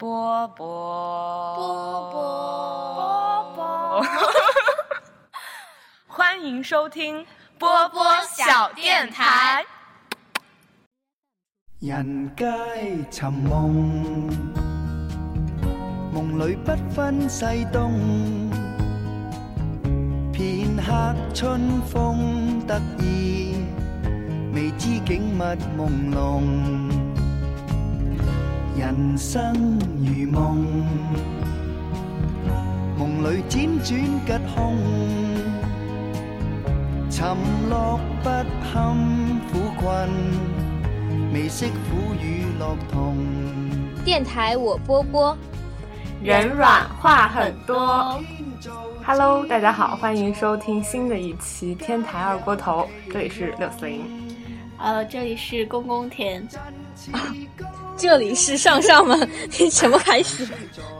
[0.00, 0.66] 波波
[1.56, 2.14] 波波
[3.04, 4.02] 波波，
[6.08, 7.26] 欢迎收听
[7.58, 9.62] 波波小电台。
[11.80, 12.46] 人皆
[13.10, 14.30] 寻梦，
[16.14, 17.92] 梦里不分西东。
[20.32, 23.66] 片刻春风得意，
[24.54, 25.42] 未知景物
[25.76, 26.89] 朦胧。
[28.80, 30.64] 人生如梦，
[32.96, 34.78] 梦里辗转吉凶。
[37.10, 37.36] 沉
[37.68, 38.30] 落不
[38.64, 38.96] 堪
[39.52, 40.08] 苦困，
[41.30, 43.18] 未识苦与乐同。
[44.02, 45.36] 电台我波波，
[46.22, 48.18] 人软话很多。
[49.04, 54.00] Hello，大家好，欢迎收听新的一期天台二锅头，这里是六四零。
[54.78, 56.48] 呃，这里是公公田，
[57.96, 59.16] 这里是上上吗，
[59.58, 60.46] 你什么开始？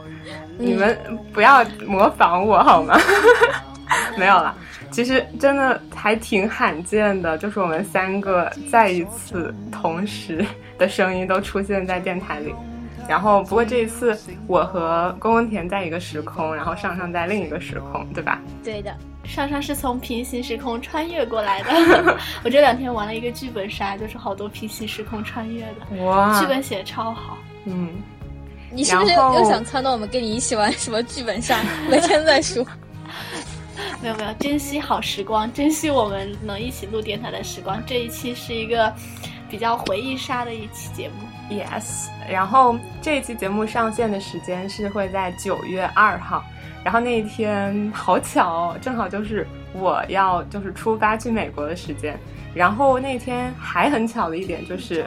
[0.57, 0.97] 你们
[1.33, 2.99] 不要模仿我好吗？
[4.17, 4.55] 没有了，
[4.91, 10.45] 其实真的还挺罕见的，就是我们三个再一次同时
[10.77, 12.53] 的声音都出现在电台里。
[13.07, 18.39] 然后，不过这一次我和公公田在一个时空，然后上上在另一个时空，对吧？
[18.63, 22.17] 对的，上上是从平行时空穿越过来的。
[22.43, 27.37] 我这两天玩了一个剧本杀，就是好多平行时空穿越的，哇，剧本写的超好。
[27.65, 27.89] 嗯，
[28.71, 31.59] 你是不是又想撺掇我们跟你一起玩什么剧本杀？
[31.89, 32.65] 每天在说。
[34.01, 37.81] 没有没有，珍惜好时光，珍惜我们能一起录电台的时光。
[37.85, 38.91] 这一期是一个
[39.49, 41.27] 比较回忆杀的一期节目。
[41.51, 46.45] Yes，然后这一期节目上线的时间是会在九月二号，
[46.81, 52.17] 然后那一天好巧哦，正好就是我要就是出发去美国的时间，
[52.55, 55.05] 然后那天还很巧的一点就是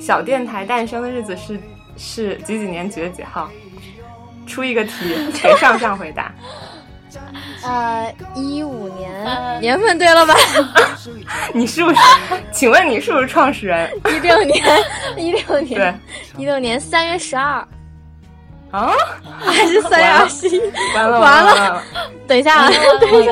[0.00, 1.60] 小电台诞生的日子是
[1.96, 3.48] 是几几年几月几号？
[4.44, 6.34] 出一个题给上上回答。
[7.64, 10.34] 呃，一五年、呃年份对了吧？
[11.52, 11.96] 你是不是？
[12.52, 13.90] 请问你是不是创始人？
[14.06, 14.64] 一六年，
[15.16, 16.00] 一六年对年，
[16.36, 17.66] 一六年三月十二，
[18.70, 18.92] 啊，
[19.40, 20.60] 还是三月二十一？
[20.94, 21.82] 完了完了了！
[22.26, 22.70] 等一下啊，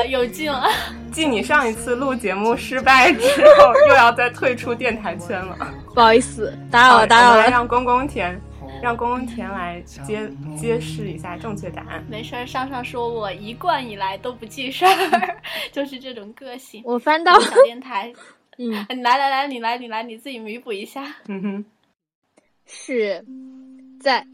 [0.09, 0.69] 有劲了。
[1.09, 3.21] 继你上一次录节目失败之
[3.57, 5.55] 后，又要再退出电台圈了。
[5.95, 7.49] 不好意思，打扰了，打扰了。
[7.49, 8.39] 让公公田，
[8.81, 12.03] 让公公田来揭揭示一下正确答案。
[12.09, 15.37] 没事儿，上上说我一贯以来都不记事儿，
[15.71, 16.81] 就是这种个性。
[16.85, 18.13] 我翻到，小电台，
[18.57, 21.03] 嗯，你来来来，你来你来，你自己弥补一下。
[21.27, 21.65] 嗯哼，
[22.65, 23.23] 是
[23.99, 24.25] 在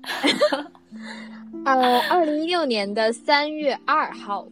[1.66, 4.46] 呃二零一六年的三月二号。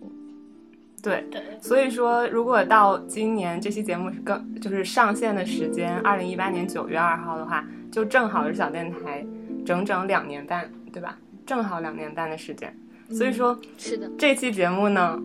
[1.03, 1.21] 对。
[1.31, 9.25] 对，所以说，如果到今年这期节目是更就是上线的时间，二零一八年九月二号的话，就正好是小电台
[9.65, 11.17] 整整两年半，对吧？
[11.45, 12.75] 正好两年半的时间。
[13.09, 15.19] 所以说，是的，这期节目呢，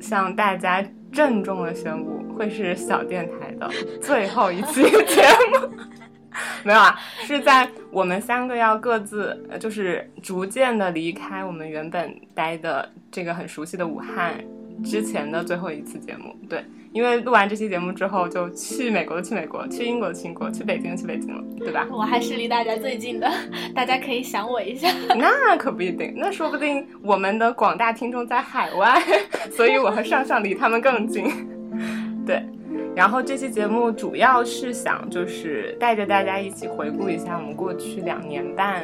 [0.00, 5.70] 向大家郑重的宣布，会是小电台的最后一期节目。
[6.62, 14.38] 没有啊，是在我们三个要各自，呃就是逐渐的离开我们原本待的这个很熟悉的武汉
[14.84, 16.36] 之前的最后一次节目。
[16.48, 21.86] 对，因为录完这期节目之后，就去美国的去美国，去英国的去英国，去北京的去北京了，对吧？
[21.90, 23.30] 我还是离大家最近的，
[23.74, 24.88] 大家可以想我一下。
[25.16, 29.00] 那可不一定，那说不定我们的广大听众在海外，
[29.52, 31.24] 所以我和上上离他们更近。
[32.26, 32.44] 对，
[32.96, 38.82] 然后这期节目主要是想就是带着大家一起回顾一下我们过去两年半，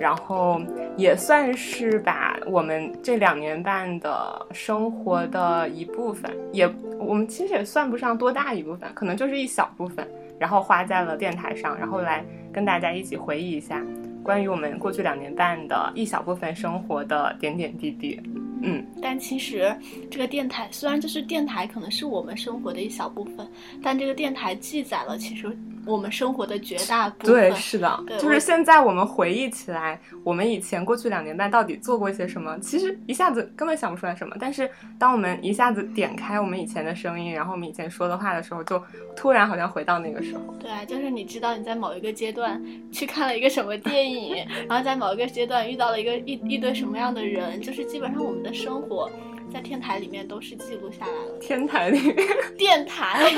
[0.00, 0.60] 然后
[0.96, 6.66] 也算是把我们这两年半的生活的一部分，也
[6.98, 10.08] 我们其实也算不上多大一部分，可能就是一小部分，
[10.38, 13.84] 然后花在了电台上，然后来跟大家一起回忆一下
[14.22, 18.18] 关于我们过去两年半的一小部分生活的点点滴滴。
[18.62, 19.74] 嗯，但其实
[20.10, 23.46] 这个电台虽然就是电台，可能是我们生活的一小部分，
[23.82, 25.46] 但这个电台记载了其实
[25.86, 27.34] 我们生活的绝大部分。
[27.34, 34.36] 对，是的，就是现在我们回忆起来，我们以前过去两年半到底做过一些什么，其实一下子根本想不出来什么。
[34.38, 38.82] 但是当我们一下子点开我们以前的声音，然后我们以前说的话的时候，就
[39.16, 40.54] 突然好像回到那个时候。
[40.60, 42.62] 对啊，就是你知道你在某一个阶段
[42.92, 49.10] 去看了一个什么电影，然后在某一个阶段遇到了一个一一堆什么样的人，就是基本上我们的生活
[49.52, 51.38] 在天台里面都是记录下来了。
[51.40, 52.16] 天台里面，
[52.56, 53.30] 电台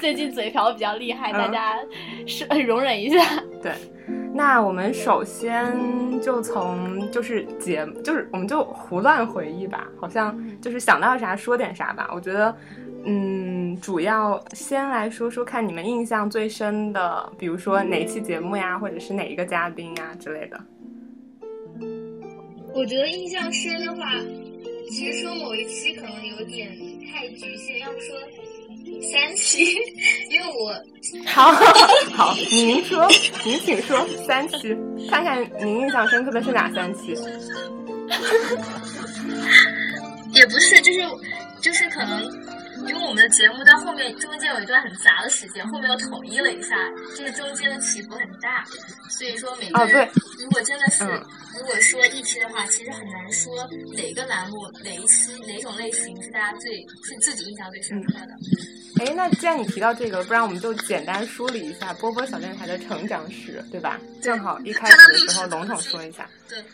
[0.00, 1.76] 最近嘴瓢比较厉害，嗯大家
[2.26, 3.42] 是 容忍一下。
[3.62, 3.72] 对。
[4.32, 5.76] 那我们首先
[6.20, 12.08] 就从就是节，就是我们就胡乱回忆吧，好像就是想到啥说点啥吧。
[12.14, 12.56] 我觉得，
[13.04, 20.60] 嗯，主要先来说说看你们印象最深的，比如说哪期节目呀，或者是哪一个嘉宾呀之类的。
[22.72, 24.06] 我觉得印象深的话，
[24.90, 26.68] 其实说某一期可能有点
[27.12, 28.16] 太局限，要不说
[29.10, 29.74] 三期，
[30.30, 30.74] 因为我
[31.24, 31.52] 好
[32.12, 33.08] 好，您说，
[33.44, 34.76] 您请说三期，
[35.08, 37.10] 看看您印象深刻的是哪三期？
[40.34, 41.00] 也不是，就是
[41.62, 42.20] 就是可能，
[42.86, 46.76] 因为我们的节目到后面中间有一段很杂的时间，后面又统一了一下，
[47.16, 48.64] 就是中间的起伏很大，
[49.10, 51.04] 所以说每个人如果真的是。
[51.58, 53.52] 如果说一期的话，其实很难说
[53.94, 56.72] 哪个栏目、哪一期、哪种类型是大家最
[57.02, 58.32] 是自己印象最深刻的。
[59.00, 63.98] 哎，那既然你提到这个，不然我们就简单梳理一下波波小电台的成长史，对吧？
[64.22, 66.26] 正好一开始的时候笼统说一下。
[66.48, 66.64] 对，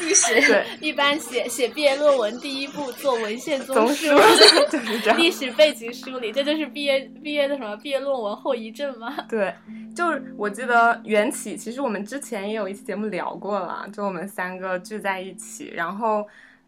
[0.00, 0.34] 历史。
[0.40, 4.06] 对，一般写写毕业论文第一步做文献综述，
[4.72, 9.14] 就是 历史背景梳理，这就是毕业毕业的什么毕业论文后遗症吗？
[9.28, 9.54] 对，
[9.94, 16.26] 就是我记得缘起，其实我们之前也有一期节目聊过了，就我们三个聚在一起，然后。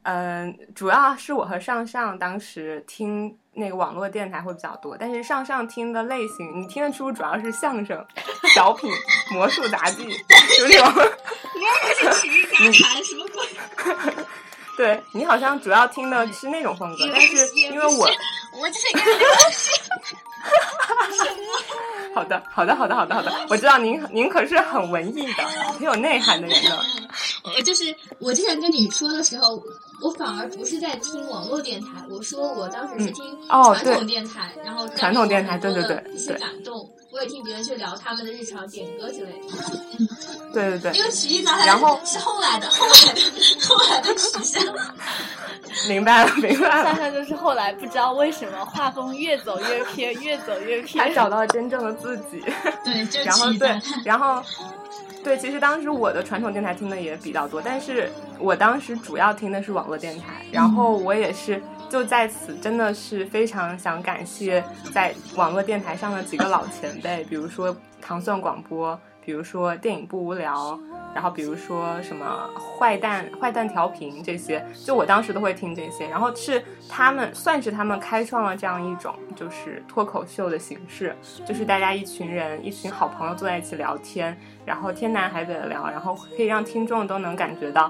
[0.08, 8.06] 嗯，主要是我和上上当时听那个网络电台会比较多，但是上上听的类型，你听得出主要是相声、
[8.54, 8.88] 小品、
[9.32, 10.86] 魔术杂技，就那种。
[10.94, 14.14] 我是体育杂谈，什么鬼？
[14.76, 18.08] 对你好像主要听的是那种风格，但是因为我，
[18.60, 20.16] 我就是跟你聊天。
[22.14, 25.42] 好的，好的，好的，好的，好的，我知道您，您可是很文艺的，
[25.72, 26.78] 很有内涵的人呢。
[27.44, 29.62] 我就是我之前跟你说的时候。
[30.02, 39.46] 我反而不是在听网络电台，我说我当时是听传统电台，然后传统电台对对对一些感动，我也听别人去聊他们的日常点歌之类的。
[40.52, 43.20] 对对对，因为曲艺杂谈是后来的，后来的，
[43.66, 44.62] 后来的取向。
[45.88, 46.84] 明白了，明白了。
[46.84, 52.42] 上上就是后来不知道为什么画风越走越偏，越走越偏，他找到了真正的自己。
[52.84, 54.42] 对， 然后对，然后。
[55.24, 58.08] 对，其实当时我的传统电台听的也比较多，但是
[58.38, 64.62] 我当时主要听的是网络电台，然后我也是就在此真的是非常想感谢
[64.92, 70.78] 在网络电台上的几个老前辈，比如说糖蒜广播，比如说电影不无聊，
[71.14, 72.48] 然后比如说什么
[72.78, 81.14] 坏蛋坏蛋调频这些，就我当时都会听这些，然后是他们算是他们开创了这样一种就是脱口秀的形式，
[81.46, 84.36] 就是大家一群人一群好朋友坐在一起聊天。
[84.64, 87.88] 然后天南海北的聊，然后可以让听众都能感觉到，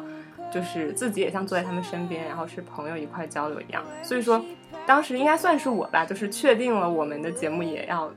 [0.52, 3.82] 就是自己也像坐在他们身边，然后是朋友一块交流一样。
[4.02, 4.42] 所以说，
[4.86, 8.10] 当时应该算是我吧，就是确定了我们的节目也要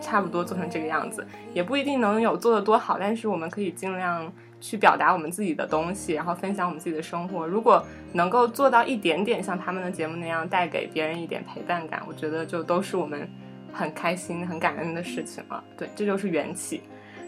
[0.00, 7.46] 差不多做成这个样子，也不一定能有做的多好，但是我们可以尽量去表达我们自己的东西，然后分享我们自己的生活。
[7.46, 13.28] 如果能够做到一点点像他们的节目那样，带给别人一点陪伴感，我觉得就都是我们
[13.72, 15.62] 很开心、很感恩的事情了。
[15.76, 16.82] 对，这就是缘起。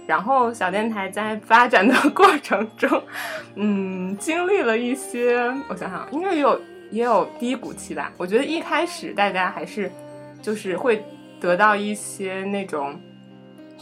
[0.07, 3.03] 然后小电台在发展的 过程中，
[3.55, 6.61] 嗯，经历了一些，我想想，应该也有
[6.91, 8.13] 也有低谷期吧。
[8.17, 9.91] 我觉得一开始大家还是
[10.43, 11.03] 就是会
[11.41, 13.01] 得到一些那种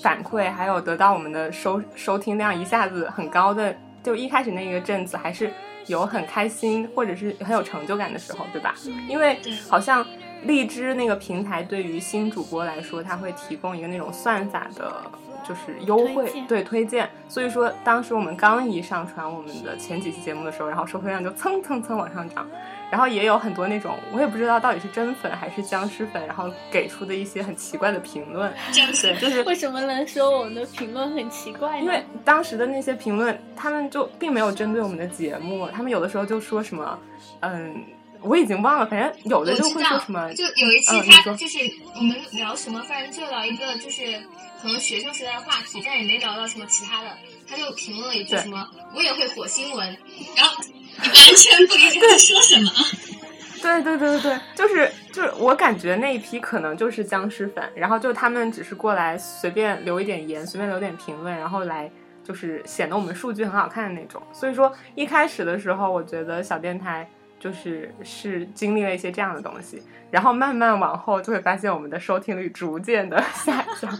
[0.00, 5.50] 反馈，还有得到我们的收收听量一下子很高的，就一开始那个阵子还是
[5.86, 8.74] 有很开心或者是很有成就感的时候，对吧？
[9.08, 9.38] 因为
[9.68, 10.06] 好像
[10.44, 14.92] 荔枝那个平台对于新主播来说，它会提供一个那种算法的。
[15.52, 22.46] 就是优惠对推荐，所以说当时我们刚一上传我们的前几期节目的时候，然后收听量就蹭蹭蹭往上涨，
[22.90, 28.50] 然后也有很多那种我也不知道到底是真粉还是僵尸粉，然后给出的一些很奇怪的评论。
[29.02, 31.84] 对，就是为什么能说我们的评论很奇怪呢？
[31.84, 36.98] 因为当时的那些评论，他们就并没有针对我们的节目，他们有的时候就说什么，
[37.40, 37.84] 嗯。
[38.22, 41.58] 我已经忘了，反正有的就会说什么，就有一期他就是
[41.96, 44.20] 我们聊什么，反正就聊一个就是
[44.62, 47.10] 可能学生时代的话题，但也没聊到什么其他的，
[47.48, 49.86] 他就评论了一句什么我也会火星文，
[50.36, 52.70] 然后你完全不理解他说什么。
[53.62, 61.88] 对对对对对，就是就是我感觉那一批可能就是僵尸粉，然后就他们只是过来随便留一点言，随便留点评论，然后来
[62.24, 64.20] 就是显得我们数据很好看的那种。
[64.32, 67.08] 所以说一开始的时候，我觉得小电台。
[67.42, 69.82] 就是是经历了一些这样的东西，
[70.12, 73.98] 然后慢慢往后就会发现我们的收听率逐渐的 下降，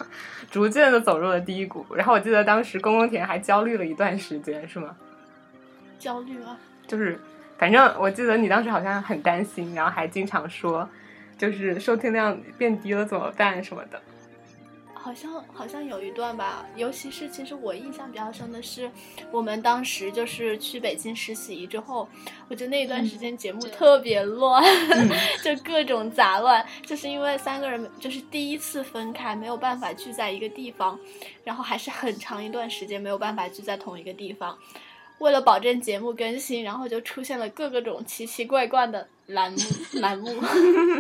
[0.49, 1.85] 逐渐的走入了低谷。
[1.97, 4.97] 然后我记得当时公公田还焦虑了一段时间，是吗？
[5.99, 6.57] 焦虑啊！
[6.87, 7.19] 就是，
[7.59, 10.89] 反正我记得你当时好像很担心，然后还经常说，
[11.37, 14.01] 就是收听量变低了怎么办什么的。
[15.03, 18.89] 好像好像有一段吧，尤其是其实我印象比较深的是，
[19.33, 22.09] 我们当时就是去北京实习之后，
[22.49, 24.63] 我觉得那一段时间节目特别乱，
[25.43, 30.97] 就各种杂乱，就是因为三个人就是第一次分开，没有办法聚在一个地方，
[31.43, 34.57] 然后还是很长一段时间没有办法聚在同一个地方。
[35.19, 39.59] 为了保证节目更新，然后就出现了各个种奇奇怪怪的栏目
[39.95, 40.33] 栏目。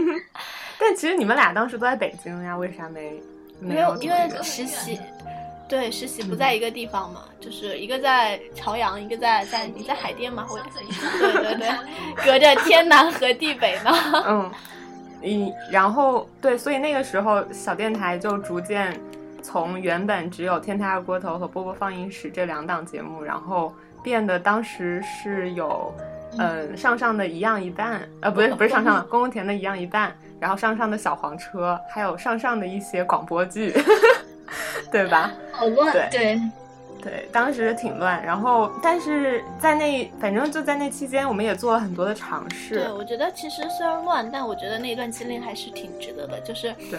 [0.78, 3.20] 但其实你们俩当时都在北京呀，为啥没？
[3.62, 4.98] 没有，因为实习，
[5.68, 11.70] 对，实习不在一个地方嘛，就是一个在朝阳，一个在在你在海淀嘛，或者对对对，
[12.24, 13.90] 隔着天南和地北呢。
[14.26, 14.50] 嗯，
[15.22, 18.98] 嗯，然后对，所以那个时候小电台就逐渐
[19.42, 25.94] 从原本只有《天台二锅头》和《波波放映室》这两档节目，然后变得当时是有，
[26.38, 30.14] 嗯，上上的一样一半，呃，不对不是上上的公公田的一样一半。
[30.42, 33.72] 然后上上的小黄车，还有上上的一些广播剧，
[34.90, 35.30] 对吧？
[35.52, 36.36] 好乱，对
[37.00, 38.20] 对，当时挺乱。
[38.24, 42.74] 然后，但是在那，反正就在那期间，我们也做了很多的尝试。
[42.74, 46.40] 对，我觉得其实虽然乱，但我觉得那一段经历还是挺值得的。
[46.40, 46.98] 就是，对，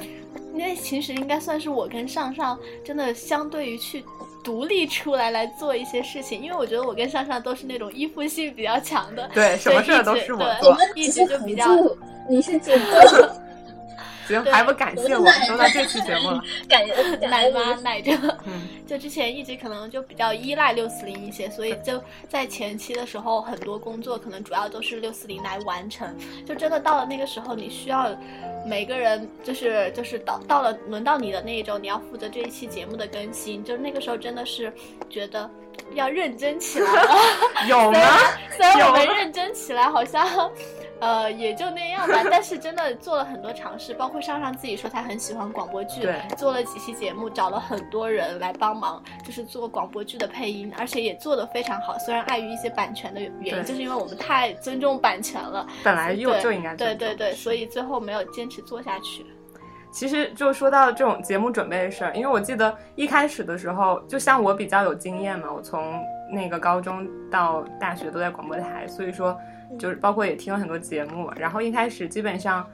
[0.54, 4.06] 那其实应该算是我跟上上真的相对于去
[4.42, 9.30] 独立出来来做一些事情，因为我觉得我跟上上都是那种依附性比较强的。
[9.34, 11.66] 对，什么事儿都是我做，一直就比较。
[12.30, 13.30] 你是主播，
[14.28, 15.28] 行，还不感谢我？
[15.46, 16.94] 说到这期节目了， 感谢
[17.28, 18.12] 奶妈奶着。
[18.46, 26.16] 嗯， 就之前一直可能就比较依赖六四零一些，所以就在前期的时候，很多工作可能主要都是六四零来完成。
[26.46, 28.16] 就真的到了那个时候，你需要
[28.66, 33.62] 每个人就是就是到到了轮到你的那一周，你要负责这一期节目的更新。
[33.64, 34.72] 就那个时候真的是
[35.10, 35.50] 觉得
[35.96, 37.16] 要认真起来了。
[37.68, 38.00] 有吗？
[38.56, 40.50] 虽然我们认真起来，好像。
[41.04, 42.24] 呃，也就那样吧。
[42.32, 46.08] 但是真的做了很多尝试，包括上上自己说他很喜欢广播剧，
[46.38, 51.98] 做了几期节目，找了很多人来帮忙，就是做广播剧的配音，而且也做得非常好。
[52.00, 59.26] 虽然碍于一些版权的原因，就是因为我们太尊重版权了，本来就就应该对对对，所以最后没有坚持做下去。
[59.92, 69.38] 其实就说到这种节目准备的事儿，因为我记得一开始的时候，就像我比较有经验嘛，我从那个高中到大学都在广播台，所以说。
[69.78, 72.68] 就是包括也听了很多节目，然后一开始基本上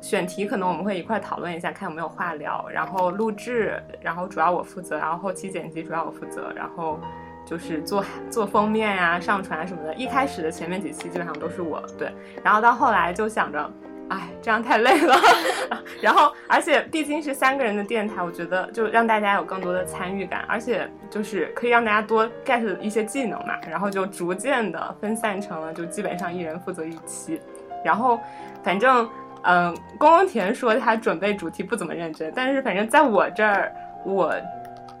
[0.00, 7.00] 选题可能我们会一块讨论一下，看有没有话聊，然后录制，然后主要我负责，然后后期剪辑主要我负责，然后
[7.46, 9.94] 就是做做封面呀、上传什么的。
[9.94, 13.70] 一开始的前面几期基本上都是我对，然后到后来就想着。
[14.10, 15.16] 哎，这样太累了。
[16.00, 23.54] 然后，而且毕竟是三个人的电台，我觉得就让大家有更多的参与感，而且就是可以让大家多 get 一些技能嘛。
[23.68, 27.40] 然后就逐渐的分散成了，就基本上一人负责一期。
[27.82, 28.20] 然后，
[28.62, 29.08] 反正，
[29.42, 33.72] 嗯，宫宫田说他准备主题不怎么认真，但是反正在我这儿，
[34.04, 34.34] 我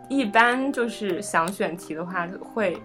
[0.08, 2.78] 一般就是想选题的话，会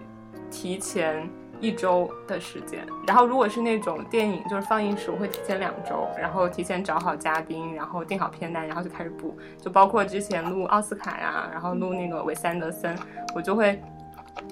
[0.50, 1.28] 提前。
[1.60, 9.36] 一周的时间，然后如果是那种电影，就是放映时，我会提前两周，然后提前找好嘉宾，然后定好片单，然后就开始补。
[9.60, 12.96] 就包括之前录奥斯卡呀，然后录那个韦斯安德森，
[13.34, 13.80] 我就会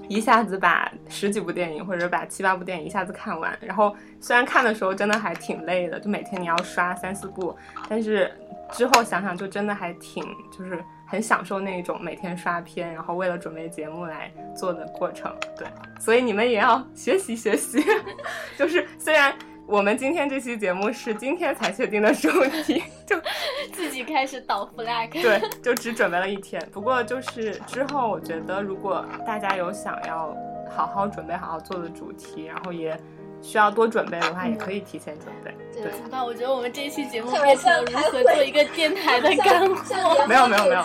[0.08, 3.56] 一下子把十几部电影或者把七八部电影一下子看完。
[3.60, 7.56] 然后虽然看的时候真的还挺累的，就每天你要刷三四部，
[7.88, 8.30] 但是
[8.72, 10.22] 之后想想就真的还挺
[10.56, 10.84] 就是。
[11.10, 15.66] 很享受那种每天刷片，然后为了准备节目来做的过程，对，
[15.98, 17.82] 所以你们也要学习学习。
[18.58, 19.34] 就是虽然
[19.66, 22.28] 我们今天这期节目是今天才确定的主
[22.62, 23.18] 题，就
[23.72, 26.62] 自己开始倒 flag，对，就只准备了一天。
[26.70, 30.36] 不过就是之后，我觉得如果大家有想要
[30.68, 32.94] 好好准备、好好做的主题，然后也。
[33.42, 35.54] 需要多准备的话，也可以提前准备。
[35.72, 40.26] 对，那我觉得我们这一期节目变成了如何做一个电台的干货。
[40.26, 40.84] 没有没有没有。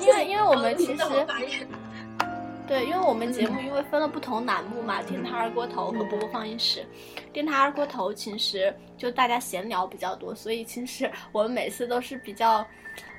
[0.00, 0.98] 因为因为我们其实，
[2.66, 6.84] 对，因为我们节目因为分了不同栏目嘛，电台二锅头和播放映室。
[7.32, 12.66] 电台二锅头其实就大家闲聊比较多，所以其实我们每次都是比较。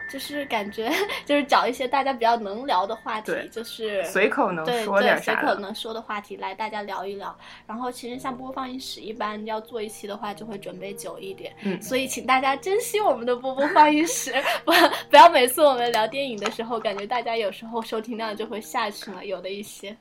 [0.10, 0.92] 就是感觉，
[1.25, 7.38] 就是找一些大家比较能聊的话题，就是随口能说点啥，随口能说的话题来大家聊一聊。
[7.68, 11.56] 然后其实像播放映室一般要做一期的话，就会准备久一点。
[11.63, 14.34] 嗯，所以请大家珍惜我们的播播放映室，
[14.66, 14.72] 不
[15.10, 19.96] 不要每次我们聊电影的时候，感觉大家有时候收听量就会下去了，有的一些。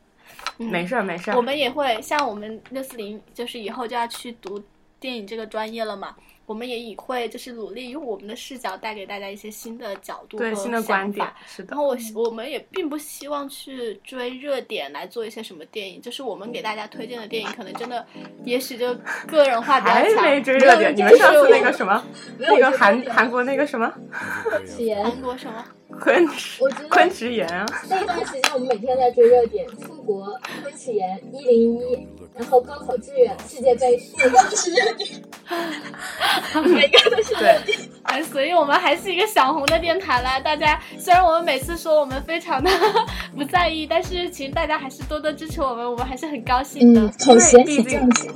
[0.56, 4.62] 没事儿没事儿，我们也会像我们六四零，就是以后就要去读
[5.00, 6.14] 电影这个专业了嘛。
[6.48, 11.26] 我们也也会就是努力用我们的视角带给大家一些新的角度和新的观点。
[11.46, 11.68] 是的。
[11.72, 18.06] 然后我我们也并不希望去追热点来做一些什么电影，就是我们给大家推荐的电影，可能真的
[18.44, 18.94] 也许就
[19.26, 20.22] 个人化比较强。
[20.22, 20.96] 还没追热点？
[20.96, 22.02] 你们上次那个什么，
[22.38, 23.92] 那个韩韩国那个什么？
[24.44, 25.04] 昆池岩。
[25.04, 25.62] 韩国什么？
[26.00, 26.62] 昆池。
[26.88, 27.66] 昆池岩啊。
[27.90, 35.10] 那段时间我们每天在追热点，出国昆池岩一零一，然后高考志愿世界杯四个是热点。
[36.64, 37.58] 每个都是对，
[38.04, 40.38] 哎，所以我们还是一个小红的电台啦。
[40.38, 42.70] 大家虽然我们每次说我们非常的
[43.36, 47.00] 不在意，但是其实大家还是多多支持我们，我们还是很高兴的。
[47.00, 48.28] 嗯，口嫌毕竟体正直。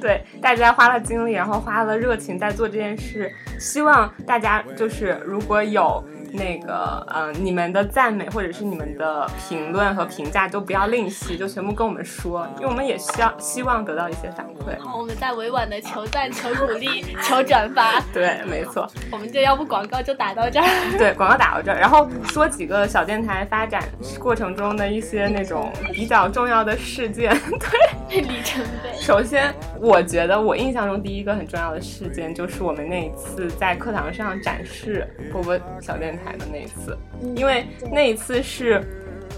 [0.00, 14.78] 对，大家花了精力，然后花了热情在做这件事，希望大家就是如果有那个嗯、呃你们的赞美或者是你们的评论和评价都不要吝惜，就全部跟我们说，因为我们也需要希望得到一些反馈。
[14.80, 18.88] 好，我们在委婉的求赞、求鼓励、求转发， 对，没错。
[19.10, 20.66] 我们就要不广告就打到这儿。
[20.98, 23.82] 对，广告打到这儿，然后说几个小电台发展
[24.18, 27.36] 过程中的一些那种比较重要的事件。
[28.08, 28.92] 对，里程碑。
[29.00, 36.96] 首先，我觉得我印象中第一个很重要的事件就是我们那一次在课堂上展示波波小电台的那一次，
[37.34, 38.82] 因为那一次是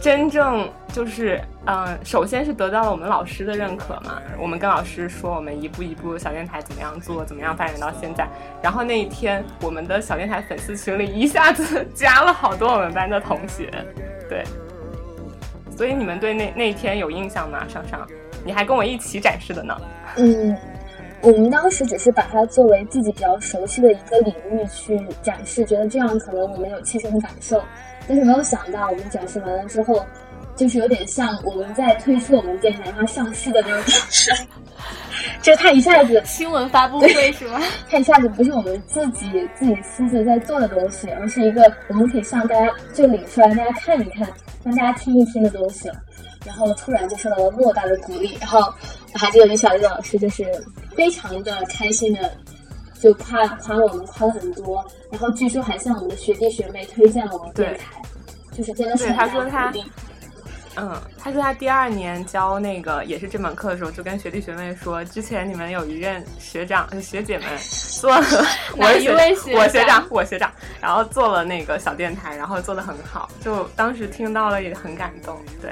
[0.00, 8.28] 真正就是，嗯、首先是得到了我们老师的认可嘛，我们跟老师说我们一步一步小电台怎么样做，怎么样发展到现在，
[8.62, 13.70] 然后那一天我们的小电台粉丝群里一下子 加了好多我们班的同学，
[14.28, 14.44] 对，
[15.76, 17.64] 所以你们对那那一天有印象吗？
[17.66, 18.06] 上上，
[18.44, 19.76] 你还跟我一起展示的呢。
[20.16, 20.56] 嗯，
[21.24, 27.62] 我们当时只是把它作为自己比较熟悉的一个领域去展示，觉得这样可能我们有切身的感受。
[28.06, 30.04] 但是没有想到，我们展示完了之后，
[30.54, 34.32] 就是有点像我们在推出我们电台它上市的那种感受。
[35.40, 37.58] 就它一下子，新闻发布会是吗？
[37.88, 44.28] 它一下子不是我们自己自己私自在做的东西，而是一个我们可以向大家就领出来，大家看一看，
[44.62, 45.94] 让大家听一听的东西了。
[46.44, 48.60] 然后突然就受到了莫大的鼓励，然后
[49.12, 50.44] 我还记得李小丽老师就是
[50.94, 52.30] 非常的开心的
[53.00, 58.00] 就夸夸我们夸了很多，然后据说还向我们的学弟学妹推荐了我们电台，
[58.52, 59.72] 就是真的是他说他。
[60.76, 67.46] 嗯，他说他第二年教那个也是这门课的时候，就跟学弟学妹说，之前你们有一任学长呃学姐们
[68.00, 68.26] 做了，
[68.76, 75.70] 我学一位学我学长长我学长，然后做了那个小电台，然后做的很好，就当时听到了也很感动，对。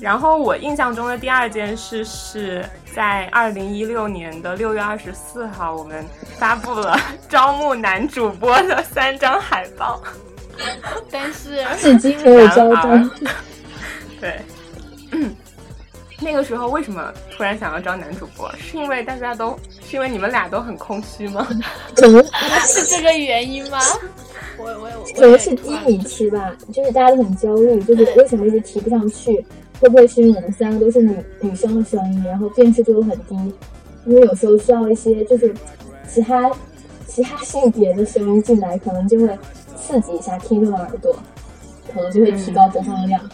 [0.00, 6.04] 然后我印象中的第二件事是在二零一六年的六月二十四号，我们
[6.38, 10.02] 发布了 招募男主播的三张海报。
[11.10, 12.90] 但是至今没有招到，
[14.20, 14.40] 对，
[15.12, 15.34] 嗯，
[16.20, 18.52] 那个时候为什么突然想要招男主播？
[18.58, 21.46] 是因为大家都是因为你们俩都很空虚吗？
[21.94, 22.22] 怎么
[22.66, 23.78] 是这个原因吗？
[24.58, 29.44] 我我我可能是低迷期吧，就是大家都很焦虑，就是为什么一直提不上去？
[29.82, 33.34] 会不会是因为我们三个都是女女生的声音，然后辨识度又很低？
[34.06, 35.52] 因为有时候需要一些就是
[36.08, 36.48] 其他
[37.04, 39.36] 其他性别的声音进来，可能就会
[39.76, 41.12] 刺激一下听众的耳朵，
[41.92, 43.28] 可能就会提高播放量。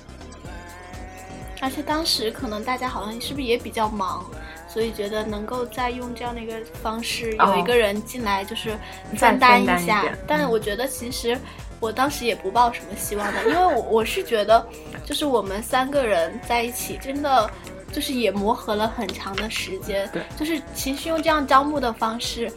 [1.61, 4.25] 而且当时可能大家好像是不是也比较忙，
[4.69, 8.71] 所以觉得能够再用这样的一个方式，哦有一个人进来就是
[9.17, 10.17] 分担一下点。
[10.27, 11.37] 但我觉得其实
[11.81, 14.67] 我当时也不抱什么希望的，因为我我是觉得，
[15.05, 17.51] 就是我们三个人在一起真的。
[17.91, 22.53] 就是也磨合了很长的时间，对，就是其实用这样招募的方式，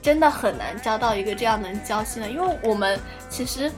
[0.00, 2.98] 真的很难招到一个这样能交心的，因为我们
[3.28, 3.70] 其实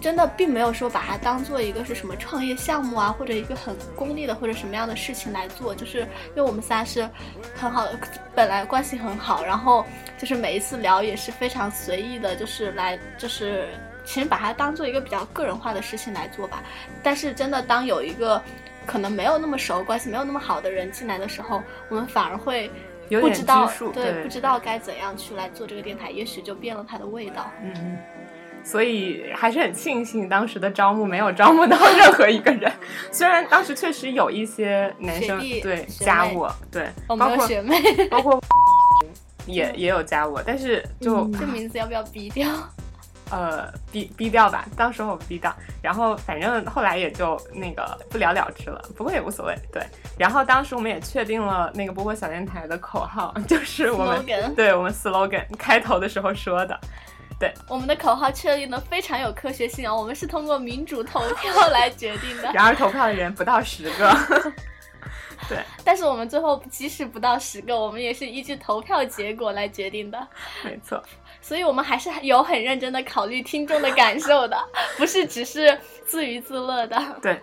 [0.00, 7.06] 真的并没有说把它当做一个是什么创业项目啊，或者一个很功利的或者什么样的事情来做，就是因为我们仨是
[7.54, 7.98] 很好的，
[8.34, 9.84] 本来关系很好，然后
[10.16, 13.68] 就是每一次聊也是非常随意的，就是来就是
[14.08, 16.62] 其实把它当做一个比较个人化的事情来做吧。
[17.02, 18.40] 但是真的当有一个
[18.86, 22.70] 可能没有那么熟、关系没有那么好的人进来的时候，我们反而会。
[23.10, 27.50] 有点不知道拘束，对，不知道该怎样去来做这个电台，也许就变了它的味道。
[27.62, 27.96] 嗯，
[28.62, 32.70] 所以还是很庆幸当时的招募没有招募到任何一个人。
[33.10, 38.38] 虽然当时确实有一些男生对加我，对，包括学妹，包括
[39.46, 42.46] 也也有加我，但是就、嗯这名字要不要逼掉？
[43.30, 45.54] 呃逼逼掉吧，到时候我逼掉。
[45.82, 49.54] 然后反正后来也就那个不了了之了，不过也无所谓。
[49.72, 49.82] 对，
[50.18, 56.78] 然后当时我们也确定了那个波波小电台的口号， 就是我们对我们 slogan 开头的时候说的。
[57.40, 62.50] 对我们的口号确定的非常有科学性啊，我们是通过民主投票 来决定的。
[62.52, 64.52] 然而投票的人不到十个。
[65.48, 70.18] 对，但是我们最后即使不到十个，我们也是依据投票结果来决定的，
[70.64, 71.00] 没错。
[71.40, 74.56] 所以我们还是有很认真的考虑听众的感受的，
[74.98, 76.96] 不是只是自娱自乐的。
[77.22, 77.40] 对，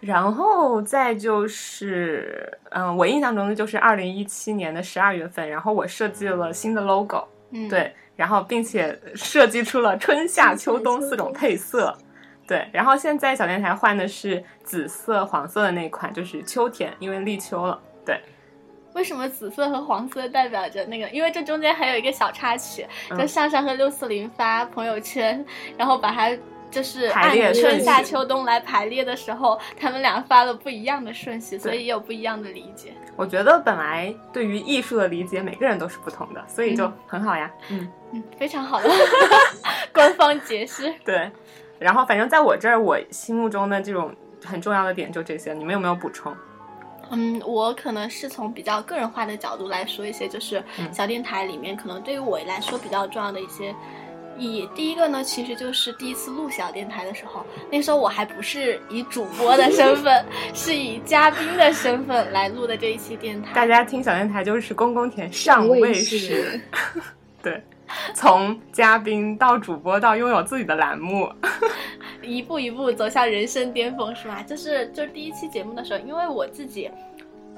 [0.00, 11.94] 然后再就是，嗯，我印象中的就是二零一七年的十二月份，然后我设计了新的 logo，、嗯，对，然后并且设计出了春夏秋冬四种配色，
[12.46, 18.18] 对，然后现在小电台换的是紫色、黄色的那款，就是秋天，因为立秋了，对，
[18.92, 21.08] 为什么紫色和黄色代表着那个？
[21.10, 25.44] 因为这中间还有一个小插曲，就上上和六四零发朋友圈，
[25.76, 26.30] 然后把它
[26.70, 32.92] 就是按春夏秋冬来排列的时候，他们俩发了不一样的顺序，所以也有不一样的理解。
[33.16, 37.50] 我觉得本来对于艺术的理解，每个人都是不同的，所以就很好呀。
[37.68, 38.88] 嗯嗯，非常好的
[39.92, 40.92] 官方解释。
[41.04, 41.30] 对，
[41.78, 44.12] 然后反正在我这儿，我心目中的这种
[44.44, 46.34] 很重要的点就这些，你们有没有补充？
[47.10, 53.74] 嗯，我可能是从比较个人化的角度来说一些，就是小电台里面可能对于我来说比较重要的一些
[54.38, 54.68] 意义。
[54.74, 63.52] 第一个呢，其实就是第一次录小电台的时候，那时候我还不是以主播的身份， 是以嘉宾的身份来录的这一期电台。
[63.54, 66.60] 大家听小电台就是公公田上位时，
[67.42, 67.60] 对，
[68.14, 71.30] 从嘉宾到主播到拥有自己的栏目。
[72.22, 74.42] 一步一步走向人生巅峰，是吧？
[74.42, 76.90] 就是就是第一期节目的时候，因为我自己。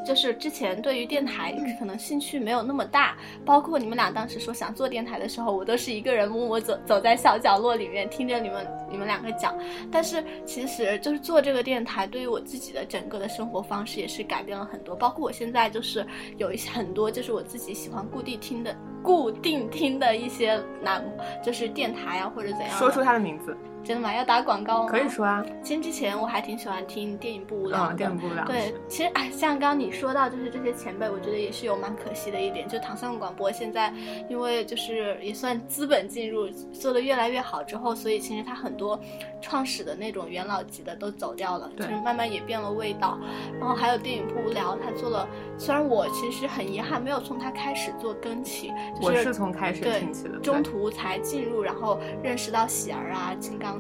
[0.05, 9.57] 就是之前对于电台可能兴趣没有那么大，包括你们俩当时说想做电台的时候，我都是一个人默默走走在小角落里面听着你们你们两个讲。
[9.93, 14.97] 但是其实就是做这个电台，对于我自己的整个的生活方式也是改变了很多。
[14.97, 16.05] 包括我现在就是
[16.37, 21.13] 有一些很多就是我自己喜欢固定听的固定听的一些栏目，
[21.45, 22.71] 就是电台啊或者怎样。
[22.71, 23.57] 说出它的名字。
[23.85, 24.15] 真的吗？
[24.15, 24.89] 要打广告吗？
[24.89, 25.45] 可以说啊。
[25.63, 27.95] 其实之前我还挺喜欢听电影不无聊的。
[27.95, 28.45] 电影不无聊。
[28.45, 33.93] 对，其实哎，像刚刚你说到，就是这些前辈，我觉得也是有蛮可惜的一点，就唐三广播现在
[34.29, 38.99] 因为就是也算资本进入，做的越来越好之后，所以其实它很多
[39.41, 43.19] 创始的那种元老级的都走掉了，就是慢慢也变了味道。
[43.59, 53.72] 然后还有电影不无聊，他做了，虽然我其实很遗憾没有从他开始做跟起，我是从开始听起的，中途才进入，然后认识到喜儿啊，金刚。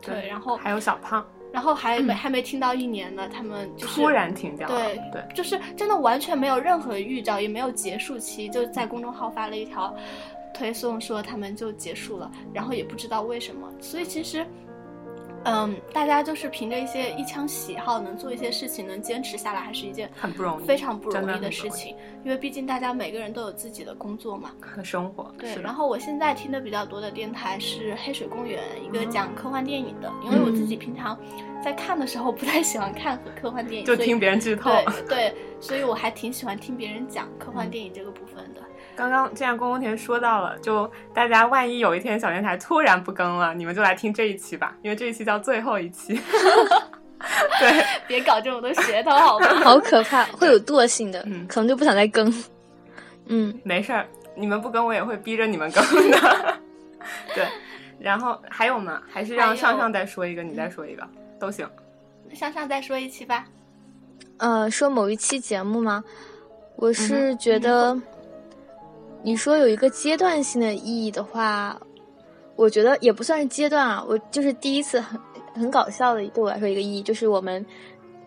[0.00, 4.74] 对，然后还有小胖，然后还没还没听到一年呢，他们就突然停掉了。
[4.74, 9.94] 对对，就是真的完全没有任何预兆，也没有结束期，就在公众号发了一条
[10.54, 14.46] 推送说他们就结束了，然后也不知道为什么，所以其实。
[15.46, 21.94] 嗯，大家就是凭着一些一腔喜好，能做一些事情，能坚持下来，还是一件很不容易、非常不容易的事情。
[22.24, 25.32] 因为毕竟大家每个人都有自己的工作嘛和生活。
[25.38, 30.12] 对，然后我现在听的比较多的电台是黑水公园，一个讲科幻电影的。
[30.24, 31.16] 因为我自己平常
[31.62, 34.70] 在看的时候不太喜欢看科幻电影，就听别人剧透。
[34.70, 38.60] 对对，所以我还挺喜欢听别人讲科幻电影这个部分的。
[38.96, 46.18] 刚刚既然公公田说到了，就大家万一有一天小电台突然不更了，你们就来听这一期吧，因为这一期叫最后一期。
[47.58, 49.46] 对，别搞这么多噱头好吗？
[49.64, 52.32] 好可怕，会有惰性的，嗯可能就不想再更。
[53.26, 56.58] 嗯，没事儿，你们不更我也会逼着你们更的。
[57.34, 57.46] 对，
[57.98, 59.02] 然后还有吗？
[59.10, 61.06] 还是让上上再说一个，你再说一个
[61.38, 61.68] 都行。
[62.32, 63.44] 上上再说一期吧。
[64.38, 66.02] 呃，说某一期节目吗？
[66.76, 67.98] 我是觉得。
[69.22, 71.78] 你说有一个阶段性的意义的话，
[72.54, 74.04] 我觉得也不算是阶段啊。
[74.08, 75.20] 我就是第一次很
[75.54, 77.64] 很搞笑的，对我来说一个意义就是我们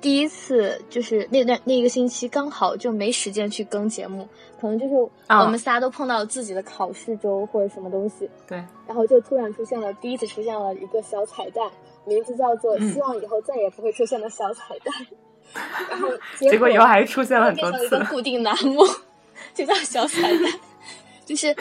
[0.01, 4.27] 第一次就是那段那一个星期刚好就没时间去更节目，
[4.59, 4.93] 可能就是
[5.29, 11.69] 我们仨都碰到自己的考试周或者什么东西，对，然后就突然出现了第一次出现了一个小彩蛋，
[12.05, 14.93] 名字叫做“希望以后再也不会出现的小彩蛋
[15.89, 18.83] ”，然后结果以后还是出现了很多次，固定栏目
[19.53, 20.59] 就叫小彩蛋。
[21.29, 21.55] 就是，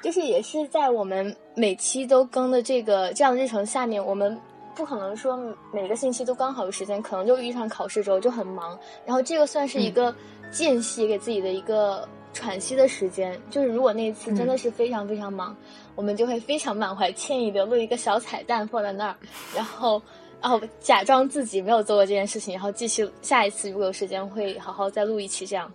[0.00, 4.40] 就是也是在我们每期都更的这个这样的日程下面，我们
[4.76, 5.36] 不可能说
[5.72, 8.78] 每个星期都刚好有时间，可能就遇上考试之后就很忙。
[9.04, 10.14] 然后这个算是一个
[10.52, 13.36] 间隙，给自己的一个喘息的时间。
[13.50, 15.56] 就是如果那次真的是非常非常忙，
[15.96, 19.16] 我们就会非常满怀歉意的录一个小彩蛋放在那儿，
[19.52, 20.00] 然后
[20.40, 25.68] 然后假装自己没有做过这件事情，然后继续下一次如果有时间会好好再录一期这样。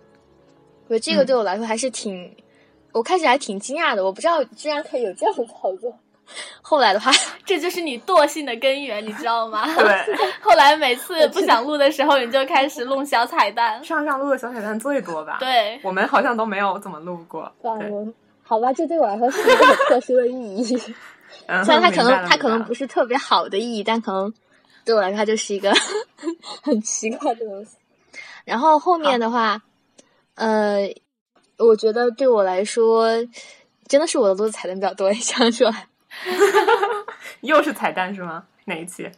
[0.86, 2.34] 我觉得这个对我来说还是挺。
[2.94, 5.92] 我开始还挺惊讶的，我不知道居然可以有这样的操作。
[6.62, 7.10] 后来的话，
[7.44, 9.66] 这就是你惰性的根源，你知道吗？
[9.76, 10.16] 对。
[10.40, 13.84] 后来每次不想录的时候，你就开始弄小彩蛋。
[13.84, 15.36] 上上录的小彩蛋最多吧？
[15.40, 15.78] 对。
[15.82, 17.52] 我们好像都没有怎么录过。
[17.60, 17.70] 对。
[18.42, 20.78] 好吧，这对我来说是一个很特殊的意义。
[21.64, 24.32] 虽然它可能它可能不是特别好的意义，但可能
[24.84, 25.74] 对我来说它就是一个
[26.62, 27.76] 很奇怪的东西。
[28.44, 29.60] 然后后面的话，
[30.36, 30.88] 呃。
[31.58, 33.08] 我觉得对我来说，
[33.86, 35.12] 真的是我的录的彩蛋比较多。
[35.14, 35.86] 想出来，
[37.42, 38.44] 又是彩蛋是吗？
[38.66, 39.10] 哪一期？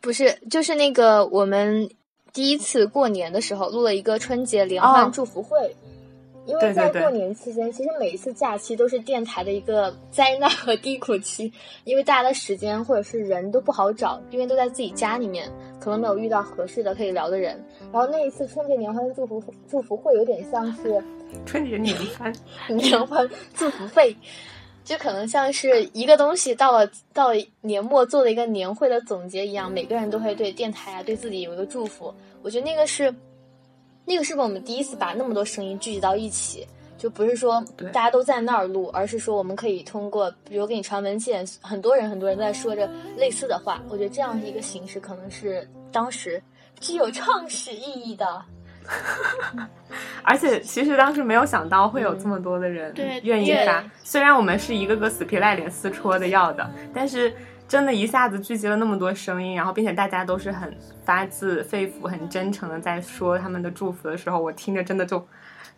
[0.00, 1.88] 不是，就是那个我们
[2.32, 5.74] 第一次过年的时候录了一个春节联欢祝福会。
[6.46, 17.60] 因为在过年期间，其实每一次假期都是电台的一个灾难和低谷期，因为大家的时间或者是人都不好找，因为都在自己家里面，可能没有遇到合适的可以聊的人。
[17.92, 21.02] 然后那一次春节联欢祝福祝福会有点像是
[21.44, 22.32] 春节联欢
[22.70, 24.16] 联欢祝福费，
[24.84, 32.14] 就可能像是一个东西到了到了年末做了一个年会的总结一样，每个人都会对电台啊对自己有一个祝福。
[32.42, 33.12] 我觉得那个是。
[34.06, 36.64] 那个是不是我们第一次把那么多声音聚集到一起，
[36.96, 43.82] 就不是说大家都在那儿录，而是说我们可以通过，比如给你传文件，很多人很多人在说着类似的话。
[43.88, 46.40] 我觉得这样的一个形式可能是当时
[46.80, 48.42] 具有创始意义的。
[50.22, 57.34] 而且其实当时没有想到会有这么多的人愿意发，虽然我们是一个个死皮赖脸撕戳的要的，但是。
[57.68, 65.18] 真的，一下子聚集了那么多声音，然后并且大家都是很发自肺腑、很真诚的在说他们的祝福的时候，我听着真的就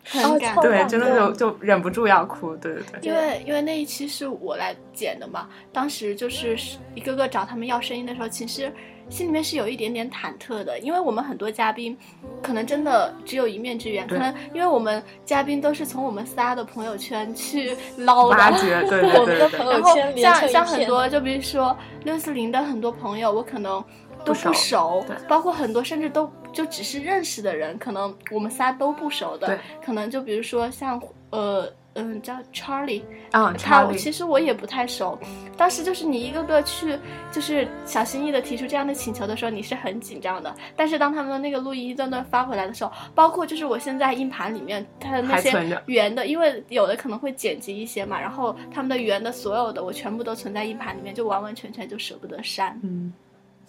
[0.05, 3.09] 很感动对，真的就就忍不住要哭，对对对。
[3.09, 6.57] 因为因为那一期是我来剪的嘛，当时就是
[6.95, 8.71] 一个个找他们要声音的时候，其实。
[9.09, 11.97] 心里面是有一点点忐忑的，因为我们很多嘉宾，
[12.41, 18.35] 可能真的只有一面之缘，可能因为我们嘉宾都是从我们仨的朋友圈去捞的，
[19.19, 23.83] 我们的朋友圈像像很多，就比如说六四零的很多朋友，我可能
[24.23, 31.71] 都不熟，包括很多甚至都就只是认识的人，可能我们仨都不熟的，可能就比如说像呃。
[31.95, 35.17] 嗯，叫 Charlie 啊，他其实我也不太熟。
[35.57, 36.97] 当时就是你一个个去，
[37.31, 40.55] 就是小心翼翼的提出这样的请求的时候，你是很紧张的。
[40.75, 45.51] 但是当他们的那个录音一段段发回来的时候，包括就是我现在硬盘里面它的那些
[45.87, 52.79] 原的，因为有的可能会剪辑一些嘛，然后他们的原的所有的我全部都存在硬盘里面，就完完全全就舍不得删。
[52.83, 53.11] 嗯，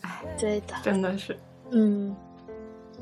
[0.02, 1.36] 哎，对的，真的是。
[1.70, 2.14] 嗯，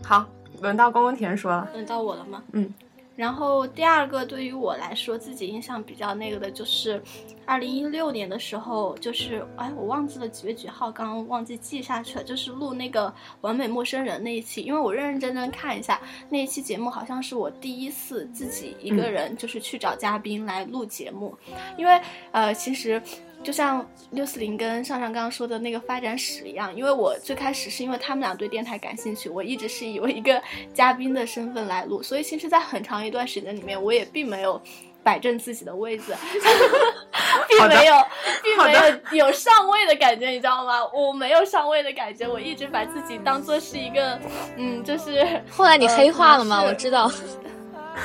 [0.02, 0.24] 好，
[0.62, 1.68] 轮到公公田说了。
[1.72, 2.42] 轮到我了吗？
[2.52, 2.72] 嗯。
[3.18, 7.02] 然后第二个对于我来说，自己印象比较那个的就是，
[7.44, 21.36] 二零一六年的时候，就是哎，我忘记了几月几号，刚刚忘记记下去了，就是录那个完美陌生人那一期，因为我认认真真看一下那一期节目，好像是我第一次自己一个人就是去找嘉宾来录节目，
[21.76, 22.00] 因为
[22.30, 23.02] 呃，其实。
[23.42, 30.42] 就像六四零跟上上刚刚说的那个发展史一样，因为我最开始是因为他们俩对电台感兴趣，我一直是以为一个
[30.74, 34.60] 嘉宾的身份来录，所以其实，在很长一段时间里面，我也并没有
[35.02, 36.14] 摆正自己的位子，
[37.48, 37.94] 并没有，
[38.42, 40.80] 并没有有上位的感觉，你知道吗？
[40.92, 44.18] 我没有上位的感觉，我一直把自己当做是一个，
[44.56, 46.62] 嗯，就是后来你黑化了吗？
[46.62, 47.04] 我知道，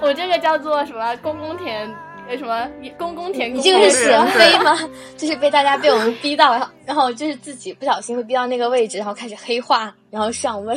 [0.00, 1.16] 我 我这个叫做什么？
[1.16, 1.88] 公公田。
[2.28, 3.54] 为什么公公田？
[3.54, 4.78] 你这个是贤妃吗？
[5.16, 10.76] 就是被大家被我们逼到，然后然后就是自己不小心会逼到那个位置，然后开始黑化，然后上位。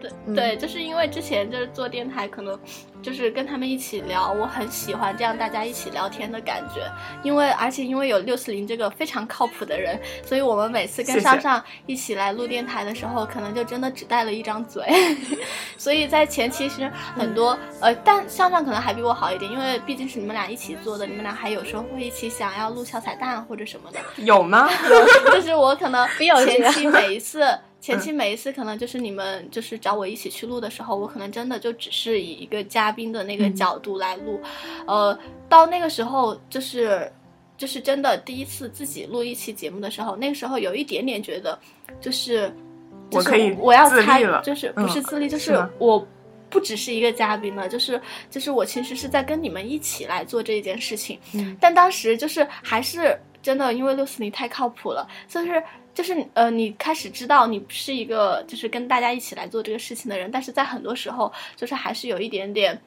[0.00, 2.56] 对对，就是因为之前就是做电台，可能
[3.02, 6.82] 就是跟他们一起聊，我很喜欢这样大家一起聊天的感觉。
[7.24, 14.84] 因为而且因为有六四零这个非常靠谱的人，所以我们每次跟上上一起来录电台的时候，可能就真的只带了一张嘴。
[15.76, 23.98] 所以在前期其实很多呃，但上上可能还比我好一点，因为毕竟是你们俩一起做的，你们俩还有时候会一起想要录小彩蛋或者什么的。
[24.22, 24.68] 有吗？
[24.88, 26.06] 有， 就是我可能
[26.44, 27.46] 前期每一次。
[27.78, 34.40] 前期每一次可能就是你们就是找我一起去录的时候，我可能真的就只是以一个嘉宾的那个角度来录，
[34.86, 35.16] 呃，
[35.48, 37.08] 到那个时候就是
[37.56, 41.56] 就是真的第一次自己录一期节目的时候，那个时候有一点点觉得
[42.00, 42.52] 就是
[43.12, 46.04] 我可以我要参了，就是不是自立，就是我
[46.50, 51.20] 不只是一个嘉宾了，就是就是我其实是在跟你们一起来做这件事情，
[51.60, 55.62] 但当时就是还是真的因为六四零太靠谱了，就是。
[55.96, 62.78] 就是呃，你开始知道你是一个就是跟大家一起来做这个事情的人，但是在很多时候就是还是有一点点，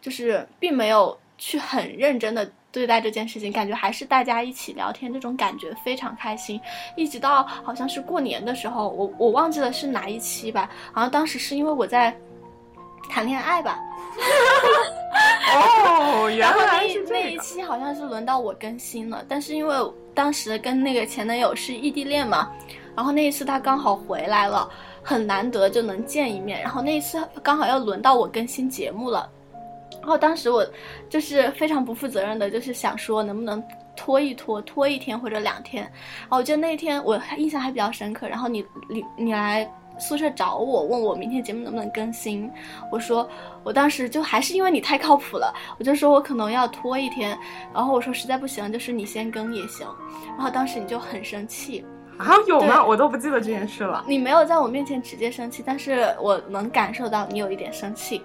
[0.00, 6.60] 就是并没有去很认真的对待这件事情，感觉还是大家一起聊天这种感觉非常开心。
[6.96, 12.12] 一直到好像是过年的时候，我我忘记了是哪一期吧，好像当时是因为我在
[13.08, 13.78] 谈恋爱吧。
[15.54, 19.74] 哦，原来是那一期好像是轮到我更新了，但是因为
[20.14, 22.50] 当时跟那个前男友是异地恋嘛，
[22.94, 24.68] 然后那一次他刚好回来了，
[25.02, 29.28] 很难得就能见一面，然后那一次刚好要轮到我更新节目了，
[30.00, 30.66] 然后当时我
[31.08, 33.62] 就是非常不负责任的，就是想说能不能
[33.94, 39.70] 拖一拖，拖一天或者两天，然后我记得那一天我印象还比较深刻，然后你你你来。
[39.98, 42.50] 宿舍找我，问我明天节目能不能更新。
[42.90, 43.28] 我说，
[43.62, 47.36] 我当时就还是因为你太靠谱了，我就说我可能要拖一天。
[47.72, 49.86] 然后我说实在不行，就是你先更也行。
[50.36, 51.84] 然后当时你就很生气，
[52.18, 52.84] 啊，有吗？
[52.84, 54.04] 我都不记得这件事了。
[54.06, 58.22] 你没有在我面前直接生气，但是我能感受到你有一点生气。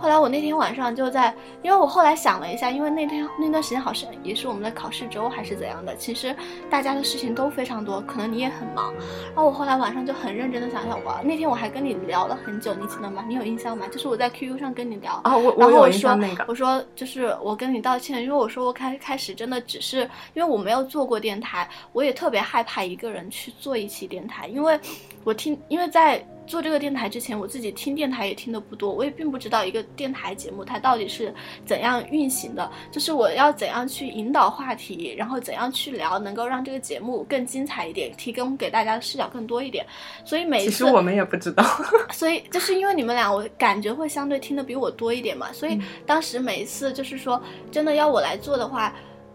[0.00, 6.34] 后来我那天晚上就在，因为我后来想了一下，因为那天那段时间好像也是我们的考试周还是怎样的，其实
[6.70, 8.94] 大家的事情都非常多，可能你也很忙。
[9.26, 13.24] 然后我后来晚上就很认真的想想，我，那天我还跟你聊了很久，你记得吗？
[13.26, 13.86] 你有印象吗？
[13.90, 20.02] 就是我在 QQ 上跟你聊啊，我然后我说我说就是我跟你道歉，因为我说我开开始真的只是
[20.34, 24.78] 因为我没有做过电台，我也特别害怕一个人去做一期电台，因为
[25.24, 26.24] 我听因为在。
[26.48, 31.32] 做这个电台之前，我自己听电台也听的不多，我也并不知道一个电台节目它到底是
[31.66, 39.86] 怎样运行的，就是我要怎样去引导话题，然后怎样去聊，能够让这个节目更精彩一点，提供给大家的视角更多一点。
[40.24, 41.62] 所以每次其实我们也不知道，
[42.10, 48.94] 所以就是因为你们俩，我感觉会相对听的比我多一点嘛，所以当时每一次就是说真的要我来做的话，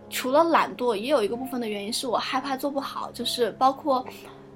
[0.10, 4.04] 除了懒惰，也有一个部分的原因是我害怕做不好，就是包括。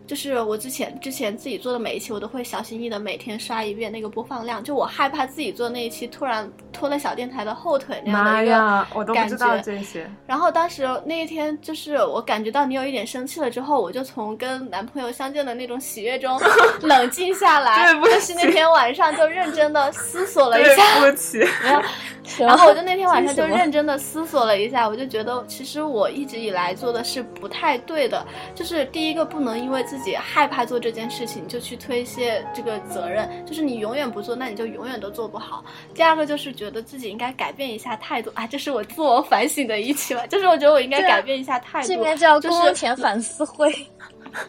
[0.08, 9.62] 就是我之前之前自己做的每一期，我都会小心翼翼的每天刷一遍那个播放量，就我害怕自己做那一期突然拖了小电台的后腿那样的一个感觉。
[9.62, 10.10] 这些。
[10.26, 16.40] 然后当时那一天，就是我感觉到你有一点生气了之后，我就从跟男朋友相见的那种喜悦中
[16.82, 17.94] 冷静下来。
[18.10, 21.00] 但是那天晚上就认真的思索了一下。
[21.02, 21.40] 对不起。
[21.62, 21.82] 没有。
[22.40, 35.66] 然后我就那天晚上就认真的思索了一下，我就觉得其实我一直以来做的是不太对的，就是第一个不能因为自己害怕做这件事情就去推卸这个责任，就是你永远不做，那你就永远都做不好。
[35.96, 43.74] 第二个就是觉得自己应该改变一下态度啊，这是我自我反省的一期吧，就是我觉得我应该改变一下态度，这边叫公共前反思会。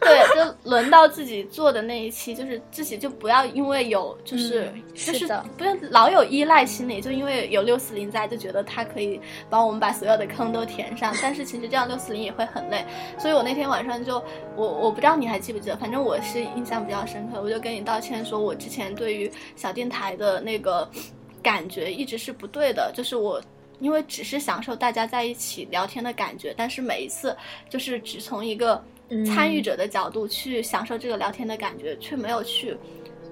[0.00, 11.14] 对，就轮到自己做的那一期，就是自己就不要因为有，就是就是不要老有依赖心理，就因为有六四零在，就觉得它可以帮我们把所有的坑都填上。
[11.22, 12.84] 但是其实这样六四零也会很累。
[13.18, 14.22] 所以我那天晚上就，
[14.56, 20.88] 我我不知道你还记不记得，反正我是印象比较深刻，我就跟你道歉，说我之前对于小电台的那个
[21.42, 23.40] 感觉一直是不对的，就是我
[23.80, 27.36] 因为只是享受大家在一起聊天的感觉，但是每一次
[27.70, 28.82] 就是只从一个。
[29.24, 32.76] 参与者的角度去享受这个聊天的感觉，却没有去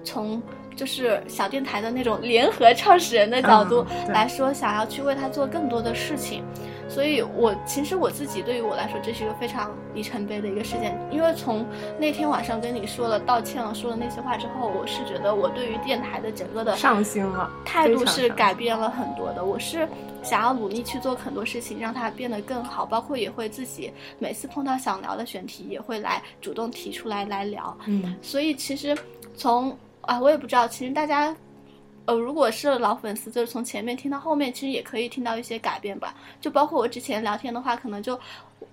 [0.05, 0.43] 从
[0.75, 6.45] 就是小电台的那种联合创始人的角度来说，想要去为他做更多的事情。
[6.89, 10.99] 所以，我其实我自己对于我来说，这是一个非常里程碑的一个事件。
[11.11, 11.67] 因为从
[11.99, 19.45] 那天晚上跟你说了道歉了，说了那些话之后，我是觉得我对于电台的整个的上心了态度是改变了很多的。
[19.45, 19.89] 我是。
[20.23, 27.79] 想要努力去做很多事情，让它变得更好，包括也会自己每次碰到想聊的选题，也会来主动提出来来聊。
[27.87, 28.97] 嗯，所以其实
[29.37, 31.33] 从啊，我也不知道，其实大家，
[32.07, 36.15] 呃，如果是老粉丝，就是从前面听到后面，其实也可以听到一些改变吧。
[36.41, 38.19] 就包括我之前聊天的话，可能就。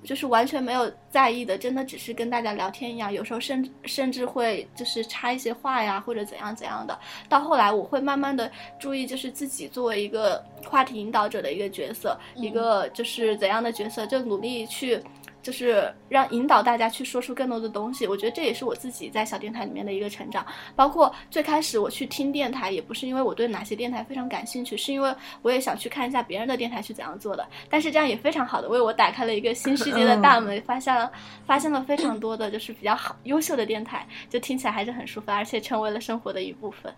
[0.04, 3.12] 就是完全没有在意的，真的只是跟大家聊天一样。
[3.12, 6.98] 有时候甚甚至会就是插一些话呀，或者怎样怎样的。
[7.30, 15.02] 到后来，我会慢慢的注意，就是自己作为一个话题引导者的一个角色，一个就是怎样的角色，就努力去。
[15.44, 20.44] 就是让引导大家去说出更多的东西，我觉得这也是我自己在小电台里面的一个成长。
[20.76, 27.46] 包括最开始我去听电台，也不是因为我对哪些电台非常感兴趣，是因为我也想去看一下别人的电台是怎样做的。
[27.70, 31.12] 但是这样也非常好的为我打开了一个新世界的大门，发现了
[31.46, 36.94] 发现了非常多的就是比较好优秀的电台，就听起来还是很舒服，而且成为了生活的一部分。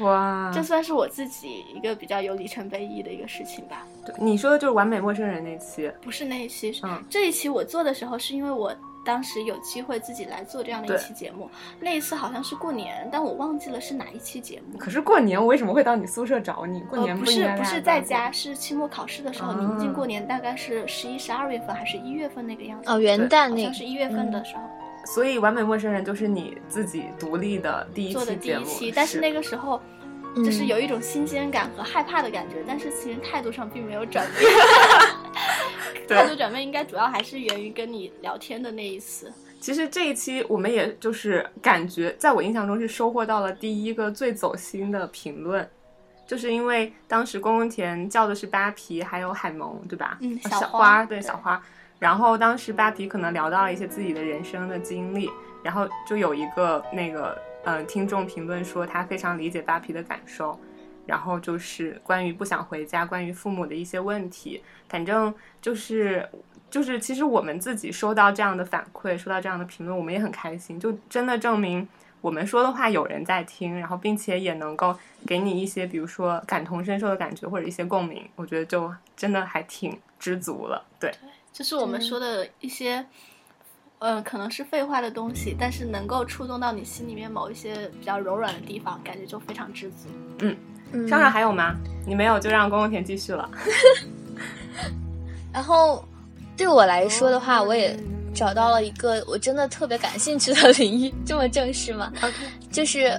[0.00, 3.86] 哇，这算是我自己一个比较有里程碑意义的一个事情吧。
[4.04, 11.48] 对，你说的就是完美陌生人那期，不是那一期，嗯，这一期我做的时候是因为我当时有机会自己来做这样的一期节目，
[11.80, 14.76] 那一次好像是过年，但我忘记了是哪一期节目。
[14.78, 16.80] 可是过年我为什么会到你宿舍找你？
[16.80, 22.90] 过年不是不是在家，是期末考试的时候，临近过年，大概是十一、十二月份还是一月份那个样子？
[22.90, 24.62] 哦，元旦那，好像是一月份的时候。
[25.06, 29.80] 所以完美陌生人就是你自己独立的第一期节目，但是那个时候。
[30.44, 34.52] 就是有一种新鲜感和害怕的感觉，但是其实态度上并没有转变。
[36.06, 39.32] 态度转变应该主要还是源于跟你聊天的那一次。
[39.62, 45.66] 其实这一期我们也就是感觉，在我印象中是收获到了第一个最走心的评论，
[46.26, 50.18] 就是因为当时公公田叫的是扒皮还有海萌，对吧？
[50.20, 51.58] 嗯，小花对小花。
[51.98, 55.30] 然后当时扒皮可能聊到了一些自己的人生的经历，
[55.62, 57.36] 然后就有一个那个。
[57.68, 60.56] 嗯，听众评论说他非常理解扒皮的感受，
[61.04, 66.24] 然后就是关于不想回家，关于父母的一些问题，反正就是
[66.70, 71.88] 就是其实我们自己收到这样的反馈，收到这样的评论，我们也很开心，就真的证明
[72.20, 74.96] 我们说的话有人在听，然后并且也能够
[75.26, 80.84] 给你一些比如说感同身受的感觉或者一些共鸣，我觉得就真的还挺知足了。
[81.00, 81.12] 对，
[81.56, 83.04] 就是我们说的一些。
[83.98, 90.06] 呃，可能是废话的东西，但是能够触动到你心里面某一些比较柔软的地方，感觉就非常知足。
[90.40, 91.74] 嗯，上上还有吗？
[92.06, 93.50] 你没有就让公公田继续了。
[95.50, 96.06] 然后
[96.58, 97.98] 对我来说的话，我也
[98.34, 102.34] 找到了一个我真的特别感兴趣的领域，这么正式吗？OK，
[102.70, 103.18] 就是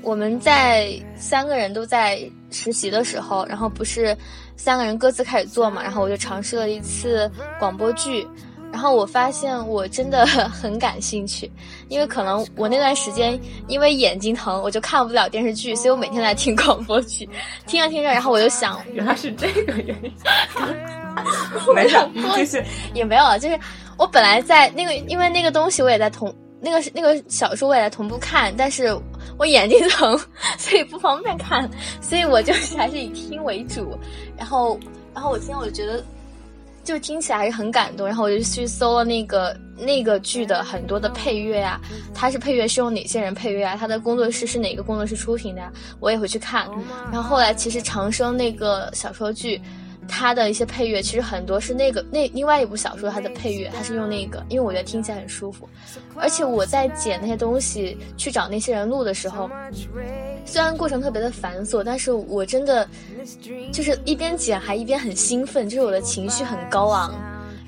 [0.00, 2.22] 我们在三个人都在
[2.52, 4.16] 实习的时候，然后不是
[4.56, 8.26] 三个人各自开始做嘛，然后我就尝试了一次广播剧。
[8.72, 11.48] 然后我发现我真的 很感兴趣，
[11.88, 13.38] 因为可能我那段时间
[13.68, 17.28] 因为眼睛疼，我就看不了电视剧，所以我每天在听 广播剧，
[17.68, 20.12] 听着听着，然后我就想， 原来是这个原因。
[21.72, 21.96] 没事，
[22.34, 22.64] 继续。
[22.94, 23.56] 也没有了，就是
[23.96, 28.92] 我本来在那个，因为那个东西我也在同那个那个小说我也在同步看，但是
[29.38, 30.18] 我眼睛疼，
[30.58, 31.70] 所以不方便看，
[32.00, 33.98] 所以我就是 还是以听为主。
[34.36, 34.78] 然后，
[35.14, 36.04] 然后我听我就觉得。
[36.84, 41.80] 就听起来还是很感动，然后我就去搜了那个那个剧的很多的配乐呀，
[42.12, 43.74] 它是配乐是用哪些人配乐啊？
[43.74, 45.62] 它的工作室是哪个工作室出品的？
[45.98, 46.68] 我也会去看。
[47.10, 49.58] 然后后来其实长生那个小说剧。
[50.08, 55.68] 它的一些配乐其实很多是那个那另外一部小说它的配乐，它是用那个，因为我觉得听起来很舒服。
[56.16, 59.50] 而且我在剪那些东西去找那些人录的时候，
[60.44, 62.88] 虽然过程特别的繁琐，但是我真的
[63.72, 67.12] 就是一边剪还一边很兴奋，就是我的情绪很高昂。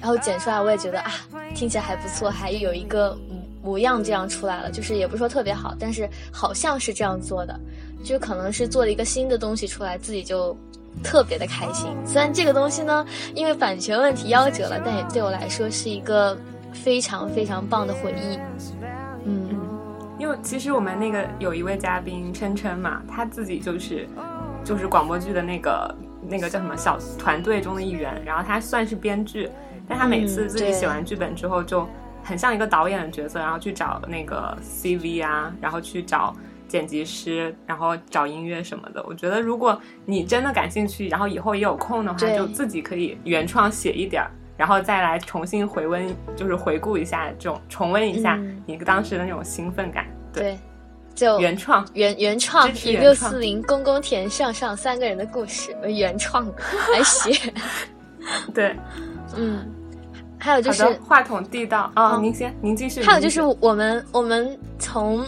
[0.01, 1.13] 然后剪出来我也觉得啊，
[1.55, 3.19] 听起来还不错，还有一个
[3.63, 7.59] 模样这样出来了，就是也不是说特别好，但是好像是这样做的，
[8.05, 10.57] 就可能是做了一个新的东西出来，自己就。
[11.03, 16.37] 特别的开心，虽然这个东西呢，因为版权问题夭折了，但也对我来说是一个
[16.73, 18.39] 非常非常棒的回忆。
[19.25, 19.49] 嗯，
[20.19, 24.09] 因为其实我们那个有一位嘉宾琛琛嘛，他自己就是
[24.65, 29.49] 就是广播剧的那个那个叫什么小团队中的一员，然后他算是编剧，
[29.87, 31.87] 但他每次自己写完剧本之后，就
[32.23, 36.35] 很像一个导演的角色，然后去找那个 CV 啊，然后去找。
[36.69, 39.05] 剪辑师，然后找音乐什么的。
[39.07, 50.07] 我觉得，如果你真的感兴趣，然后以后也有空的话，就自己可以原创写一点儿，然后再来重新回温，就是回顾一下这种，重温一下你当时的那种兴奋感。
[50.33, 50.59] 对，
[51.15, 56.47] 就原创，原原创，一六四零公公田上上三个人的故事原创
[56.93, 57.53] 来写。
[58.53, 58.77] 对，
[59.37, 59.67] 嗯，
[60.39, 63.03] 还有就是话筒递到哦，您先，您继续。
[63.03, 65.25] 还有就是我们我们从。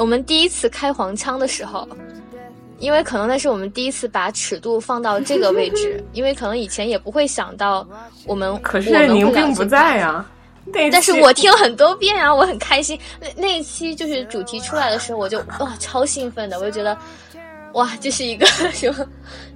[0.00, 1.86] 我们第一次开黄腔的时候，
[2.78, 7.86] 因为可能那是我们第一次把尺度放到这个位置， 因为可能以前也不会想到
[8.26, 8.58] 我们。
[8.62, 10.24] 可是您并不在呀，
[10.90, 12.98] 但是我听了很多遍啊，我很开心。
[13.20, 16.96] 那那一期就是主题出来的时候，我就哇超兴奋的，我就觉得
[17.74, 19.06] 哇这是一个 什么？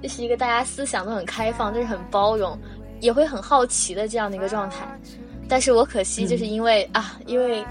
[0.03, 2.55] 这是一个大家思想都很开放，就是很包容，
[3.01, 4.77] 也会很好奇的这样的一个状态。
[5.49, 7.65] 但是我可惜就是因为啊，因为。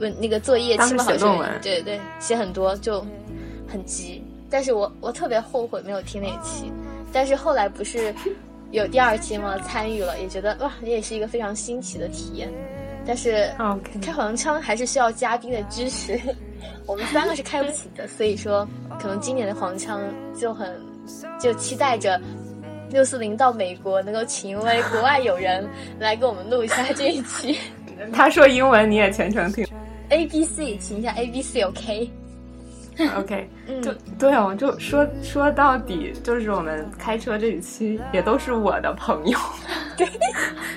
[0.00, 3.04] 问那个作业期末考试，对对，写很多就
[3.68, 4.24] 很急。
[4.50, 6.72] 但是我我特别后悔没有听那一期。
[7.12, 8.14] 但是后来不是
[8.70, 9.58] 有第二期吗？
[9.58, 12.50] 参与了，也觉得哇，这也是一个非常新奇的体验。
[13.06, 13.50] 但是
[14.02, 16.20] 开黄腔还是需要嘉宾的支持，
[16.86, 18.06] 我们三个是开不起的。
[18.08, 18.66] 所以说，
[19.00, 20.00] 可能今年的黄腔
[20.38, 20.80] 就很
[21.40, 22.20] 就期待着
[22.90, 27.58] 六四零到美国能够请一位国外友人来给我们录一下这一期。
[28.12, 29.66] 他说英文，你也全程听。
[30.10, 33.48] A B C，请一下 A B C，OK，OK，
[33.82, 39.38] 就对哦，就说说到底，就是我们开车这一期也都是我的朋友，
[39.96, 40.08] 对，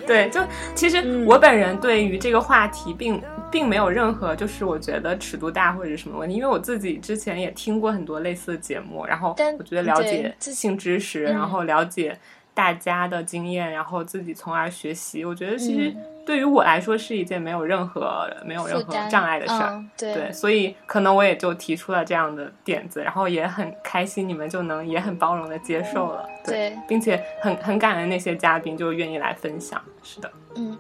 [0.08, 0.42] 对，就
[0.76, 3.22] 其实我本人对于这个话题并
[3.52, 12.18] 并没有任何就是我觉得尺度大或者什么问题，因为我自己之前也听过很多类似的节目，然后我觉得了解性知识，然后了解
[12.54, 15.96] 大家的经验，然后自己从而学习，我觉得其实。
[16.26, 30.80] 对于我来说是一件没有任何没有任何障碍的事儿，对，所以可能我也就提出了这样的点子，然后也很开心你们就能也很包容的接受了，对，并且很很感恩那些嘉宾就愿意来分享，是的，嗯，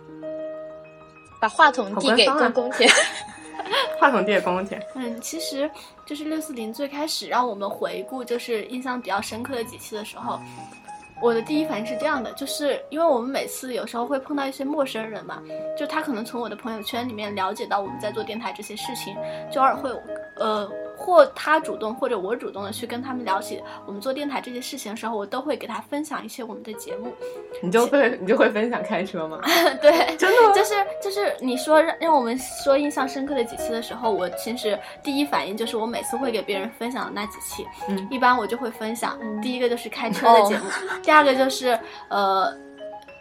[1.42, 2.90] 把 话筒递给公公田，
[4.00, 5.70] 话筒递给公公田，嗯，其实
[6.06, 10.40] 就是六四零最开始让我们回顾就是印象比较深刻的几期的时候。
[11.22, 15.42] 我的第一反应是这样的，就是因为我们每次有时候会碰到一些陌生人嘛，
[15.78, 19.16] 就他可能从我的朋友圈里面了解到我们在做电台这些事情，
[19.52, 19.90] 就偶尔会，
[20.36, 20.70] 呃。
[20.96, 27.14] 或他主动，或者我主动的去跟他们聊起我们做电台这些事情的时候，我都会给他分享一些我们的节目。
[27.62, 29.40] 你就会你就会分享开车吗？
[29.82, 40.66] 对，真的就是就是你说让让我们说印象深刻的几期的时候，我其实第一反应就是我每次会给别人分享的那几期，嗯，一般我就会分享第一个就是开车的节目，
[41.02, 41.78] 第二个就是
[42.10, 42.63] 呃。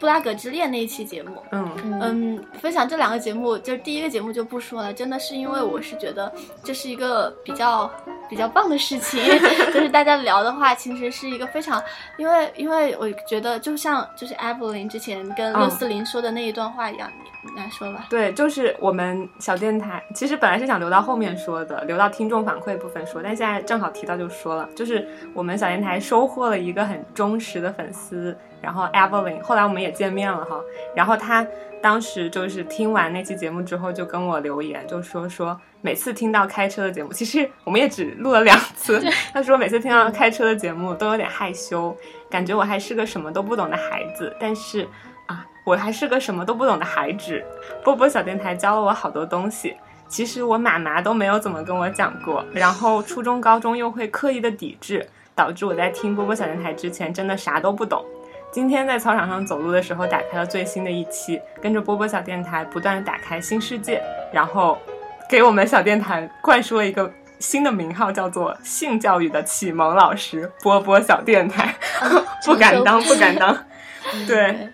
[0.02, 1.70] 布拉格之恋那一期节目，嗯。
[2.00, 6.32] 嗯，分享这两个节目，就是第一个节目就不说了，真的是因为我是觉得
[6.64, 7.88] 这是一个比较
[8.32, 9.22] 比较棒的事情，
[9.74, 11.82] 就是大家聊的话，其实是一个非常，
[12.16, 17.12] 因为因为我觉得就像就是艾布林之前跟六四零说的那一段话一样，
[17.44, 18.06] 你你来说吧。
[18.08, 28.34] 对，就是我们小电台，其实本来是想留到后面说的，留到听众反馈部分说，但现在正好提到就说了，就是我们小电台收获了一个很忠实的粉丝。
[28.62, 30.60] 然后 Evelyn，后来我们也见面了哈。
[30.94, 31.44] 然后他
[31.82, 39.02] 当时就是听完那期节目之后，就跟我留言，就说说每次听到开车的节目，其实我们也只录了两次。
[39.32, 41.94] 他说每次听到开车的节目都有点害羞，
[42.30, 44.32] 感觉我还是个什么都不懂的孩子。
[44.38, 44.86] 但是
[45.26, 47.42] 啊，我还是个什么都不懂的孩子。
[47.82, 49.74] 波波小电台教了我好多东西，
[50.06, 52.44] 其实我妈妈都没有怎么跟我讲过。
[52.52, 55.04] 然后初中、高中又会刻意的抵制，
[55.34, 58.04] 导致我在听波波小电台之前真的啥都不懂。
[58.52, 64.78] 今天在操场上走路的时候，打开了最新的一期，跟着波波小电台不断打开新世界，然后
[65.26, 71.74] 给我们小电台灌输了一个新的名号，叫做性教育的启蒙老师——波波小电台。
[72.44, 73.56] 不敢当，不敢当。
[74.28, 74.68] 对，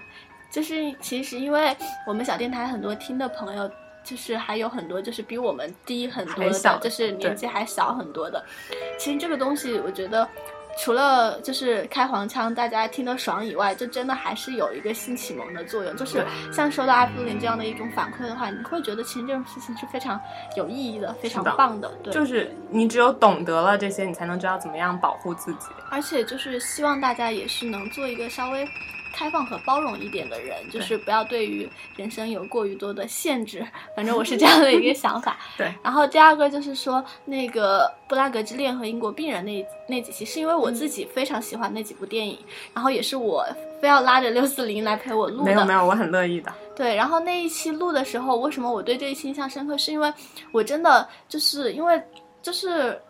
[0.50, 3.70] 就是其实因为我们小电台很多听的朋友，
[4.02, 8.44] 就是还有很多就是比我们低很多的，就是年纪还小很多的。
[8.98, 10.28] 其实这个东西，我觉得。
[10.76, 15.96] 除了就是开黄腔，大家听得爽以外，就真的还是有一个性启蒙的作用。
[15.96, 20.20] 就是像收到阿布林这样的一种反馈的话，你会觉得其实这种事情是非常
[20.56, 21.90] 有意义的，非常棒的。
[22.02, 25.66] 对，就是你只有懂得了这些，你才能知道怎么样保护自己。
[25.90, 28.68] 而且就是希望大家也是能做一个稍微。
[29.12, 33.66] 开放和包容一点的人，就是不要对于人生有过于多的限制。
[33.96, 35.36] 反正我是这样的一个想法。
[35.56, 35.72] 对。
[35.82, 42.38] 然后第二个就是说，那个《布拉格之恋》和《英国病人》那那几期，是因为我自己非常喜欢那几部电影，
[42.74, 43.44] 然后也是我
[43.80, 45.44] 非要拉着六四零来陪我录的。
[45.44, 46.52] 没有没有，我很乐意的。
[46.76, 46.94] 对。
[46.94, 49.76] 然后那一期录的时候，为什么我对这一期印象深刻？
[49.76, 50.12] 是因为
[50.52, 52.02] 我真的就是因为
[52.42, 53.00] 就是。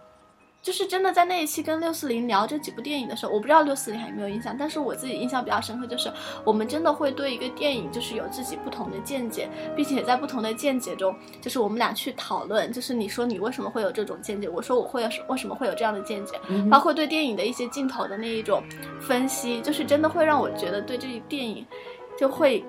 [0.68, 6.12] 就是真的在那一期跟六四零聊这几部电影的时候，我不知道六四零还有没有印象，但是我自己印象比较深刻，就是
[6.44, 16.38] 我们真的会对一个电影就是有自己不同的见解，并且在不同的见解中，就是我们俩去讨论，就是你说你为什么会有这种见解，我说我会为什么会有这样的见解，
[16.70, 18.62] 包括对电影的一些镜头的那一种
[19.00, 21.64] 分析，就是真的会让我觉得对这电影
[22.18, 22.62] 就会。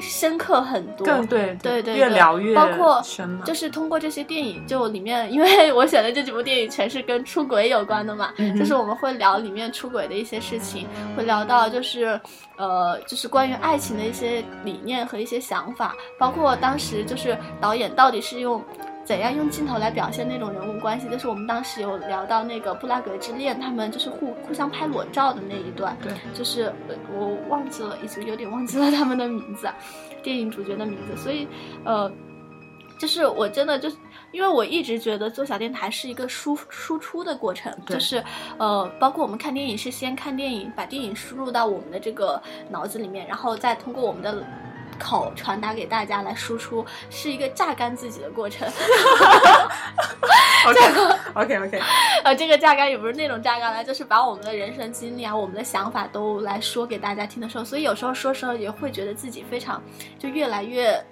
[0.00, 3.02] 深刻很多，对对对，越聊越包括
[3.44, 10.86] 就是通过这些电影，就里面，因为我选的这几部电影全是跟出轨有关的嘛，就是我们会聊里面出轨的一些事情，
[11.16, 12.20] 会聊到就是
[12.56, 18.62] 呃，就是关于爱情的一些理念和一些想法，包括当时就是导演到底是用。
[19.04, 21.06] 怎样用镜头来表现那种人物关系？
[21.10, 25.96] 就是我们当时有聊到那个布拉格之恋，他们就是互互相拍裸照的那一段。
[26.02, 26.72] 对，就是
[27.12, 29.68] 我忘记了，已经有点忘记了他们的名字，
[30.22, 31.14] 电影主角的名字。
[31.16, 31.46] 所以，
[31.84, 32.10] 呃，
[32.98, 33.96] 就是我真的就是，
[34.32, 38.24] 因为我一直觉得做小电台是一个输输出的过程，就是
[38.56, 44.42] 呃，包括我们看电影是先看电影，把电影输入到我们的这个脑子里面，然后再通过我们的。
[44.98, 48.68] 口传达给大家来输出，是一个榨干自己的过程。
[50.66, 50.80] OK
[51.34, 51.82] OK OK，
[52.24, 59.82] 呃，这个榨干也不是那种榨干了，就是把我们的人生经历啊，我们的想法都来说给大家听的时候，所以有时候说时候也会觉得自己非常
[60.18, 61.04] 就越来越。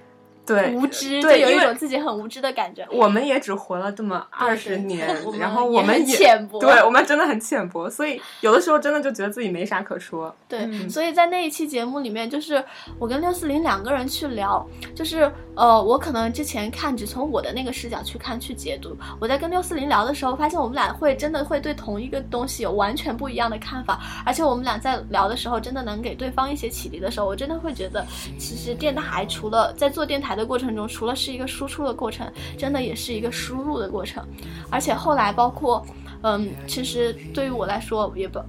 [0.44, 2.84] 对，无知，就有一种自己很无知的感觉。
[2.90, 5.06] 我们也只活了这么二十年，
[5.38, 10.34] 然后我们也浅薄，对我们真的很浅薄，所以有的时候真的就觉得自己没啥可说。
[10.48, 12.62] 对，所以在那一期节目里面，就是
[12.98, 14.66] 我跟六四零两个人去聊，
[14.96, 28.04] 就是呃，我可能之前看只从我的那个视角去看去解读，我在跟六四零聊的时候，发现我们俩会真的会对同一个东西有完全不一样的看法，而且我们俩在聊的时候，真的能给对方一些启迪的时候，我真的会觉得，
[28.36, 30.31] 其实电台除了在做电台。
[30.36, 34.22] 的过程中，除了是一个输出的过程，真的也是一个输入的过程。
[34.70, 35.84] 而且后来，包括，
[36.22, 38.40] 嗯，其实对于我来说，也不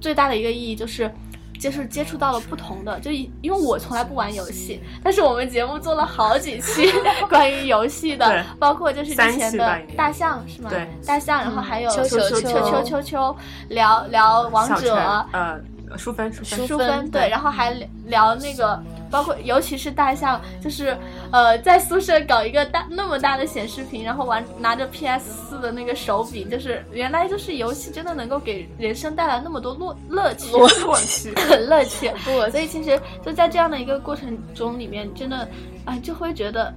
[0.00, 1.10] 最大的一个意义就是，
[1.58, 6.90] 就是接触到了不同的，就因为我从来不玩游戏，但是我们节目做了好几期
[7.30, 10.70] 关于游戏的，包括就是之前的大象是吗？
[10.70, 13.36] 对，大象，然后还有秋秋秋秋秋秋
[13.68, 14.96] 聊聊王者，
[15.32, 15.60] 呃，
[15.96, 17.70] 淑芬淑芬淑芬，对，然后还
[18.06, 18.82] 聊那个。
[19.12, 20.96] 包括尤其是大象，就是
[21.30, 31.34] 呃，在宿舍搞一个大那么大的显示屏，然后玩拿着 PS 四的那个手柄，就是原来就是游戏真的能够给人生带来那么多乐乐趣，乐趣，
[31.68, 32.10] 乐趣。
[32.24, 35.46] 不，所以其实就在这样的一个过程中里面，真的，
[35.84, 36.72] 啊，就会觉得。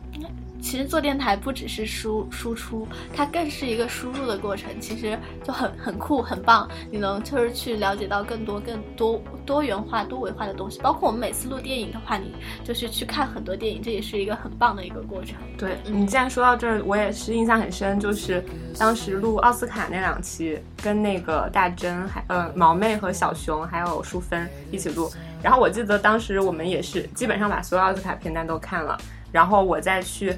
[0.65, 6.67] 其实做电台不只是输输出，它更是一个输入的过程，其实就很很酷很棒。
[6.89, 15.35] 你能就是去了解到更多更多多元化多维化的东西，包括我们每次录电影的话，你就是去看很多电影，这也是一个很棒的一个过程。
[15.55, 18.43] 对你既然说到这儿，我也是印象很深，就是
[18.79, 25.11] 当时录奥斯卡那两期，跟那个大珍还呃毛妹和小熊还有淑芬一起录，
[25.43, 28.97] 然后我记得当时我们也是基本上把所有奥斯卡片单都看了。
[29.31, 30.33] 然后我再去，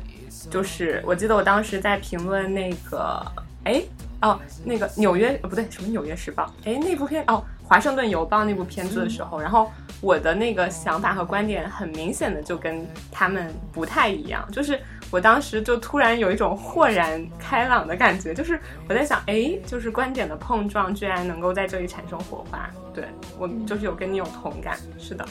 [0.49, 3.25] 就是我记得我当时在评论那个，
[3.63, 3.81] 哎，
[4.21, 6.51] 哦，那个纽约，呃，不对，什么纽约时报？
[6.65, 9.71] 哎，那部片，哦，华盛顿邮报那部片子的时候，然后
[10.01, 14.79] 我的那个想法和观点很明显的就跟他们不太一样，就是
[15.11, 23.05] 我当时就突然有一种豁然开朗的感觉，就是我在想，哎，就是观点的碰撞居然能够在这里产生火花，对
[23.38, 25.25] 我就是有跟你有同感，是的，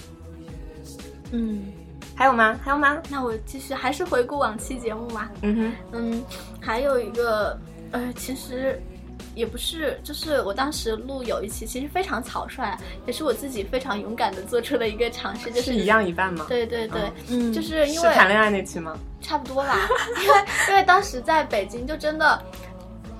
[1.33, 1.63] 嗯。
[2.17, 2.59] 还有吗？
[2.65, 2.97] 还有吗？
[3.11, 5.29] 那我继续，还是回顾往期节目嘛。
[5.43, 6.25] 嗯哼，嗯，
[6.61, 7.57] 还有一个，
[7.93, 8.81] 呃，其实
[9.35, 12.75] 也不是，就是我当时录有一期，其实非常草率，
[13.07, 16.47] 也是我自己非常勇敢的做出了一个尝试，就是一样一半吗？
[16.49, 18.97] 对对对，嗯，就是因为谈恋爱那期吗？
[19.21, 19.77] 差不多吧，
[20.23, 20.35] 因 为
[20.71, 22.43] 因为当时在北京，就真的，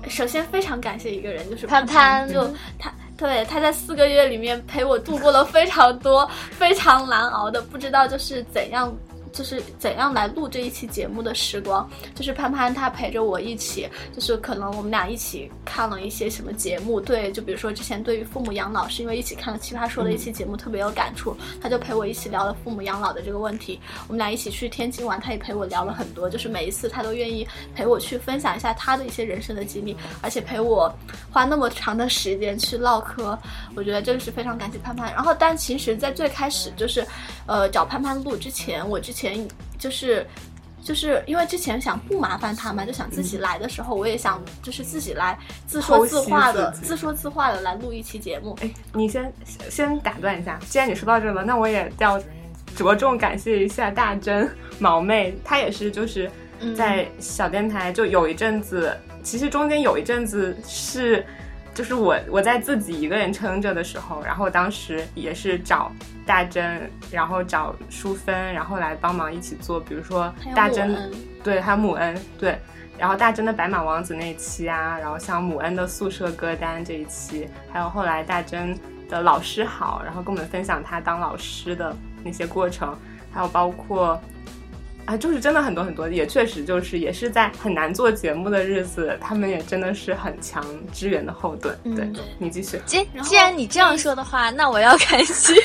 [0.09, 2.91] 首先非常感谢一个人，就是潘潘，就他。
[3.17, 8.95] 对，他在四个月里面陪我度过了非常多、非常难熬的，不知道就是怎样。
[9.31, 23.79] 就是怎样来录这一期节目的时光，就是潘潘他陪着我一起，就是可能我们俩一起看了一些什么节目，对，就比如说之前对于父母养老，是因为一起看了奇葩说的一期节目特别有感触，他就陪我一起聊了父母养老的这个问题。
[24.07, 30.91] 我们俩一起去天津玩，他也陪我聊了很多，就是每一次他都愿意陪我去分享一下他的一些人生的经历，而且陪我
[31.29, 33.37] 花那么长的时间去唠嗑，
[33.75, 35.13] 我觉得这个是非常感谢潘潘。
[35.13, 37.05] 然后，但其实，在最开始就是，
[37.45, 39.16] 呃，找潘潘录之前，我之前。
[39.77, 40.25] 就是，
[40.81, 48.55] 就是因为之前想不麻烦他嘛，就想自己来的时候，我也想就是自己来自说自话的，自说自话的来录一期节目。
[48.61, 49.33] 哎，你先
[49.69, 52.21] 先打断一下，既然你说到这了，那我也要
[52.75, 54.49] 着重感谢一下大珍
[54.79, 56.31] 毛妹，她也是就是
[56.75, 61.25] 在小电台就有一阵子，其实中间有一阵子是。
[61.77, 65.91] 就是我我在自己一个人撑着的时候，然后当时也是找
[66.25, 70.97] 大珍，然后找淑芬，然后来帮忙一起做，比如说大珍，
[71.43, 72.57] 对，还有母恩，对，
[72.97, 78.75] 然后大珍的白马王子那一期啊，然后像母恩的宿舍歌单这一期，还有后来大珍
[79.07, 82.97] 的老师好，然后跟我们分享他当老师的那些过程，
[83.31, 84.19] 还有包括。
[85.07, 91.73] 啊，就是真的很多很多，也确实就是也是在很难做节目的日子，他们也真的是很强支援的后盾。
[91.95, 92.05] 对
[92.37, 92.77] 你继续。
[92.85, 95.55] 既既然你这样说的话，那我要感谢。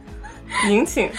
[0.66, 1.10] 您请。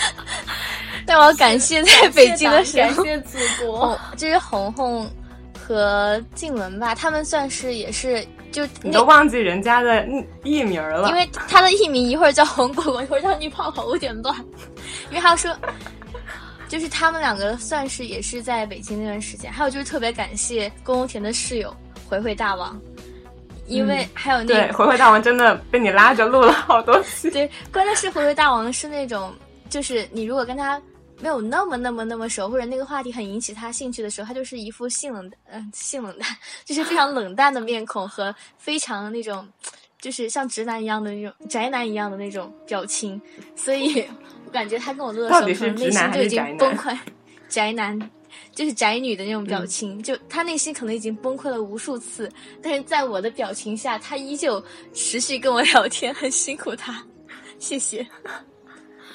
[1.05, 3.95] 那我要感谢在北京的时候，感谢祖国。
[4.17, 5.07] 这是红红
[5.55, 10.07] 和静雯吧，他们算是也是就你都忘记人家的
[10.43, 14.36] 艺名了，因为他的艺名一会儿叫红果果，一会儿叫女泡泡，我有点乱，
[15.11, 15.55] 因为他说。
[16.70, 21.76] 就是他们两个算是也是在北京那段时间，还有就是特别感谢宫田的室友
[22.07, 22.80] 回回大王，
[23.65, 27.32] 因为还有那个回回大王真的被你拉着录了好多期。
[27.32, 29.34] 对，关键是回回大王是那种，
[29.67, 30.80] 就是你如果跟他
[31.20, 36.30] 没有那么那么那么熟，或者那个话题很引起他兴趣的时候，他就是一副性冷嗯性冷淡，
[36.65, 39.47] 就是非常冷淡的面孔和非常那种，
[39.99, 43.20] 就是像直男一样的那种宅男一样的那种表情，
[43.55, 44.05] 所以。
[44.50, 46.97] 感觉他跟我录的时候，可能内心就已经崩溃。
[47.47, 48.00] 宅男
[48.54, 52.32] 就是宅女的那种表情，就他内心可能已经崩溃了无数次，
[52.62, 57.04] 但是在我的表情下，他依旧持续跟我聊天，很辛苦他。
[57.58, 58.06] 谢谢。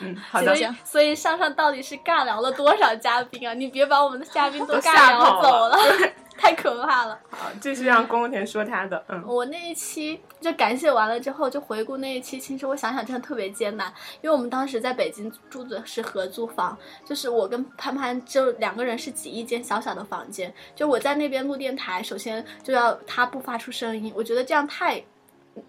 [0.01, 0.55] 嗯，好的。
[0.55, 3.55] 所以，所以上上到底是尬聊了多少嘉宾啊？
[3.55, 5.79] 你别把我们的嘉宾都尬聊走了。
[6.37, 7.19] 太可怕了！
[7.31, 9.03] 好，继续让宫田说他的。
[9.09, 12.39] 嗯，我那一期就感谢完了之后，就回顾那一期。
[12.39, 20.53] 其实我想想，真的特别艰难，因为我们当时在北京住的是合租房，就是我跟潘潘就两个人是挤一间小小的房间。
[20.75, 25.05] 就我在那边录电台，首先就要他不发出声音，我觉得这样太。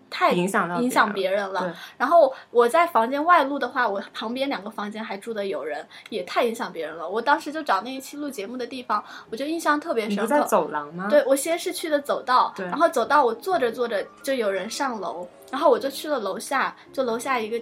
[0.09, 1.75] 太影响到影响别人了。
[1.97, 7.07] 然后我在房间外录的话，我旁边两个房间还住的有人，也太影响别人了。
[7.07, 10.27] 我当时就找那一期录节目的地方，我就印象特别深刻。
[10.27, 11.07] 在走廊吗？
[11.09, 17.61] 对，我先是去的走道，然后走到我坐着坐着就有人上楼，然后我就去了楼下，就楼下一个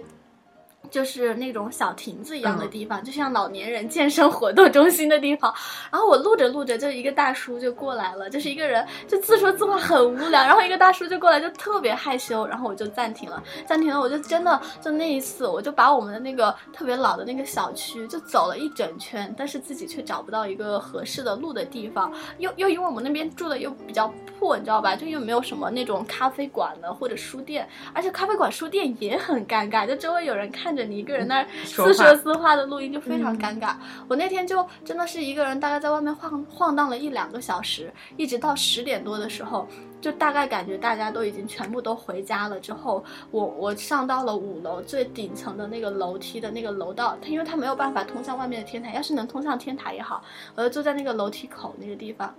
[0.94, 5.52] 就是那种小亭子一样的地方，就像老年人健身活动中心的地方。
[5.90, 10.44] 然后我录着录着，就一个大叔就过来了，就是一个人就自说自话很无聊。
[10.44, 12.46] 然后一个大叔就过来，就特别害羞。
[12.46, 22.12] 然后我就暂停了，暂停了，我就真的就那一次，我就把我们的那个特别老的那个小区就走了一整圈，但是自己却找不到一个合适的录的地方。
[22.38, 24.06] 又又因为我们那边住的又比较
[24.38, 24.94] 破，你知道吧？
[24.94, 30.83] 就又没有什么那种咖啡馆的或者书店，而且咖啡馆、书店也很尴尬，就周围有人看着。
[30.84, 33.74] 你一个人那儿自说自话的录音就非常尴尬。
[34.08, 39.66] 我那天就真的是一个人，大概在外面晃晃荡了一两个小时，一直到十点多的时候，
[40.00, 42.58] 就大概感觉大家都已经全部都回家了。
[42.60, 50.22] 之后，我我上到了五楼最顶层的那个楼梯的那个楼道，它因为它没有办法通向外面的天台，要是能通向天台也好，
[50.54, 52.34] 我就坐在那个楼梯口那个地方。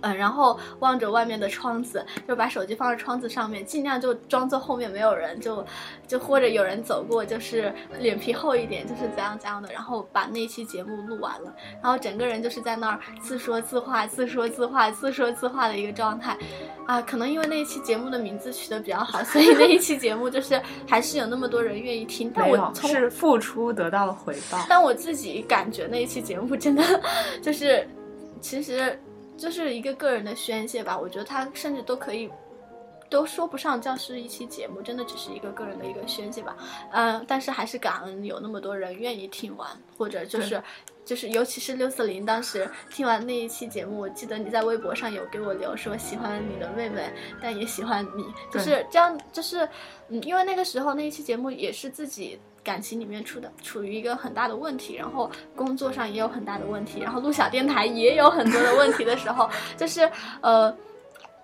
[0.00, 5.64] 嗯，然后望着外面的窗子，就把手机放在窗子上面，尽量就装作后面没有人，就
[6.06, 16.36] 就或者有人走过，就是脸皮厚一点，就是怎样怎样的，然后把那期节目录完了，然后整个人就是在那儿自说自话、自说自话、自说自话的一个状态，
[16.86, 22.30] 啊，可能因为那一期节目的名字取得比较好，所以那一期节目就是还是有那么多人愿意听。
[22.34, 26.82] 但我是付出得到了回报，但我自己感觉那一期节目真的
[27.42, 27.88] 就是，
[28.40, 28.98] 其实。
[29.40, 32.30] 就是一个个人的宣泄吧，我觉得他甚至都可以，
[33.08, 36.54] 都说不上叫是一期节目，真的只是一个个人的一个宣泄吧。
[36.92, 39.66] 嗯，但是还是感恩有那么多人愿意听完，
[39.96, 40.62] 或者就是，
[41.06, 47.10] 就是尤其是六四零当时听完那一期节目，我记得你在微博上有给我留说喜欢你的妹妹，
[47.40, 49.66] 但也喜欢你，就是这样，就是
[50.08, 52.38] 嗯，因为那个时候那一期节目也是自己。
[52.62, 60.74] 感情里面出的处于一个很大的问题，然后工作上也有很大的问题，然后录小电台也有很多的问题的时候，就是呃，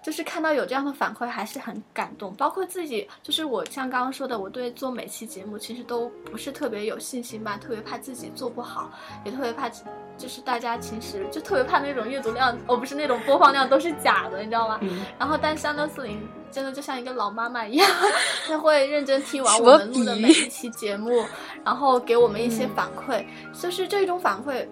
[0.07, 2.33] 就是看到有这样的反馈还是很感动。
[2.37, 8.89] 包括自己，就是我像刚刚说的，我对做每期节目其实都不是特别有信心吧，特别怕自己做不好，
[9.25, 9.69] 也特别怕。
[10.17, 14.81] 就是大家其实就特别怕那种阅读量，哦不是那种播放量都是假的，你知道吗？
[15.19, 17.87] 然后但三六四零真的就像一个老妈妈一样，
[18.49, 21.23] 她会认真听完我们录的每一期节目，
[21.63, 23.27] 然后给我们一些反馈。
[23.53, 24.67] 就是这种反馈，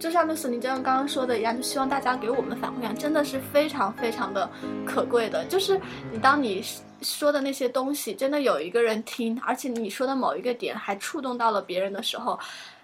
[0.00, 4.48] 就像六四零就像刚刚说的一样，就希望大家给我们反馈，真的是非常非常的
[4.86, 5.44] 可贵的。
[5.44, 5.78] 就是
[6.10, 6.64] 你当你
[7.02, 12.36] 说的那些东西，真的有一个人听，而且你说的某一个点还触动到了别人的时候。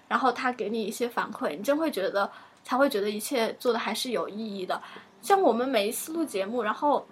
[0.07, 2.29] 然后他给你一些反馈，你真会觉得
[2.63, 4.81] 才会觉得一切做的还是有意义的。
[5.21, 7.05] 像我们每一次录节目，然后。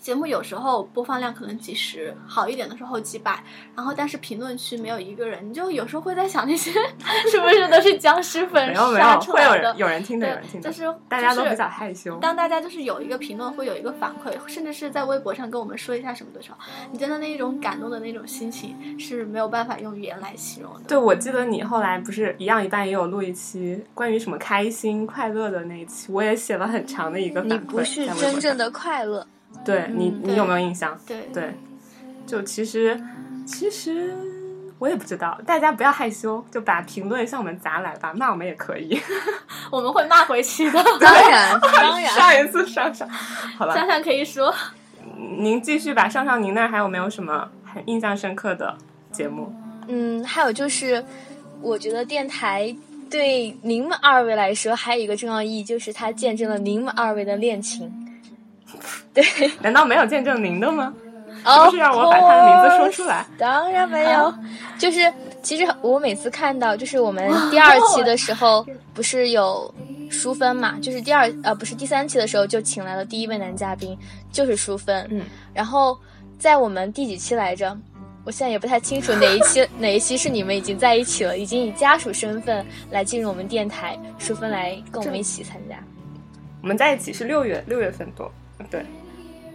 [0.00, 3.42] 节目有时候播放量可能几十，好一点的时候几百，
[3.74, 6.70] 然后但是评论区没有一个人，你就有时候会在想那些
[7.30, 9.74] 是不是都是僵尸粉 刷出来的？
[9.76, 12.16] 有人听的，有人听的，就是大家都比较害羞。
[12.18, 16.58] 当大家就是有一个评论，会有一个反馈，甚至是在微博上跟我们说一下什么的时候，
[16.92, 20.80] 你真的那一种感动的那种心情是没有办法用语言来形容的。
[20.88, 27.52] 对，我记得你后来不是一样一半也有录一期关于什么开心快乐的那一期，我也写了很长的一个反馈。
[27.52, 29.26] 你不是真正的快乐。
[29.64, 30.98] 对你，你有没有印象？
[31.06, 31.54] 对对，
[32.26, 33.00] 就其实，
[33.46, 34.14] 其实
[34.78, 35.38] 我也不知道。
[35.46, 39.00] 大家不要害羞，就把评论向我们砸来吧，骂我们也可以，
[39.70, 40.82] 我们会骂回去的。
[41.00, 42.14] 当然， 当然。
[42.14, 43.74] 上一次上上，好吧。
[43.74, 44.54] 上上可以说，
[45.38, 46.08] 您继续吧。
[46.08, 48.76] 上上，您那儿还有没有什么很印象深刻的
[49.10, 49.52] 节目？
[49.88, 51.04] 嗯，还有就是，
[51.60, 52.74] 我觉得电台
[53.08, 57.92] 对您们二位来说还有一个重要意义，就是它见证了您们二位的恋情。
[59.14, 59.24] 对，
[59.60, 60.92] 难道没有见证您的吗？
[61.44, 63.24] 不是让我把他的名字说出来？
[63.38, 64.34] 当然没有，
[64.78, 65.12] 就是
[65.42, 69.72] 其实我每次看到，就是我们第二期的时候，不是有
[70.10, 70.76] 淑芬嘛？
[70.82, 73.96] 就是第二呃，不是第三期的时候就请来了第一位男嘉宾，
[74.32, 75.06] 就是淑芬。
[75.10, 75.22] 嗯，
[75.54, 75.96] 然后
[76.36, 77.76] 在我们第几期来着？
[78.24, 85.76] 我现在也不太清楚哪一期 哪一期是你们已经在一起了，已经以家属身份来进入我们电台，淑芬来跟我们一起参加。
[86.60, 88.28] 我们在一起是六月六月份多。
[88.70, 88.84] 对，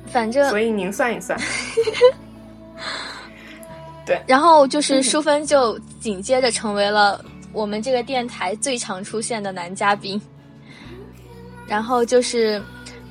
[0.08, 1.40] 反正所以您算一算，
[4.06, 4.22] 对。
[4.28, 10.22] 然后就是淑芬就紧接着成为了我们这个电台最常出现的男嘉宾。
[11.68, 12.62] 然后就是，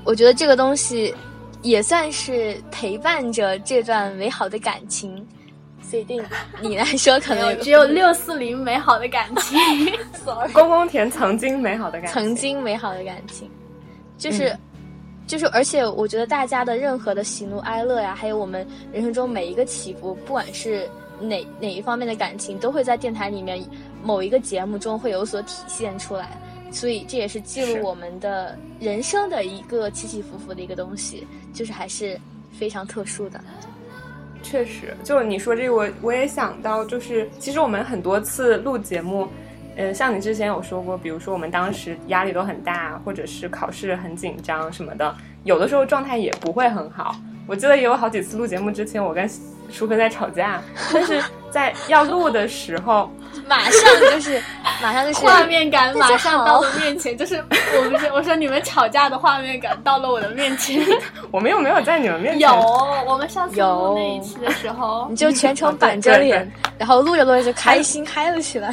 [0.05, 1.15] 我觉得这个东西
[1.63, 5.27] 也算是陪伴着这段美好的感情。
[5.83, 6.21] 所以对
[6.61, 9.59] 你来说，可能只有六四零美好的感情。
[10.53, 13.51] 公公田曾经美好的感情，曾经美好的感情，
[14.17, 14.57] 就是。
[15.31, 20.89] 就是，而且我觉得大家的任何的喜怒哀乐呀，还有我们人生中每一个起伏，不管是
[21.21, 23.65] 哪哪一方面的感情，都会在电台里面
[24.03, 26.37] 某一个节目中会有所体现出来。
[26.73, 31.25] 所以这也是记录我们的人生的一个起起伏伏的一个东西，
[31.55, 32.21] 就是还是
[32.51, 33.41] 非常特殊的。
[34.43, 39.29] 确实，就你说这个，我我也想到，就是其实我们很多次录节目，
[39.77, 45.15] 嗯，像你之前有说过，比如说我们当时压力都很大，或者是考试很紧张什么的，
[45.45, 47.17] 有的时候状态也不会很好。
[47.47, 49.29] 我记得也有好几次录节目之前，我跟
[49.71, 50.63] 舒飞在吵架，
[50.93, 53.11] 但是在要录的时候，
[53.49, 54.41] 马上就是
[54.81, 60.81] 马上就是画面感马上到了面前，就是我不是我说你们吵架的画面感到了我的面前，
[61.33, 62.57] 我们又没有在你们面前，有
[63.07, 66.49] 我们上次录那一期的时候，你就全程 板着脸，
[66.79, 68.73] 然后录着录着就开心嗨了起来。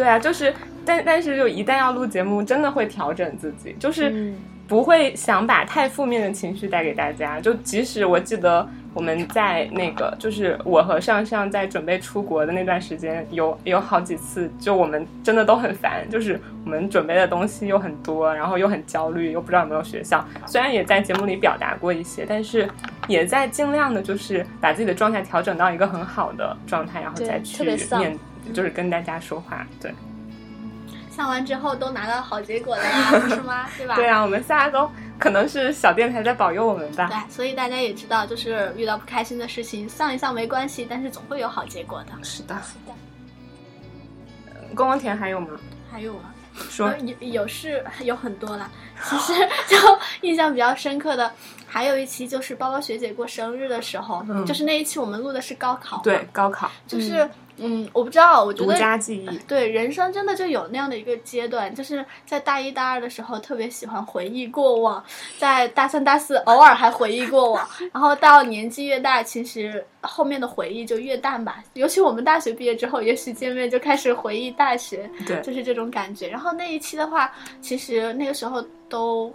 [0.00, 4.32] 对啊，就是但但是就一旦要录节目，真的会调整自己，就是。
[4.70, 7.40] 不会想把太负面的情绪带给大家。
[7.40, 16.08] 就即使我记得我们在那个，就是我和上上在准备出国的那段时间，有有好几次，就我们真的都很烦。
[16.08, 20.24] 就是我们准备的东西又很多，然后又很焦虑，又不知道有没有学校。
[20.46, 22.68] 虽然也在节目里表达过一些，但是
[23.08, 27.64] 也在尽量的，就是把自己的状态调整到一个很好的状态，然后再去
[27.98, 28.16] 面，
[28.52, 29.66] 就是跟大家说话。
[29.80, 29.94] 对。
[31.10, 33.66] 上完之后都拿到好结果了呀，是吗？
[33.76, 33.94] 对吧？
[33.94, 37.08] 对啊，我们仨都可能是小电台在保佑我们吧。
[37.08, 42.12] 对，所以大家也知道，就是遇到不开心的事情，上一上没关系，但是总会有好结果的。
[42.22, 42.94] 是的，是的。
[44.74, 45.48] 公公田还有吗？
[45.90, 48.70] 还有啊，说有有是有很多了。
[49.04, 49.34] 其实
[49.66, 49.76] 就
[50.22, 51.30] 印象比较深刻的，
[51.66, 56.00] 还有一期就是包包学姐过生日的时候，就是那一期我们录的是高考。
[56.02, 57.28] 对，高考就是。
[57.60, 59.38] 嗯，我不知道，我觉得独家记忆。
[59.46, 65.04] 对，人生真的就有那样的一个阶段，就是在大一、大二的时候特别喜欢回忆过往，
[65.38, 71.62] 在大三、大四偶尔还回忆过往，然后到年纪越大，其实后面的回忆就越淡吧。
[71.74, 76.28] 尤其我们大学毕业之后，也许见面就开始回忆大学，对，就是这种感觉。
[76.28, 77.30] 然后那一期的话，
[77.60, 79.32] 其实那个时候都。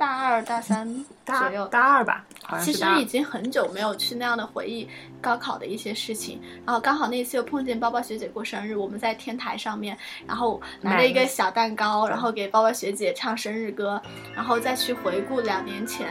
[0.00, 2.24] 大二、大三左右，大二吧，
[2.62, 4.88] 其实已经很久没有去那样的回忆
[5.20, 6.40] 高考的一些事情。
[6.64, 9.94] 然后刚好那次又碰见包包学姐过生日，我们在天台上面，
[10.26, 14.00] 然后拿着一个小蛋糕，然后给包包学姐唱生日歌，
[14.34, 16.08] 然后再去回顾两年前。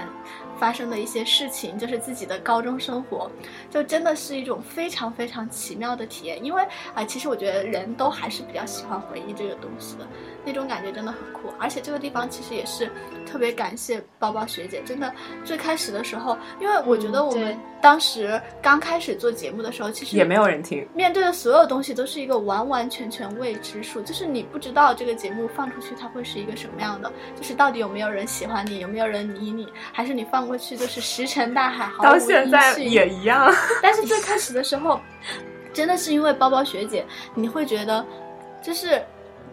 [0.59, 3.31] 发生的一些事情，就是自己的高中生活，
[3.69, 6.43] 就真的是一种非常非常奇妙的体验。
[6.43, 6.61] 因为
[6.93, 10.05] 啊，其实我觉得人都还是比较喜欢回忆这个东西的，
[10.43, 11.53] 那种感觉真的很酷。
[11.57, 12.91] 而且这个地方其实也是
[13.25, 15.11] 特别感谢包包学姐，真的
[15.45, 30.49] 最开始的时候，因为我觉得我们当时刚开始做节目的时候，其实也没有人听，面对的所有东西都是一个完完全全未知数，就是你不知道这个节目放出去它会是一个什么样的，就是到底有没有人喜欢你，有没有人理你，还是你放。
[30.49, 33.53] 过去就是石沉大海，到现在也一样。
[33.83, 34.99] 但是最开始的时候，
[35.71, 37.05] 真的是因为包包学姐，
[37.35, 38.03] 你会觉得，
[38.63, 38.99] 就是，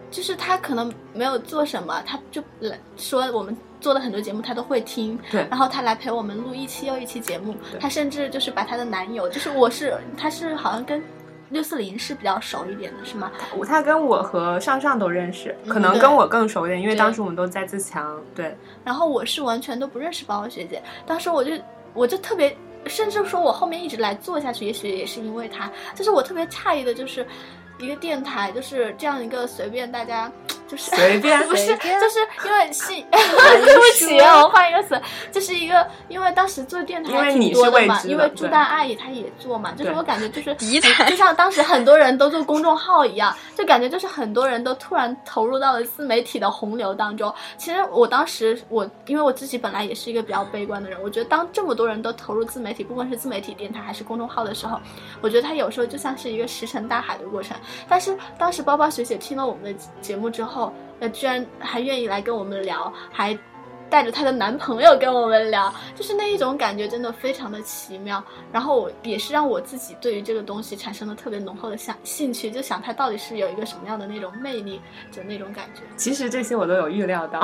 [0.09, 5.47] 就是她可能没有做什么，她就来说我们做的很多节目他都会听，对。
[5.49, 11.03] 然后他来陪我们录一期又一期节目，他甚至就是把他的男友，就是我是，他是好像跟。
[11.49, 13.31] 六四零是比较熟一点的，是吗？
[13.65, 18.21] 他跟我和上上都认识，可能跟我更熟一点，因为当时我们都在自强。
[18.35, 18.53] 对。
[18.83, 21.53] 然后我是完全都不认识包包学姐，当时我就
[21.93, 22.53] 我就特别，
[22.87, 25.71] 甚至说我后面一直来做下去，也许也是因为他。
[25.95, 27.25] 就是我特别诧异的，就是
[27.79, 30.29] 一个电台就是这样一个随便大家。
[30.67, 34.99] 就是随便， 不是，就是因为信， 对不起，我换一个词，
[35.31, 40.53] 就是一个，因为当时做电台挺多的嘛，因为朱丹阿姨她也做嘛，就是我感觉就是
[41.05, 47.33] 就像当时很多人都做公众号一样，就感觉就是很多人都突然投入到了自媒体的洪流当中。
[47.57, 54.79] 其实我当时我因为我自己本来也是一个比较悲观的人，我觉得当这么多人都投入自媒体，不管是自媒体电台还是公众号的时候，
[55.21, 57.55] 我觉得它有时候就像是一个石沉大海的过程。
[57.87, 60.56] 但是当时包包学姐听了我们的节目之后。
[60.57, 63.37] 后，呃，居然还愿意来跟我们聊，还
[63.89, 68.23] 带着她的男朋友跟我们聊，就是那一种感觉，真的非常的奇妙。
[68.51, 74.81] 然后我也是让我自己对于这个东西产生了特别浓厚的想兴趣，就想它到底是有一个什么样的那种魅力
[75.15, 75.81] 的那种感觉。
[75.95, 77.39] 其实这些我都有预料到，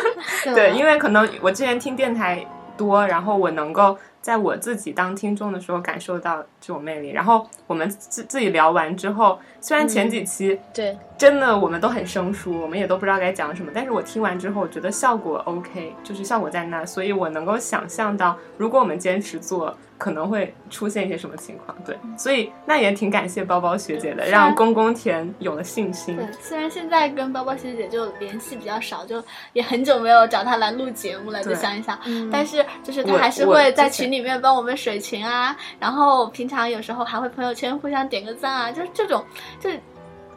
[0.54, 2.46] 对，因为可能我之前听电台
[2.76, 3.96] 多，然后我能够。
[4.20, 7.10] 在我自己当听众的时候，感受到这种魅力。
[7.12, 19.76] 然后我们自自己聊完之后，虽然前几期对真的我们都很生疏，我们也都不知道该讲什么，但是我听完之后，我觉得效果 OK，就是效果在那，所以我能够想象到，如果我们坚持做。
[19.98, 21.76] 可能会出现一些什么情况？
[21.84, 26.14] 对，所以那也挺感谢包包学姐的，让公公田有了信心。
[26.14, 29.20] 对，虽然现在跟包包学姐就联系比较少，就
[29.54, 31.98] 也很久没有找她来录节目了，就想一想。
[32.30, 39.24] 但是就是她还是会在群里面帮我们水群啊，然后平常有时候还会朋友圈互相点个赞啊，就是这种，
[39.58, 39.68] 就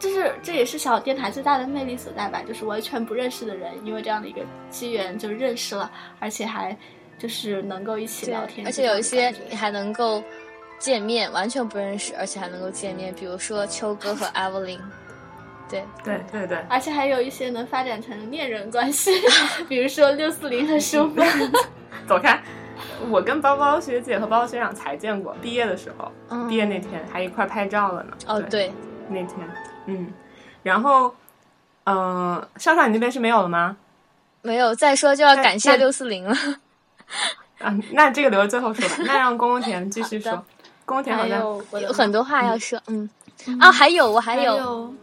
[0.02, 6.76] 就是这也是小电台最大的魅力所在吧，就是完全不认识的人，因为这样的一个机缘就认识了，而且还。
[7.18, 10.20] 就是能够一起聊天，而且有一些你还能够
[10.80, 13.14] 见面，完全不认识，而且还能够见面。
[13.14, 14.80] 比如说秋哥和 Evelyn，
[15.70, 19.12] 对对对对，而且还有一些能发展成恋人关系，
[19.68, 21.24] 比如说六四零和舒芬。
[22.08, 22.42] 走开！
[23.08, 26.10] 我跟包包学姐和包包学长才见过，毕业的时候，
[26.48, 28.16] 毕业那天还一块拍照了呢。
[28.26, 28.72] 哦，对，
[29.08, 29.48] 那天，
[29.86, 30.12] 嗯，
[30.62, 31.14] 然后，
[31.84, 33.76] 嗯，莎莎你那边是没有了吗？
[34.42, 36.34] 没有，再说就要感谢六四零了。
[37.58, 38.96] 啊，那这个留着最后说吧。
[39.06, 40.32] 那让公公田继续说。
[40.84, 41.40] 公公田好像
[41.80, 43.08] 有很多话要说，嗯，
[43.60, 44.94] 啊，还有我还有。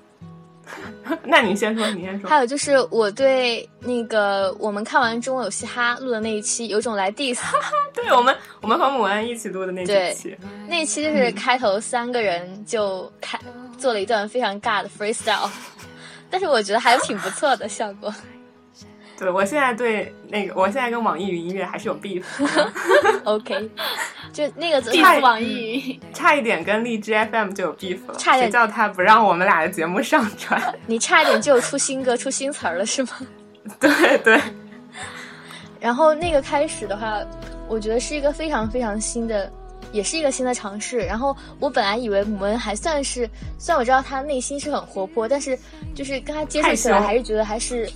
[1.23, 2.29] 那你先说，你先说。
[2.29, 7.39] 还有就是我对那个我们看完《中国有嘻哈》录的那一期，有种来 diss。
[7.93, 13.39] 对我们，我们和母安一起录的那几期，那一期就是开头三个人就开
[13.77, 15.49] 做了一段非常尬的 freestyle，
[16.29, 18.13] 但是我觉得还是挺不错的效果。
[19.19, 22.23] 对，我现在对那个，我现在跟网易云音乐还是有 beef。
[23.25, 23.69] OK，
[24.31, 28.15] 就那个 差网易云，差一点跟荔枝 FM 就有 beef 了。
[28.17, 30.61] 差点叫他不让我们俩的节目上传。
[30.87, 33.09] 你差一点就出新歌、出新词儿了，是吗？
[33.77, 34.39] 对对。
[35.81, 37.19] 然后那个开始的话，
[37.67, 39.51] 我觉得是一个非常非常新的，
[39.91, 40.99] 也是一个新的尝试。
[40.99, 45.59] 然后我本来以为我们还算是，虽然我知道他内心是很活泼，但是
[45.93, 47.89] 就是跟他接触起来还是觉得还是。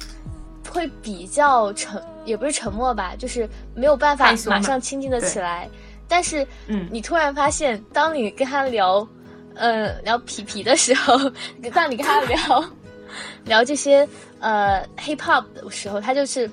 [0.74, 5.70] 会比较沉，也不是沉默吧，就是没有办法马上亲近的起来。
[6.08, 9.08] 但是，嗯，你突然发现，当你跟他聊，
[9.56, 11.18] 呃，聊皮皮的时候，
[11.74, 12.66] 当你跟他聊
[13.46, 14.08] 聊这些
[14.40, 16.50] 呃 hip hop 的时候，他就是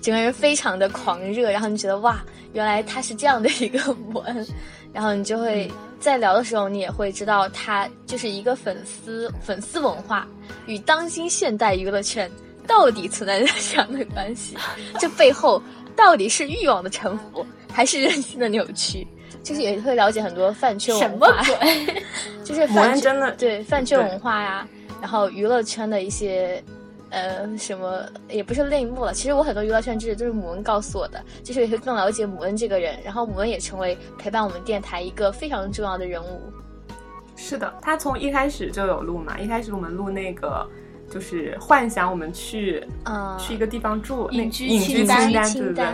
[0.00, 2.24] 整个人非常的狂热，然后你觉得哇，
[2.54, 4.46] 原来他是这样的一个文，
[4.92, 5.70] 然后你就会
[6.00, 10.26] 在聊的时候，你也会知道他就是一个粉丝粉丝文化
[10.66, 12.30] 与当今现代娱乐圈。
[12.66, 14.56] 到底存在着这样的关系？
[14.98, 15.62] 这背后
[15.94, 19.06] 到底是欲望的臣服，还是人性的扭曲？
[19.42, 21.42] 就是也会了解很多饭圈文化，
[22.42, 24.66] 就是饭真的对饭圈文化呀，
[25.00, 26.60] 然后娱乐圈的一些
[27.10, 29.12] 呃什么，也不是内幕了。
[29.14, 36.40] 其实我很多娱乐圈知识都是母恩告诉我的，就是也会更了解母恩这个人，然后母恩也成为陪伴我们电台一个非常重要的人物。
[37.36, 40.68] 是的，他从一开始就有录嘛，一开始我们录那个。
[41.10, 45.84] 就是幻想我们去，嗯，去一个地方住，隐居清单，对不对？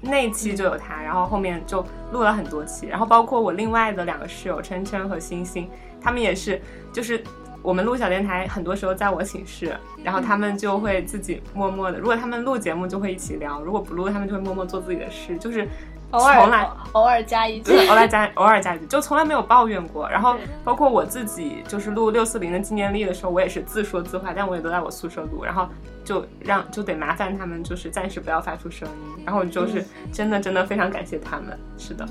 [0.00, 5.68] 那期就有他，然后后面就录了很多期，然后包括我另外的两个室友琛琛和星星，
[6.00, 6.60] 他们也是，
[6.92, 7.22] 就是
[7.62, 15.68] 我们录小电台，很多时候在我寝室，然后他们就会自己默默的，如果他们录节目就会一起聊，如果不录，他们就会默默做自己的事，就是。
[16.12, 20.08] 偶尔偶尔加一句，偶尔加偶尔加一句，就从来没有抱怨过。
[20.08, 25.66] 然后包括我自己，就是录六四零的纪念历的时候，我也是自说自话，但我也都在我宿舍录，然后
[26.04, 29.24] 就让就得麻烦他们，就是暂时不要发出声音。
[29.24, 32.06] 然后就是真的真的非常感谢他们，是的，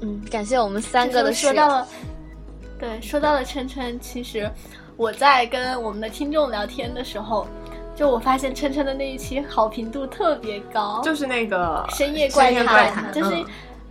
[0.00, 1.88] 嗯，感谢我们三个的说到了，
[2.78, 4.50] 对，说到了琛琛，其实
[4.96, 7.46] 我在跟我们的听众聊天的时候。
[8.00, 13.44] 就我发现琛琛的那一期好评度特别高，就是那个深夜怪谈，就是。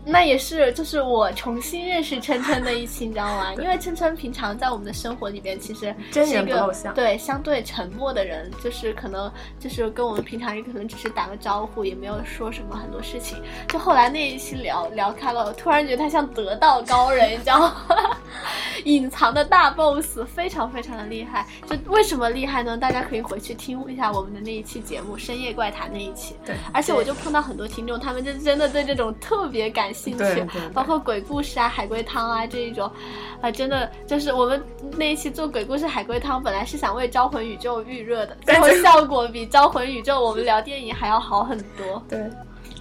[0.06, 3.54] 那也是，就是我重新认识琛琛的一期，你知道吗？
[3.56, 13.38] 因为琛琛平常在我们的生活里边，其实是一个对相对沉默的人，就是可能就是跟我们平常也可能只是打个招呼，也没有说什么很多事情。
[13.68, 17.76] 就后来那一期聊聊开了，我突然觉得他像得道高人，你知道吗？
[18.86, 21.46] 隐藏的大 boss，非常非常的厉害。
[21.68, 22.78] 就为什么厉害呢？
[22.78, 26.36] 大家可以回去听一下我们的那一期节目《深夜怪谈》那一期。
[26.46, 29.89] 对，而且我就碰到很多听众，他们就真的对这种特别感。
[29.94, 32.92] 兴趣，包括鬼故事啊、海龟汤啊这一种，
[33.42, 34.62] 啊，真的就是我们
[34.98, 42.02] 那一期做鬼故事海龟汤，本来是想为招魂宇宙预热的，最后效果比招魂宇宙我们聊电影还要好很多。
[42.08, 42.30] 对，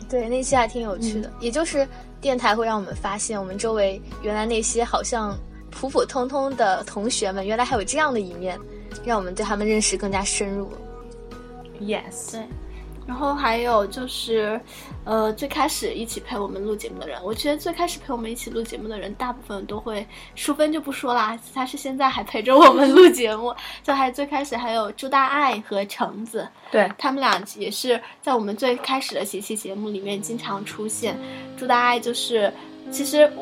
[0.08, 1.32] 对，那期还挺有趣的。
[1.40, 1.86] 也就是
[2.20, 5.36] 电台会让我们发现，我们周围原来那些好像
[5.70, 8.58] 普普通通的同学们，原来还有这样的一面，
[9.04, 10.70] 让我们对他们认识更加深入。
[11.80, 12.40] Yes，对。
[13.08, 14.60] 然后还有就是，
[15.04, 31.18] 呃，最开始一起陪我们录节目的人，我觉得最开始陪我们一起录节目的人，大部分都会，淑芬就不说啦，她是现在还陪着我们录节目， 就还最开始还有朱大爱和橙子，对他们俩也是在我们最开始的几期节目里面经常出现，
[31.56, 32.52] 朱大爱就是，
[32.90, 33.32] 其实。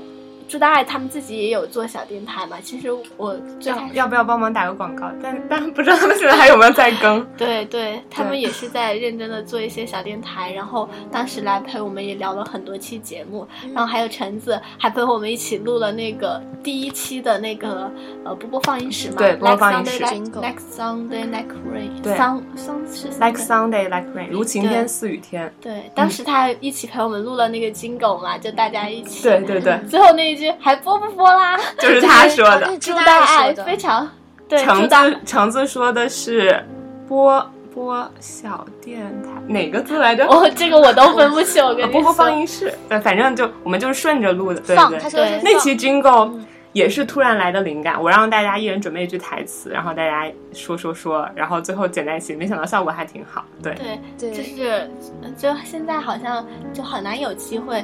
[0.49, 2.57] 朱大爱他们自己也有做小电台嘛？
[2.62, 5.11] 其实我要要不要帮忙打个广告？
[5.20, 7.26] 但 但不知道他们现在还有没有在更？
[7.36, 10.53] 对对，他们也是在认真的做一些小电台。
[10.53, 13.47] 然后当时来陪我们也聊了很多期节目。
[13.74, 17.90] 然后还有橙子还陪我们一起录了那个第一期的那个
[18.24, 19.16] 呃不播放音室嘛？
[19.18, 20.05] 对，播放音室。
[20.05, 22.01] Next Sunday like rain。
[22.03, 22.16] 对。
[22.16, 23.09] 桑桑是。
[23.18, 25.53] Like Sunday like rain，如晴天似雨天。
[25.61, 29.24] 对，当时他一起陪我们录了那个金狗嘛，就大家一起。
[29.24, 29.76] 对对对。
[29.88, 30.36] 最后那。
[30.37, 31.59] 一句还播不播啦？
[31.78, 34.09] 就是他说的，朱大爱非常
[34.47, 34.59] 对。
[34.59, 36.62] 橙子橙子说的是
[37.09, 40.24] 播播小电台哪个字来着？
[40.28, 41.64] 哦，这个我都分不清。
[41.64, 45.41] 我跟你说，播播放映室，对，反正就我们就是顺着录的，对对对。
[45.43, 46.32] 那期 Jingle。
[46.72, 53.43] 也是突然来的灵感，我让大家一人准备一句台词，然后大家说说说，然后最后剪在一起，没想到效果还挺好。
[53.62, 54.91] 对对对，就是
[55.39, 57.82] 就现在好像就很难有机会。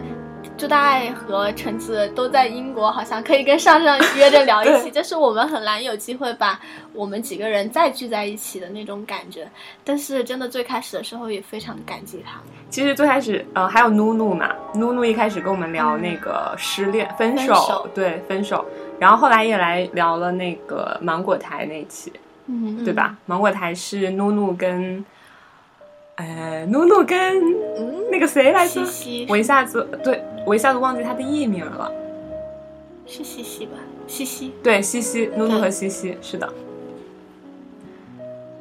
[0.57, 6.61] 朱大爱和橙子都在英国，好像可以跟上上约着聊一起，就是我们很难有机会把
[6.93, 9.49] 我们几个人再聚在一起的那种感觉。
[9.83, 12.41] 但是真的最开始的时候也非常感激他。
[12.71, 18.65] 其实最开始，呃，还有努努嘛，努努一开始跟我们聊那个失恋、分手，对，分手。
[19.01, 22.13] 然后后来也来聊了那个芒果台那期，
[22.47, 23.17] 嗯，对吧？
[23.27, 25.05] 芒果台是努努跟。
[26.17, 27.43] 呃，努努跟
[28.11, 28.83] 那个谁来着？
[29.31, 31.91] 我一下子对我一下子忘记他的艺名了，
[33.07, 33.73] 是西西吧？
[34.07, 36.49] 西西对西西，努努和西西是的。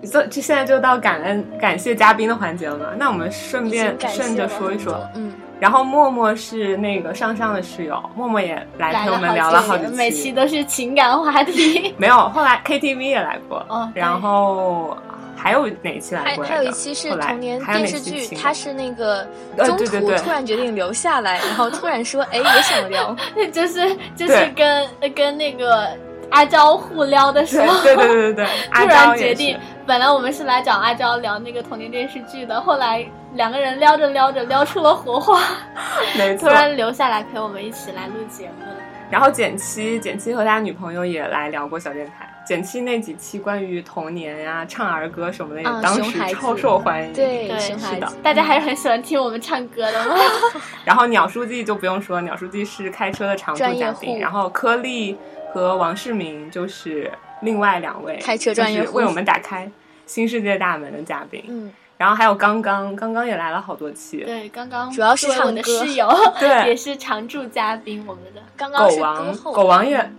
[0.04, 2.86] 这这现在就到感恩感谢嘉宾的环节了嘛？
[2.98, 5.32] 那我们顺便顺着说一说，嗯。
[5.60, 11.94] 然后默默是那个上上的室友，默默也来陪我们聊了好几期，每期都是情感话题。
[11.98, 13.64] 没有，后来 KTV 也来过，
[13.94, 14.98] 然后。
[15.42, 16.44] 还有哪一期来过？
[16.44, 19.28] 还还有一期是童年电视剧，他是那个
[19.58, 23.16] 中途突然决定留下来，然后突然说：“哎，也想聊。
[23.52, 25.90] ”就是就是跟跟那个
[26.30, 29.60] 阿娇互撩的时候，对对对对对， 突然决定。
[29.88, 35.42] 本来我们是来找阿娇聊那个童年电视剧的，后来两个人撩着撩着撩出了火花，
[36.16, 38.66] 没错，突然留下来陪我们一起来录节目。
[39.10, 42.31] 然后简七，简七和他女朋友也来聊过小电台。
[42.46, 47.14] 简七那几期关于童年呀、唱儿歌什么的，也当时超受欢迎。
[47.14, 50.16] 对，是的，大家还是很喜欢听我们唱歌的嘛。
[50.84, 54.20] 然后鸟书记就不用说，鸟书记是开车的常驻嘉宾。
[54.20, 55.18] 然后柯丽
[55.54, 57.12] 和王世明就是
[57.42, 59.72] 另外两位开车专业为我们打开
[60.06, 61.44] 新世界大门的嘉宾。
[61.48, 61.72] 嗯。
[61.98, 64.24] 然后还有刚刚，刚刚也来了好多期。
[64.24, 68.04] 对，刚刚主要是唱歌，室友 对，也是常驻嘉宾。
[68.08, 70.12] 我们的刚刚狗王，狗王也。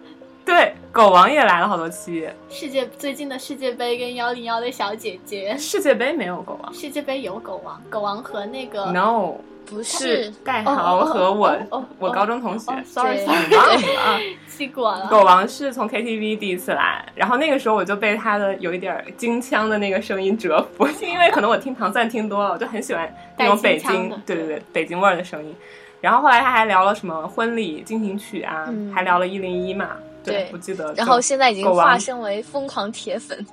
[0.47, 2.28] 对，狗王也来了好多期。
[2.49, 5.57] 世界最近的世界杯跟幺零幺的小姐姐。
[5.57, 6.74] 世界杯没有狗王。
[6.74, 11.57] 世界杯有狗王，狗王和那个 No 不是盖豪和我
[11.99, 12.72] 我高中同学。
[12.84, 14.18] Sorry，忘了啊，
[14.49, 15.07] 记过了。
[15.09, 25.55] 狗王是从 KTV 第一次来，然后那个时候我就被他的有一点京腔的那个声音折服， 因为可能我听唐赞听多了，我就很喜欢那种北京，对对对，北京味儿的声音。
[26.01, 29.90] 然后后来他还聊了什么婚礼进行曲啊，还聊了一零一嘛。
[30.25, 30.93] 对，不记得。
[30.95, 33.47] 然后现在已经化身为疯狂铁粉，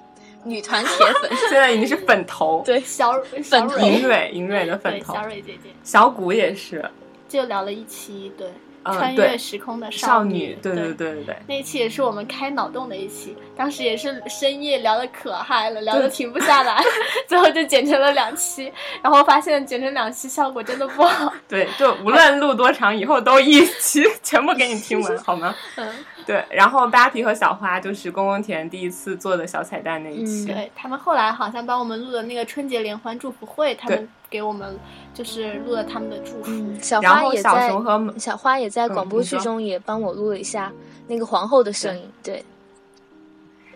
[0.43, 2.61] 女团铁粉， 现在已经是粉头。
[2.65, 3.13] 对，小
[3.43, 5.13] 粉头，银蕊，银蕊的粉头。
[5.13, 6.83] 小蕊姐姐，小谷也是，
[7.27, 8.47] 就聊了一期，对。
[8.85, 16.81] 穿越时空的少女，对对对对对，那期也是我们开脑洞的一期，当时也是深夜聊的可嗨了，聊的停不下来，
[17.27, 18.71] 最后就剪成了两期，
[19.03, 21.31] 然后发现剪成两期效果真的不好。
[21.47, 25.53] 对，就无论录多长，以后都一期 全部给你听完，好吗？
[25.75, 25.93] 嗯，
[26.29, 26.45] 对。
[26.49, 34.07] 然后扒皮和小花就是公公田第一次做的小彩蛋那一期，对他们后来好像帮我们录的那个春节联欢祝福会，他们。
[34.31, 34.77] 给我们
[35.11, 37.71] 就是录了他们的祝福，小花也在
[38.19, 40.71] 小花也在广播剧中也帮我录了一下
[41.07, 42.45] 那个皇后的声音，对。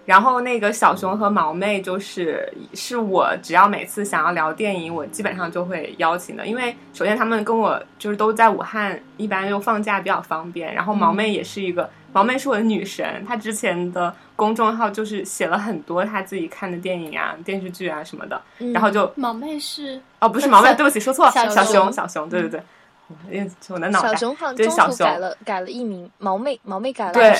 [0.05, 10.71] 然后那个小熊和毛妹就是是我只要每次想要聊电影，我基本上就会邀请的，因为首先他们跟我就是都在武汉，一般又放假比较方便。
[10.71, 18.41] 然后毛妹也是一个，毛妹是我的女神，她之前的公众号就是写了很多她自己看的电影啊、电视剧啊什么的。
[18.73, 22.63] 然后就毛妹是哦，不是毛妹，对不起，说错了，小熊，小熊，对对对，
[23.29, 27.33] 因为我的脑袋，小熊好像中途改了改了艺名，毛妹，毛妹改了对。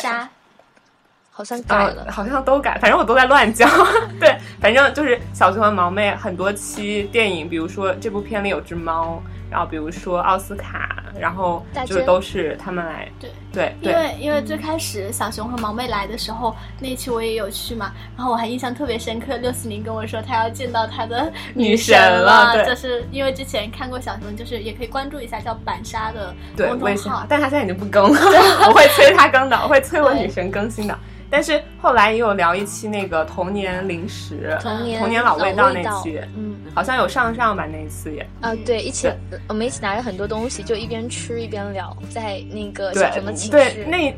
[1.36, 3.68] 好像改了，好像都改，反正我都在乱叫。
[4.22, 9.20] 对，反正就是小熊和毛妹很多期电影，比如说这部片里有只猫，
[9.54, 13.08] 然后比如说奥斯卡，然后就都是他们来。
[13.20, 19.38] 对对对，因为因为最开始小熊和毛妹来的时候，那期我也有去嘛，然后我还印象特别深刻。
[19.38, 28.20] 六四零跟我说他要见到他的女神了，就是因为之前看过小熊，就是也可以关注一下叫板沙的公众号，但他现在已经不更了，
[28.68, 30.98] 我会催他更的，我会催我女神更新的。
[31.34, 39.12] 但是后来也有聊一期那个童年零食，童年童年老味道那期，嗯，好像有上上吧那一次也啊，对，一起
[39.48, 44.16] 我们一起拿着很多东西，就一边吃一边聊，在那个小熊的寝室，对那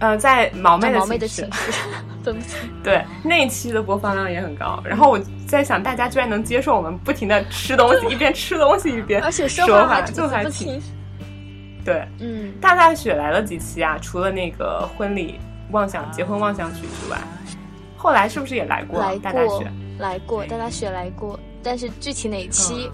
[0.00, 1.72] 呃在毛妹的寝室，
[2.24, 4.82] 对不起， 对那一期的播放量也很高。
[4.84, 10.82] 然后我在想，大家居然能接受我们不停的吃东西，一边吃东西一边 而且说话就还挺。
[11.84, 13.96] 对，嗯，大大雪来了几期啊？
[14.02, 15.38] 除了那个婚礼
[15.70, 17.18] 妄想、结婚妄想曲之外，
[17.96, 19.00] 后来是不是也来过？
[19.00, 22.90] 来大大过雪，来过，大大雪来过，但是具体哪期，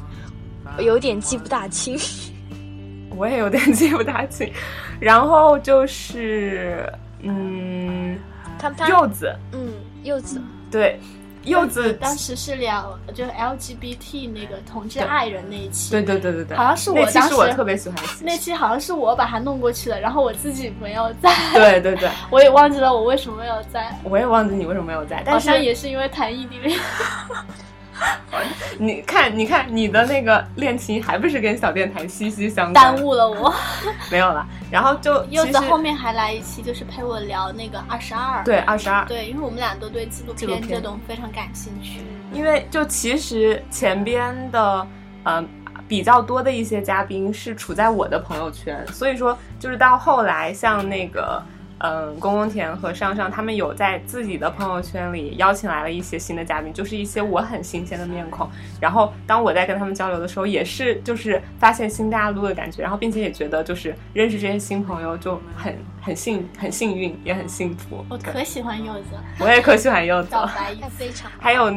[0.76, 1.98] 我有点记不大清。
[3.14, 4.50] 我也有点记不大清。
[4.98, 6.90] 然后就是，
[7.20, 8.18] 嗯，
[8.58, 10.40] 他他柚子，嗯，柚子，
[10.70, 10.98] 对，
[11.44, 26.78] 柚子，当时是聊就是 LGBT 那个同志爱人那一期，对对对对对，好像是我那期当时是我特别喜欢的，那期好像是我把它弄过去的，然后我自己没有在，对对对， 我也忘记了我为什么没有在，我也忘记你为什么没有在，好但是像也是因为谈异地恋。
[28.78, 32.94] 你看，你看你的那个恋情还不是跟小电台息息相关？
[32.94, 33.52] 耽误了我。
[34.10, 38.42] 没有了，然后就柚子后面还来一期，就是陪我聊那个二十二。
[38.44, 42.00] 对二十二，对，因为我们俩都对纪录片片这种非常感兴趣。
[42.32, 44.86] 因为就其实前边的
[45.24, 45.44] 呃
[45.86, 51.42] 比较多的一些嘉宾是处在我的朋友圈，所以说就是到后来像那个。
[51.82, 58.48] 嗯，公公田和上上他们有在自己的朋友圈里邀请来了一些新的嘉宾，就是一些我很新鲜的面孔。
[58.80, 68.04] 然后当我在跟他们交流的时候，也是就是发现新大陆的感觉，然后并且也觉得就是认识这些新朋友就很很幸很幸运，也很幸福。
[68.08, 71.28] 我可喜欢柚子，我也可喜欢柚子了，告白他 非常。
[71.40, 71.76] 还有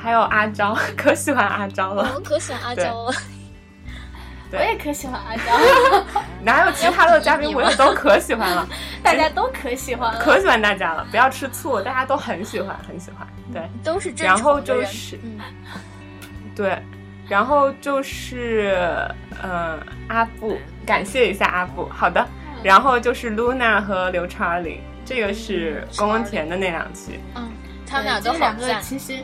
[0.00, 2.08] 还有阿昭， 可喜欢阿昭了。
[2.14, 3.12] 我可喜欢阿昭了。
[4.52, 8.68] 我也可喜欢阿娇， 哪有其他的嘉宾我也都可喜欢了，
[9.02, 10.20] 大家都可喜欢了。
[10.20, 13.26] 可喜欢大家了，不要吃醋，大家都很喜欢，很喜欢。
[13.52, 15.38] 对，都是正然后就是嗯，
[16.56, 16.78] 对，
[17.28, 18.76] 然后就是
[19.42, 19.78] 嗯、
[20.08, 21.88] 阿布，感谢一下阿布。
[21.88, 22.26] 好的，
[22.62, 27.20] 然后就是 Luna 和刘查理，这个是公公田的那两期。
[27.34, 27.50] 嗯，
[27.86, 28.80] 他们俩都好赞。
[28.82, 29.18] 其实，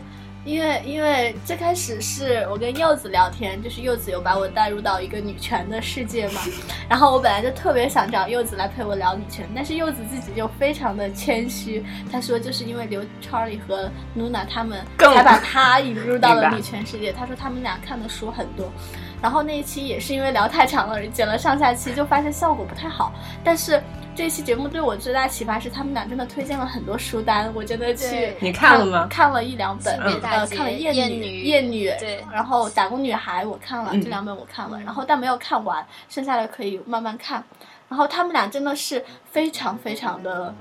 [0.47, 6.41] 因为因为最开始是我跟柚子聊天，就是柚子有把我带入到一个女权的世界嘛，
[6.89, 18.73] 然后我本来就特别想找柚子来陪我聊女权，但是柚子自己就非常的谦虚，他说就是因为刘 Charlie 和 Nuna 他们更才把他引入到了女权世界，他说他们俩看的书很多。
[19.23, 23.13] 然后那一期也是因为聊太长了，剪了上下期，就发现效果不太好。
[23.43, 23.83] 但是
[24.15, 29.07] 这期节目对我最大启发是，他们俩真的推荐了很多书单，我真的去你看了吗？
[29.11, 32.23] 看了一两本，呃，看了《艳女》艳女，对。
[32.33, 34.03] 然后《打工女孩》我看了、嗯。
[34.03, 37.43] 这两本我看了，然后但没有看完，剩下的可以慢慢看。
[37.89, 40.53] 然后他们俩真的是非常非常的，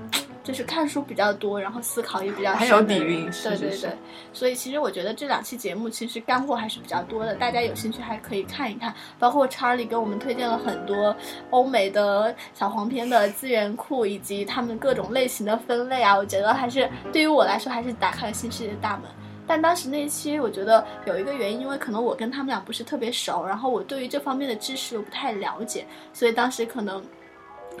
[0.44, 3.90] 就是看书比较多，然后思考也比较深很有底蕴对对对。
[4.32, 8.94] 所以其实我觉得这两期节目其实干货还是比较多的，大家有兴趣还可以看一看。
[9.18, 11.14] 包括查理给我们推荐了很多
[11.50, 19.10] 欧美的小黄片的资源库，以及他们各种类型的分类啊，我觉得还是对于我来说还是打开了新世界的大门。
[19.48, 27.00] 但当时那一期，我觉得有一个原因，因为可能我跟他们俩不是特别熟，然后我对于这方面的知识又不太了解，所以当时可能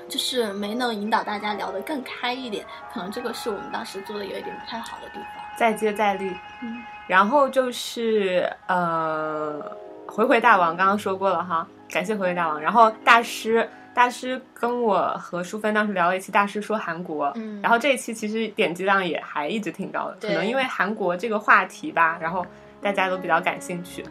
[0.08, 5.44] 就是没能引导大家聊得更开一点，可能这个是我们当时做的有一点不太好的地方。
[5.56, 6.34] 再接再厉。
[6.62, 9.60] 嗯，然后就是呃，
[10.06, 12.60] 回回大王刚刚说过了哈，感谢回回大王。
[12.60, 22.44] 然后大师大师跟我和淑芬当时聊了一期，大师说韩国，嗯然后这一期其实点击量也还一直挺高的，可能因为韩国这个话题吧，然后
[22.82, 24.04] 大家都比较感兴趣。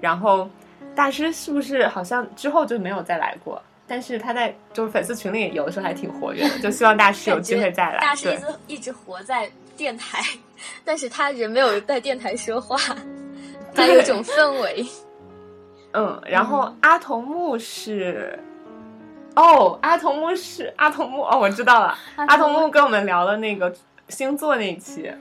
[0.00, 0.48] 然后
[0.94, 3.62] 大师是不是好像之后就没有再来过？
[3.90, 7.98] 但是他在就是粉丝群里有的时候还挺活跃的，就希望大师有机会再来。
[7.98, 10.22] 大师一直一直活在电台，
[10.84, 12.78] 但是他人没有在电台说话，
[13.74, 14.86] 他有一种氛围。
[15.92, 18.38] 嗯，然后阿童木是，
[19.34, 23.74] 哦，阿童木是阿童木哦，我知道了，阿童木跟我们聊了那个
[24.08, 25.12] 星座那一期，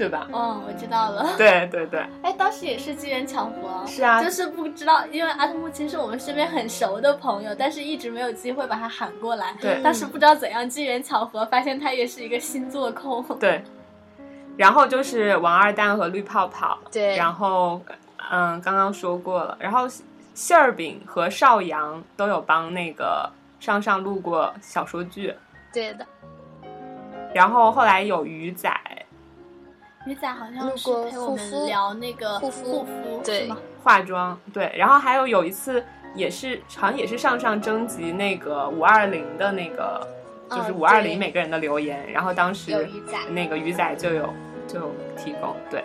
[0.00, 0.26] 对吧？
[0.32, 1.34] 嗯，我知道了。
[1.36, 4.24] 对对对，哎，当时也是机缘巧合，是啊。
[4.24, 9.54] 就是不知道，因为阿童木其实是我们身边很熟的朋友，但是一直没有机会把他喊过来。
[9.60, 9.82] 对。
[9.82, 13.22] 当时不知道怎样机缘巧合，发现他也是一个星座控。
[13.38, 13.62] 对，
[14.56, 17.14] 然后就是王二蛋和绿泡泡，对。
[17.16, 17.82] 然后
[18.30, 19.86] 嗯，刚刚说过了，然后
[20.32, 25.34] 馅儿饼和邵阳都有帮那个上上录过小说剧，
[25.74, 26.06] 对的，
[27.34, 28.72] 然后后来有鱼仔，
[30.06, 33.58] 鱼仔好像是录过陪我护肤们聊那个护肤护肤，对吗？
[33.82, 40.06] 化妆，对，然后还有有一次也是好像也是上上征集那个五二零的那个，
[40.50, 44.32] 就是嗯五二零每个人的留言，然后当时鱼仔那个鱼仔就有
[44.66, 45.84] 就有提供，对，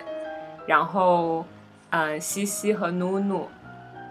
[0.66, 1.44] 然后
[1.90, 3.46] 嗯西西和努努，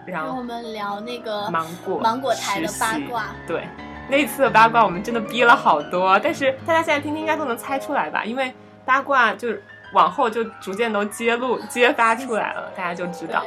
[0.06, 3.68] 然后跟我们聊那个芒果芒果台的八卦，对，
[4.08, 8.24] 那次的八卦我们真的逼了好多，但是大家现在听听应该都能猜出来吧？
[8.24, 8.54] 因为
[8.86, 9.64] 八卦就是
[9.96, 13.44] 往后就逐渐都揭露、揭发出来了，大家就知道。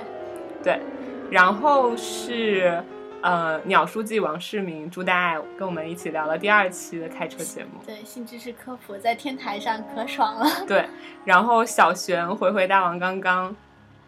[0.64, 0.80] 对，
[1.30, 2.82] 然后是
[3.20, 7.80] 呃，鸟书记王世明、朱大爱跟我们一起聊了第二期的开车节目。
[7.84, 10.46] 对，新知识科普在天台上可爽了。
[10.66, 10.88] 对，
[11.26, 13.54] 然后小璇、回回大王刚刚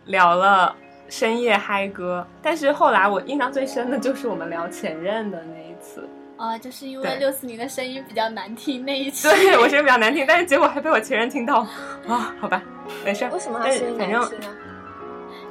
[0.06, 0.74] 聊了
[1.08, 6.08] 深夜嗨歌，但是后来我印象最深的就是我们聊前任的那一次。
[6.40, 9.28] 啊，就是因为对六四零的声音比较难听那一期。
[9.28, 11.66] 对我声音比较难听，但是结果还被我前任听到
[12.08, 12.62] 啊，好吧，
[13.04, 13.30] 没事儿。
[13.30, 14.56] 为什么他声音难听呢？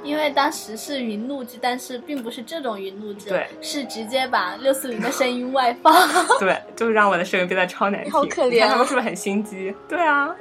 [0.01, 5.93] 因为当时是云录制，但是并不是这种云录制，对，是直接把六四零的声音外放。
[6.39, 8.11] 对，就是让我的声音变得超难听。
[8.11, 9.75] 好可怜他们是不是很心机？
[9.87, 10.33] 对啊。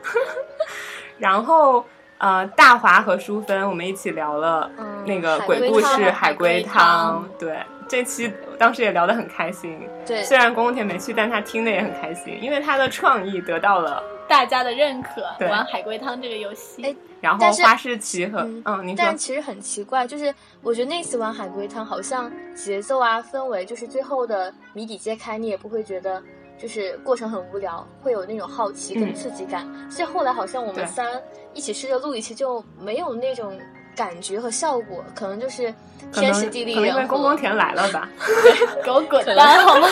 [1.19, 1.85] 然后
[2.19, 7.29] 呃，大华和淑芬我们一起聊了嗯那个鬼故事《海龟汤》。
[7.39, 7.59] 对，
[7.89, 9.81] 这期当时也聊得很开心。
[10.07, 14.03] 对，虽然公公田没去，但他听的也很开心，因为他的创意得到了。
[14.29, 16.85] 大家的认可，对玩海龟汤这个游戏。
[16.85, 20.33] 哎然后花式奇和嗯嗯，您说但其实很奇怪，就是
[20.63, 26.23] 我觉得那次玩海龟汤，好像节奏啊、氛围，就是最后的谜底揭开，你也不会觉得
[26.57, 29.67] 就是过程很无聊，会有那种好奇跟嗯刺激感。
[29.91, 31.21] 所以后来好像我们三
[31.55, 33.59] 一起试着录一期，就没有那种
[33.99, 35.75] 感觉和效果，可能就是
[36.13, 38.09] 天时地利人和因为公公田来了吧？
[38.85, 39.89] 给我滚蛋好吗？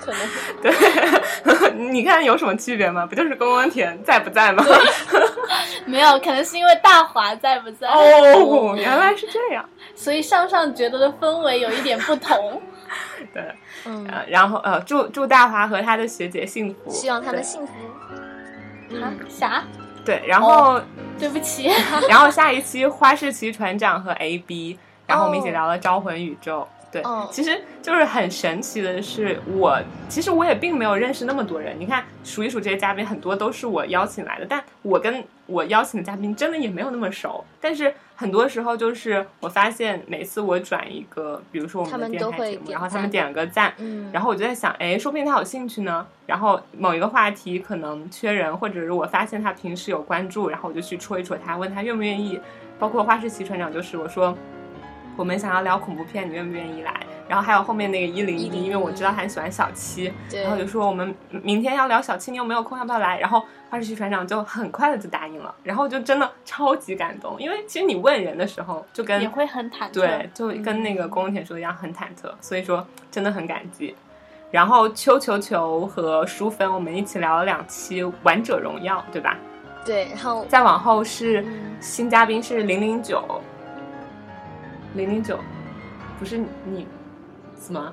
[0.00, 0.20] 可能
[0.62, 3.04] 对， 你看有什么区别吗？
[3.04, 4.64] 不就是公公田在不在吗？
[5.84, 9.68] 没有，可能是因为大华在不在，哦，原来是这样。
[9.96, 12.62] 所以上上觉得的氛围有一点不同。
[13.34, 13.42] 对，
[13.84, 17.72] 嗯，呃，然后呃，祝祝大华和他的学姐幸福，希望他们幸福。
[18.96, 19.12] 啊？
[19.28, 19.62] 啥？
[20.10, 20.80] 对，然后、
[21.16, 21.70] 对不起，
[22.10, 24.76] 然后下一期花式奇船长和 AB，
[25.06, 25.52] 然后我们一起哦。
[25.52, 26.66] 聊了招魂宇宙。
[26.92, 31.74] 对，哦其实就是很神奇的是，我其实我也并没有认识那么多人。
[31.78, 37.44] 你看数一数这些嘉宾，很多都是我邀请来的，但我跟我邀请的嘉宾真的也没有那么熟。
[37.60, 46.06] 但是很多时候就是我发现，每次我转一个，比如说我们的电台节目，然后他们点了个赞，嗯，然后我就在想，哎，说不定他有兴趣呢。
[46.26, 52.40] 然后某一个话题可能缺人，或者是我发现他平时有关注，然后我就去戳一戳他，问他愿不愿意。
[52.78, 54.34] 包括花式奇船长，就是我说
[55.20, 56.98] 我们想要聊恐怖片，你愿不愿意来？
[57.28, 62.78] 然后还有后面那个一零一，101因为我知道他很喜欢小七，对然后就说我们明天要聊小七，你有没有空？
[62.78, 63.18] 要不要来？
[63.18, 69.92] 然后花式奇船长就很快的就答应了，然后就真的超级感动，因为其实你问人的时候就跟也会很忐忑。
[69.92, 73.94] 对，就跟那个宫田说的一样，很忐忑，所以说真的很感激。
[74.50, 79.36] 然后秋球球和淑芬，我们一起聊了两期《王者荣耀》，对吧？
[79.84, 83.22] 对，然后再往后是嗯新嘉宾是零零九，
[84.94, 85.38] 零零九，
[86.18, 86.86] 不是你，
[87.60, 87.92] 什么？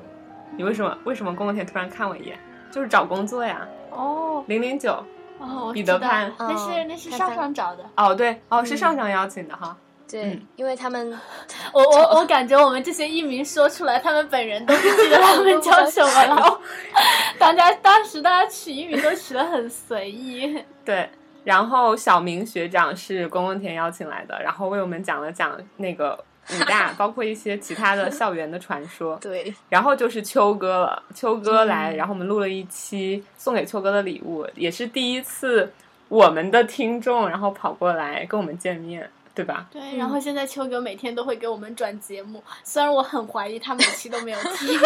[0.56, 2.38] 你为什么为什么宫田突然看我一眼？
[2.72, 5.04] 就是找工作呀，哦零零九。
[5.40, 7.86] 哦，我彼得潘那是那是上上找的。
[7.96, 9.78] 哦，对，哦，是嗯上上邀请的哈。
[10.10, 11.16] 对嗯，因为他们
[11.72, 16.60] 我我我感觉我们这些艺名说出来，他们本人都不记得他们叫什么了。
[17.38, 20.58] 大家当时大家取艺名都取的很随意。
[20.84, 21.08] 对，
[21.44, 26.18] 然后小明学长是公公田邀请来的，然后为我们讲了讲那个
[26.50, 29.18] 武大，包括一些其他的校园的传说。
[29.22, 35.72] 对然后就是秋哥了，秋哥来，嗯然后我们录了一期送给秋哥的礼物，也是第一次
[36.08, 39.68] 我们的听众然后跑过来跟我们见面，对吧？
[39.72, 44.80] 对，然后现在秋哥每天都会给我们转节目，虽然我很怀疑他每期都没有听。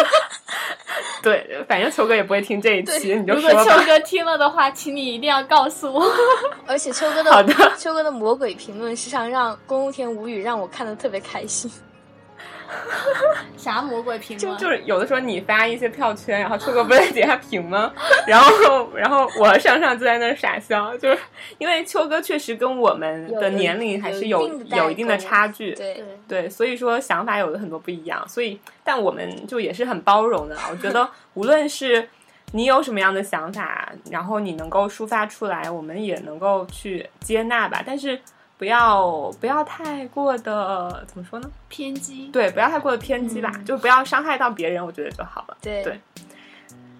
[1.22, 3.64] 对，反正秋哥也不会听这一期，你就如说吧。
[3.64, 6.04] 果秋哥听了的话，请你一定要告诉我。
[6.66, 11.70] 而且秋哥好的的秋哥的魔鬼评论，时常让宫务田无语，让我看的特别开心。
[13.56, 14.56] 啥魔鬼评论？
[14.56, 17.92] 就就是有的时候你发一些票圈，然后秋哥不是在底下评吗？
[18.26, 21.18] 然后然后我和上上就在那傻笑，就是
[21.58, 26.04] 因为秋哥确实跟我们的年龄还是有有一定的代有一定的差距，对，对，
[26.42, 30.56] 对，所以说想法有的很多不一样，所以但我们就也是很包容的。
[30.70, 32.08] 我觉得无论是
[32.52, 37.82] 你有什么样的想法，然后你能够抒发出来，我们也能够去接纳吧。
[37.86, 38.20] 但是
[38.58, 41.50] 不要不要太过的怎么说呢？
[41.68, 42.28] 偏激。
[42.28, 45.56] 对，不要太过的偏激吧，嗯就不要伤害到别人，我觉得就好了。
[45.60, 46.00] 对对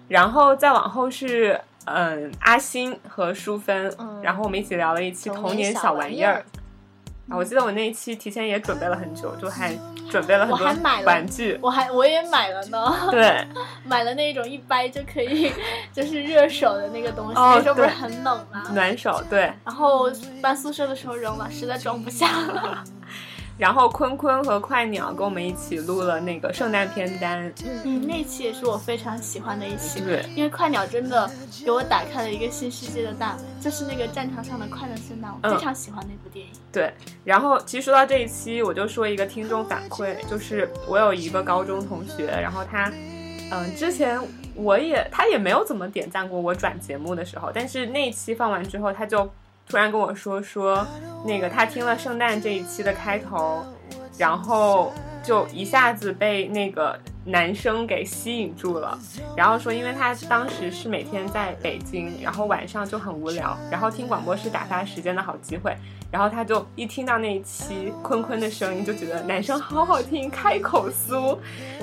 [0.09, 6.43] 然后再往后是嗯阿星和淑芬，嗯然后我们一起聊了一期童年小玩意儿。
[7.29, 9.73] 啊，我记得我那一期提前也准备了很久，就还
[10.09, 11.57] 准备了很多了玩具。
[11.61, 13.47] 我还我也买了呢， 对，
[13.85, 15.51] 买了那种一掰就可以
[15.93, 18.63] 就是热手的那个东西，哦那时候不是很冷吗？
[18.73, 19.51] 暖手，对。
[19.63, 22.83] 然后搬宿舍的时候扔了，实在装不下了。
[23.55, 27.53] 然后坤坤和快鸟跟我们一起录了那个圣诞片单，
[27.83, 31.29] 嗯，那期也是我非常喜欢的一期，对，因为快鸟真的
[31.63, 36.51] 给我打开了一个新世界的大门，就是那个战场上的快乐圣诞，我非常喜欢那部电影。
[36.71, 36.91] 对，
[37.23, 42.91] 然后其实说到这一期，我就说一个听众反馈，就是我有一个高中同学，然后他，
[43.51, 44.19] 嗯，之前
[44.55, 49.31] 我也他也没有怎么点赞过我转节目的时候，但是那一期放完之后，他就。
[49.67, 50.85] 突然跟我说说，
[51.25, 53.63] 那个他听了圣诞这一期的开头，
[54.17, 54.91] 然后
[55.23, 58.97] 就一下子被那个男生给吸引住了。
[59.35, 65.75] 然后说，因为他当时是每天在北京，然后晚上就很无聊，然后听广播是打发时间的好机会。
[66.11, 71.35] 然后他就一听到那一期坤坤的声音，就觉得男生好好听，开口酥。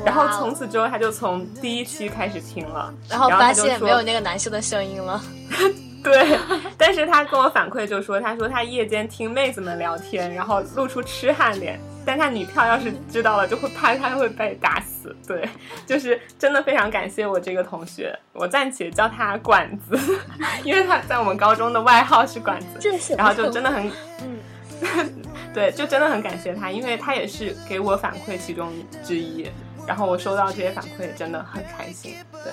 [0.05, 5.21] 然后从此之后，他就从第一期开始听了，然后发现没有那个男生的声音了。
[6.05, 6.39] 对，
[6.79, 15.15] 但是他跟我反馈就说，他说他夜间听妹子们聊天，然后露出痴汉脸，但他女票要是知道了，就会怕他会被打死。
[15.27, 15.47] 对，
[15.87, 19.99] 就是真的非常感谢我这个同学，我暂且叫他管子，
[20.65, 23.91] 因为他在我们高中的外号是管子，然后就真的很，
[24.25, 25.23] 嗯，
[25.53, 28.73] 对，就真的很感谢他，因为他也是给我反馈其中
[29.05, 29.47] 之一，
[29.87, 32.15] 然后我收到这些反馈真的很开心。
[32.33, 32.53] 对。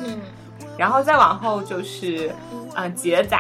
[0.78, 2.32] 然后再往后就是，
[2.76, 3.38] 嗯，杰仔，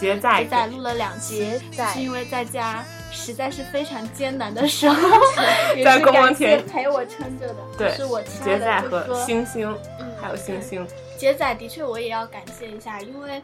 [0.00, 1.60] 杰仔，杰仔录了两节，
[1.92, 4.96] 是因为在家实在是非常艰难的时候，
[5.84, 9.76] 在公公田陪我撑着的，对，是我杰仔和星星，
[10.20, 10.86] 还有星星，
[11.16, 13.42] 杰仔的确我也要感谢一下，因为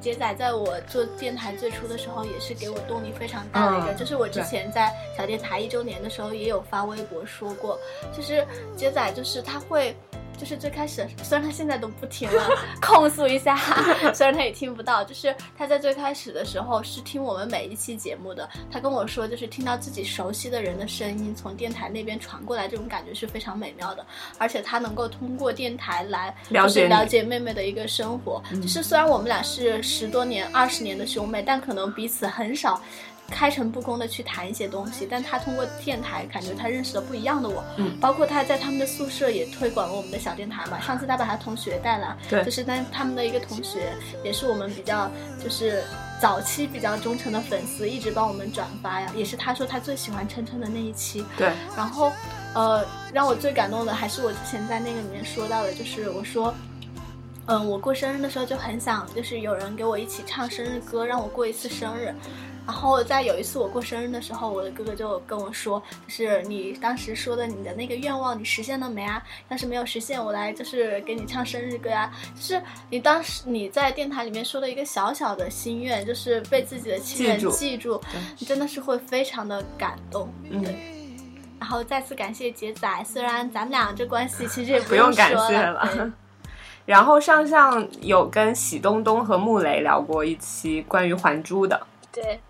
[0.00, 7.78] 杰仔在我做电台最初的时候也是给我动力非常大的一个，就是我之前在小电台一周年的时候也有发微博说过，
[8.16, 8.44] 就是
[8.74, 9.94] 杰仔就是他会。
[10.40, 12.48] 就是最开始，虽然他现在都不听了，
[12.80, 13.54] 控诉一下，
[14.14, 18.48] 虽然他也听不到，就是他在最开始的时候是听我们每一期节目的。
[18.70, 24.06] 他跟我说，就是听到自己熟悉的人的声音从电台那边传过来，这种感觉是非常美妙的。
[24.38, 28.42] 而且他能够通过电台来了解了解妹妹的一个生活。
[28.62, 32.80] 就是虽然我们俩是十多年、二十年的兄妹，但可能彼此很少。
[33.30, 40.80] 开诚布公的去谈一些东西，但他通过电台感觉他认识了不一样的我，嗯，包括他在他们的宿舍也推广了我们的小电台嘛。
[40.80, 43.92] 上次他把他同学带来，对，就是但他们的一个同学
[44.24, 45.10] 也是我们比较
[45.42, 45.82] 就是
[46.20, 49.10] 早期比较忠诚的粉丝，一直帮我们转发呀。
[49.14, 51.50] 也是他说他最喜欢琛琛的那一期，对。
[51.76, 52.12] 然后，
[52.54, 56.52] 呃，让我最感动的还是我之前在那个里面说到的，就是我说，
[57.46, 62.14] 嗯，我过生日的时候就很想就是有人给我一起唱生日歌，让我过一次生日。
[62.66, 69.20] 然后在有一次我过生日的时候，我的哥哥就跟我说，就是你当时说的你的那个愿望，你实现了没啊？
[69.48, 72.12] 要是没有实现，我来就是给你唱生日歌啊。
[72.36, 78.00] 就是你当时你在电台里面说的一个小小的心愿，就是被自己的亲人记住，
[78.38, 80.32] 你真的是会非常的感动。
[80.48, 80.64] 嗯。
[81.58, 86.12] 然后再次感谢杰仔，虽然咱们俩这关系其实也 不用感谢了。
[86.86, 91.86] 然后上上有跟喜东东和穆雷聊过一期关于还珠的。
[92.12, 92.40] 对。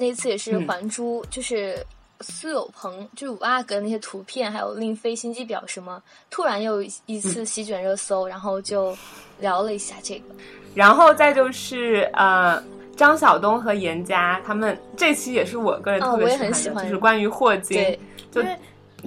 [0.00, 1.76] 那次也是还珠，就是
[2.20, 8.96] 苏有朋，就是五阿哥那些图片，还有令妃心机婊什么，突然又一次席卷热搜，然后就
[9.40, 10.24] 聊了一下这个。
[10.74, 12.62] 然后再就是呃，
[12.96, 17.98] 张晓东和严佳他们这期也是我个人特别喜欢的，就是关于霍金，
[18.30, 18.42] 就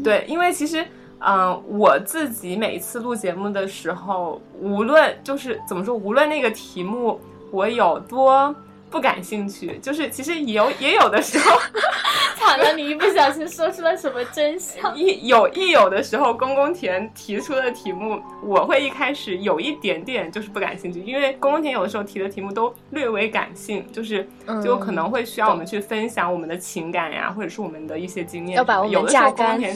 [0.03, 0.85] 对，因为其实
[1.21, 8.55] 嗯，我自己每一次录节目的时候，无论就是怎么说，无论那个题目我有多。
[8.93, 11.59] 不感兴趣，就是其实有也有的时候，
[12.37, 14.93] 惨了，你一不小心说出了什么真相。
[14.95, 24.29] 一有一有的时候，公公田提出的题目，我会一开始有一点点就是不感兴趣，因为公公田有的时候提的题目都略微感性，就是
[24.63, 28.55] 就可能会需要我们去分享我们的情感呀，或者是我们的一些经验。
[28.55, 29.59] 要把我们榨干。
[29.59, 29.71] 对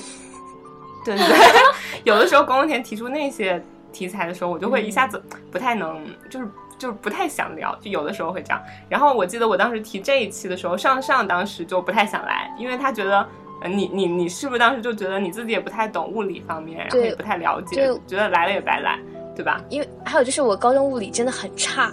[1.04, 1.38] 对对，
[2.06, 3.60] 有的时候公公田提出那些
[3.92, 5.20] 题材的时候，我就会一下子
[5.50, 6.00] 不太能
[6.30, 6.48] 就是。
[6.78, 8.62] 就是不太想聊，就有的时候会这样。
[8.88, 13.28] 然后我记得我当时提这一期的时候，上上当时就不太想来，因为他觉得，
[13.62, 19.00] 呃，你你你是不是当时就觉得你自己也不太懂物理方面，然后也不太了解，觉得来了也白来，
[19.36, 19.64] 对吧？
[19.70, 21.92] 因为还有就是我高中物理真的很差，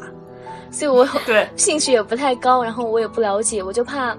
[0.71, 4.15] 所以我 对兴趣也不太高，然后我也不了解，我就怕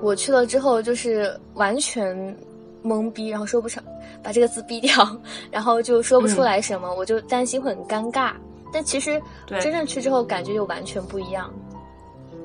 [0.00, 2.14] 我去了之后就是完全
[2.84, 3.82] 懵逼，然后说不上，
[4.22, 4.92] 把这个字逼掉，
[5.50, 8.32] 然后就说不出来什么，我就担心会很尴尬。
[8.74, 11.48] 但其实真正去之后，感觉又完全不一样。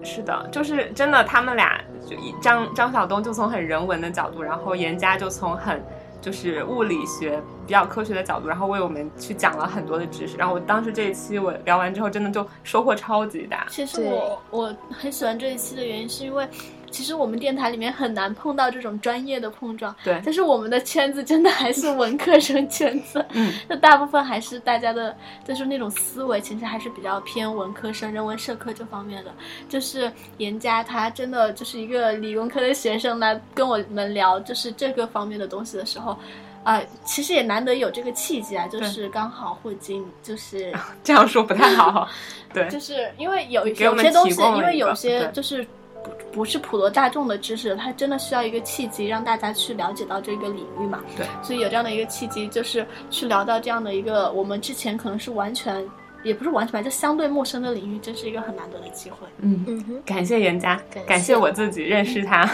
[0.04, 5.84] 是的，就是真的，他们俩就张张晓东就从很人文的角度，然后严佳就从很
[6.22, 10.38] 就是物理学比较科学的角度，然后为我们去讲了很多的知识。
[10.38, 13.66] 然后我当时这一期我聊完之后，真的就收获超级大。
[13.70, 16.48] 其实我我很喜欢这一期的原因，是因为
[16.90, 19.96] 其实我们电台里面很难碰到这种专业的碰撞。
[20.04, 29.32] 对，但是我们的圈子真的还是文科生圈子， 嗯，那大部分还是大家的，就是那种思维，其实还是比较偏文科生、人文社科这方面的。
[29.68, 36.18] 就是严佳他真的就是一个理工科的学生来跟我们聊，就是这个方面的东西的时候。
[36.62, 40.72] 啊，其实也难得有这个契机啊，就是刚好霍金就是
[41.02, 42.06] 这样说不太好，
[42.54, 45.66] 对， 就是因为有有些东西，因为有些就是
[46.04, 55.84] 不不是普罗大众的知识，它真的需要一个契机让大家去了解到这个领域嘛，对，所以有这样的一个契机，就是去聊到这样的一个我们之前可能是完全
[56.24, 59.28] 也不是完全吧，就相对陌生的领域，真是一个很难得的机会。
[59.40, 62.50] 嗯，感谢严家，感谢我自己认识他，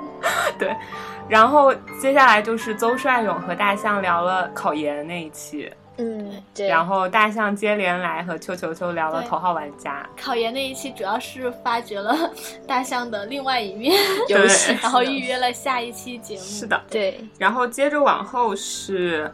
[0.58, 0.74] 对。
[1.28, 5.70] 然后接下来就是邹帅勇和大象聊了考研那一期，
[6.00, 6.66] 嗯，对。
[6.66, 10.08] 然后大象接连来和秋球球聊了头号玩家。
[10.16, 12.16] 考研那一期主要是发掘了
[12.66, 13.94] 大象的另外一面，
[14.28, 14.72] 游戏。
[14.80, 16.40] 然后预约了下一期节目。
[16.42, 17.20] 是的，对。
[17.38, 19.30] 然后接着往后是，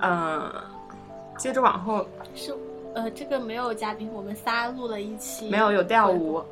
[0.00, 0.50] 嗯，
[1.36, 2.54] 接着往后是，
[2.94, 6.42] 呃，这个没有嘉宾，我们仨录了一期，没有有调舞。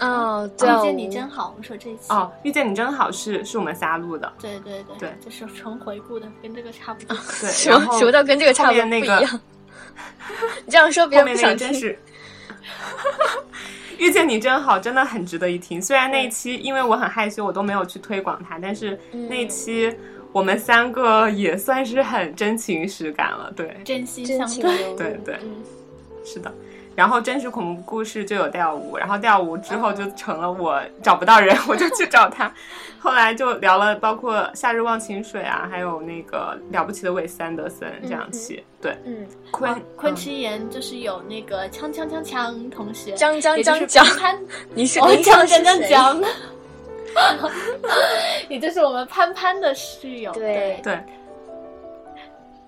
[0.00, 1.50] 哦，遇见你真好。
[1.50, 4.32] 我们说这一期哦，遇见你真好是是我们仨录的。
[4.40, 7.16] 对对对对，就是纯回顾的，跟这个差不多。
[7.40, 9.40] 对， 什么什么叫跟这个差不多不一样？
[10.64, 11.72] 你这样说别人不想听。
[11.74, 11.98] 是，
[13.98, 15.80] 遇见你真好，真的很值得一听。
[15.80, 18.98] 虽然那一期因为我很害羞，我都没有去推广它，但是
[19.28, 19.94] 那一期
[20.32, 23.52] 我们三个也算是很真情实感了。
[23.54, 24.94] 对，真心相对。
[24.96, 25.38] 对对，
[26.24, 26.52] 是的。
[26.94, 32.52] 然后真实恐怖故事就有调舞，然后调舞之后就成了我找不到人， 我就去找他。
[33.00, 38.62] 后来就聊了，包括《夏日忘情水》啊，还有那个了不起的韦斯安德森这样期。
[38.80, 44.38] 对，嗯，昆昆池岩就是有那个锵锵锵锵同学，锵锵锵锵潘，
[44.74, 46.22] 你是哦，江江江江，
[48.48, 50.30] 也就是我们潘潘的室友。
[50.32, 51.00] 对对，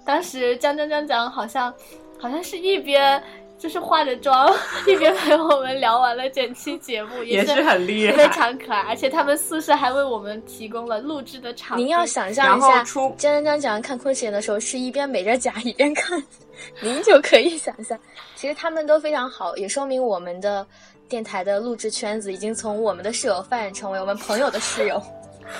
[0.04, 1.72] 当时锵锵锵锵好像
[2.18, 3.22] 好像是一边。
[3.64, 4.54] 就是化着妆，
[4.86, 8.80] 一边陪我们聊完了整期节目，也是很厉害，非常可爱。
[8.80, 11.78] 而且他们宿舍还为我们提供了录制的场。
[11.78, 12.84] 您要想象一下，
[13.16, 16.22] 江江江讲看昆池岩的时候，是一边美着甲一边看，
[16.82, 17.98] 您就可以想象。
[18.36, 20.66] 其实他们都非常好，也说明我们的
[21.08, 25.02] 电台的录制圈子已经从我们的室友发展成为我们朋友的室友，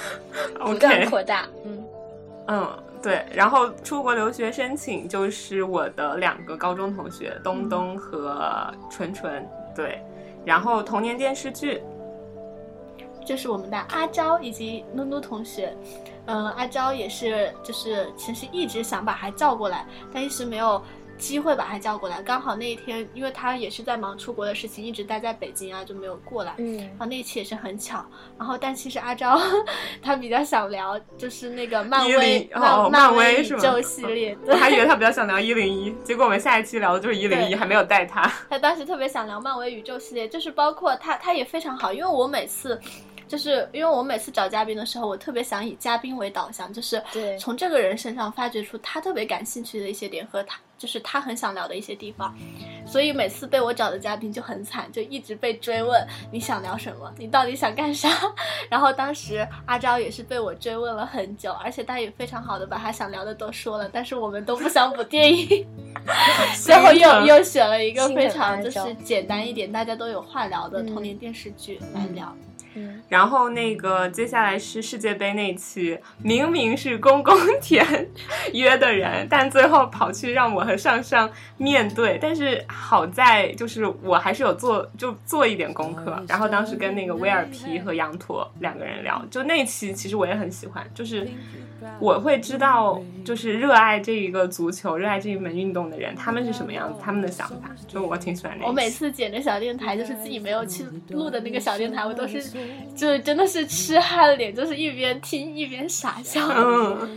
[0.60, 1.48] 不断扩大。
[1.64, 1.82] 嗯
[2.48, 2.78] 嗯。
[3.04, 10.02] 对，然后出国留学申请就是我的两个高中同学东东和纯纯，对，
[10.42, 11.82] 然后童年电视剧，
[13.26, 15.76] 就是我们的阿昭以及努努同学，
[16.24, 20.82] 嗯，阿昭也是，就是其实一直想把他叫过来，但一直没有。
[21.16, 26.54] 机会把他叫过来，刚好那一天，因为他也是在忙出国的事情，一直待在北京啊，就没有过来。
[26.58, 28.04] 嗯，然后那一期也是很巧。
[28.38, 29.38] 然后，但其实阿昭
[30.02, 34.36] 他比较想聊，就是那个漫威漫漫威宇宙系列。
[34.46, 38.30] 我还以为他比较想聊一零一，结果我们下一期聊的就是一零一，还没有带他。
[38.50, 42.80] 他当时特别想聊漫威宇宙系列，就是包括他，他也非常好，因为我每次。
[43.28, 47.02] 就是因为我每次找嘉宾的时候，我特别想以嘉宾为导向，就是
[47.38, 52.36] 从这个人身上发掘出他特别感兴趣的一些点和他就是他很想聊的一些地方，
[52.86, 58.08] 所以每次被我找的嘉宾就很惨，就一直被追问你想聊什么，你到底想干啥？
[58.68, 65.66] 然后当时阿昭也是被我追问了很久，而且他也非常好的把他想聊的都说了，但是我们都不想补电影，
[66.62, 72.36] 最后又又选了一个非常就是简单一点，大家都有话聊的童年电视剧来聊。
[73.08, 77.84] 然后那个接下来是世界杯那期，明明是公公田
[78.52, 82.18] 约的人， 但最后跑去让我和上上面对。
[82.20, 86.22] 但是好在就是我还是有做就做一点功课。
[86.28, 91.28] 然后当时跟那个威尔皮和羊驼两个人聊，就那期其实我也很喜欢，就是。
[92.00, 98.66] 我会知道，就是热爱这一个足球、热爱这一门运动的人，他们是什么样子，他们的想法，就我挺喜欢那。
[98.66, 102.40] 我每次剪着小电台，就是自己没有去录的那个小电台，我都是，
[102.96, 106.46] 就真的是痴汉脸，就是一边听一边傻笑。
[106.48, 107.08] 嗯。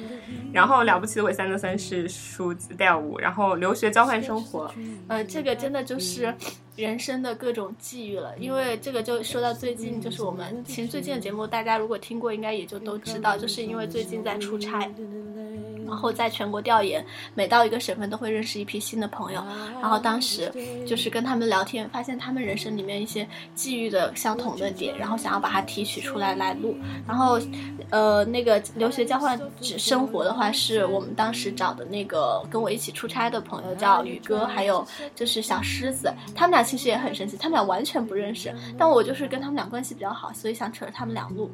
[0.54, 4.74] 然后了不起的韦三德森是书调舞，然后留学交换生活，
[5.08, 6.34] 呃，这个真的就是
[6.76, 8.34] 人生的各种际遇了。
[8.40, 14.90] 因为这个就说到最近，就是我们其实最近的节目，大家如果听过，应该也就都知道，就是因为最近在出差，
[15.88, 19.44] 然后在全国调研，每到一个省份都会认识一批新的朋友。
[19.82, 20.52] 然后当时
[20.86, 26.78] 就是跟他们聊天，发现他们人生里面一些际遇的相同的点，然后想要把它提取出来来录。
[27.08, 27.40] 然后，
[27.90, 34.86] 呃，那个留学交换只生活的话，是我们当时找的那个跟我一起出差的朋友叫宇哥，还有
[35.16, 41.52] 就是小狮子，他们俩其实也很神奇，他们俩完全不认识，但我就是跟他们俩关系比较好，所以想扯着他们俩录。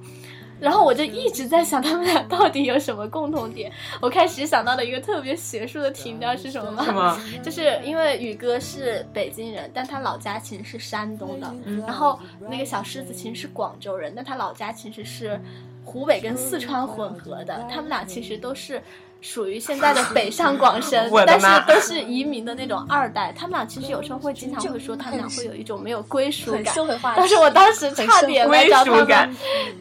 [0.63, 3.69] 然后我就一直在想，他们俩到底有什么共同点？
[4.01, 6.85] 我开始想到的一个特别学术的题，你知道是什么吗？
[6.85, 7.21] 是吗？
[7.43, 11.53] 就是因为宇哥是北京人，但他老家其实是山东的。
[11.85, 12.17] 然后
[12.49, 15.37] 那个小狮子其实是广州人，但他老家其实是
[15.83, 17.65] 湖北跟四川混合的。
[17.69, 18.81] 他们俩其实都是。
[19.25, 23.31] 属于现在的北上广深， 但是都是移民的那种二代。
[23.31, 26.75] 他们俩其实有时候会经常会说，他们俩会有一种没有归属感。
[27.15, 29.35] 但是我当时差点来找他们，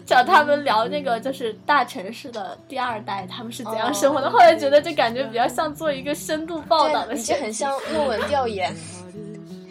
[0.06, 4.30] 找他们聊那个就是大城市的第二代，他们是怎样生活的。
[4.30, 8.72] 后来觉得这感觉比较像做一个深度报道的，就很像论文调研。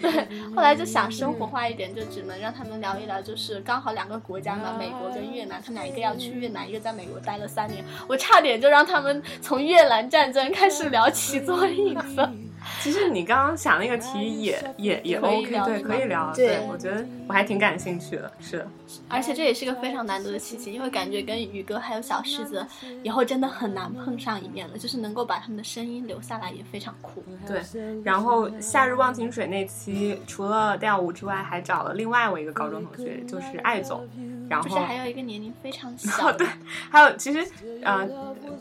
[0.02, 0.11] 对，
[0.56, 12.30] 后来就想生活化一点，就只能让他们聊一聊，就是刚好两个国家嘛，美国跟越南，他们俩一个要去越南，一个在美国待了三年，我差点就让他们从越南战争开始聊起做影子。
[12.80, 16.32] 其实你刚刚想那个题也也也 OK，对，可以聊。
[16.36, 18.68] 对，我觉得我还挺感兴趣的，是的。
[19.07, 22.65] 而且这也是个非常难得的契机，因为感觉跟宇哥还有小狮子
[23.03, 27.23] 以后真的很难碰上一面了，就是能够把他们的声音留下来也非常酷。
[27.47, 27.61] 对，
[28.03, 34.07] 然后夏日忘情水那期除了调舞之外，还找了另外我一个高中同学，就是艾总。
[34.49, 36.45] 然后还有一个年龄非常 小，对，
[36.89, 37.49] 还有其实，
[37.84, 38.05] 呃，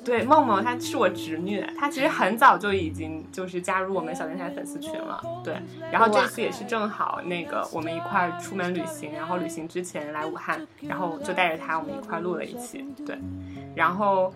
[0.04, 5.60] 对，梦梦她是我侄女，她其实很早就已经就是加入我们小电台粉丝群了，对。
[5.90, 13.18] 然后这次也是正好那个我们一块儿出门旅行，然后旅行之前来武汉，然后就带着他我们一块录了一期，对。
[13.74, 14.32] 然后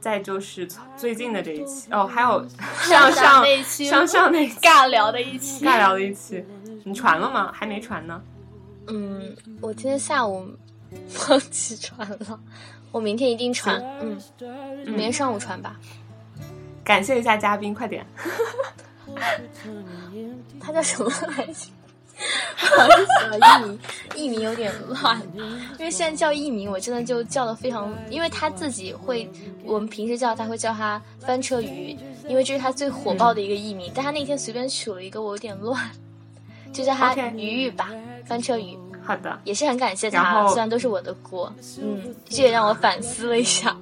[0.00, 2.46] 再就是最近的这一期，哦，还有
[2.80, 6.44] 上上那期，上上那尬聊的一期，尬聊的一期，
[6.84, 7.50] 你传了吗？
[7.52, 8.22] 还没传呢。
[8.88, 10.48] 嗯，我今天下午。
[11.28, 12.40] 忘记传了，
[12.92, 13.82] 我明天一定传。
[14.00, 14.16] 嗯，
[14.86, 15.76] 明天上午传吧。
[16.84, 18.06] 感谢一下嘉宾，快点。
[20.60, 21.66] 他叫什么来着？
[22.58, 23.78] 不好意思啊，艺名
[24.14, 25.20] 艺名有点乱，
[25.78, 29.30] 因为现在叫艺名，我真的就叫的非常，因为他自己会，
[29.64, 31.96] 我们平时叫他会叫他翻车鱼，
[32.28, 35.78] 因为这是他最火爆的一个艺名，但他那天随便取了一个，我有点乱，
[36.72, 37.90] 就叫他鱼鱼吧，
[38.24, 38.78] 翻车鱼。
[39.04, 43.76] 好的，也是很感谢他，虽然都是我的锅，嗯，这也让我反思了一下。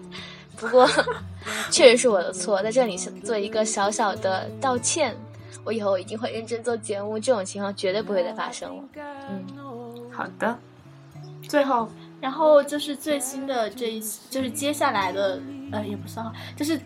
[0.57, 0.89] 不过，
[1.71, 5.17] 确实是我的错，在这里做一个小小的道歉。
[5.63, 8.85] 我以后一定会认真做节目，这种情况绝对不会再发生了。
[9.29, 9.45] 嗯，
[10.11, 10.59] 好的。
[11.43, 11.89] 最后，
[12.21, 14.01] 然后就是最新的这一，
[14.31, 15.41] 就是接下来的，
[15.71, 16.81] 呃，也不算，就是。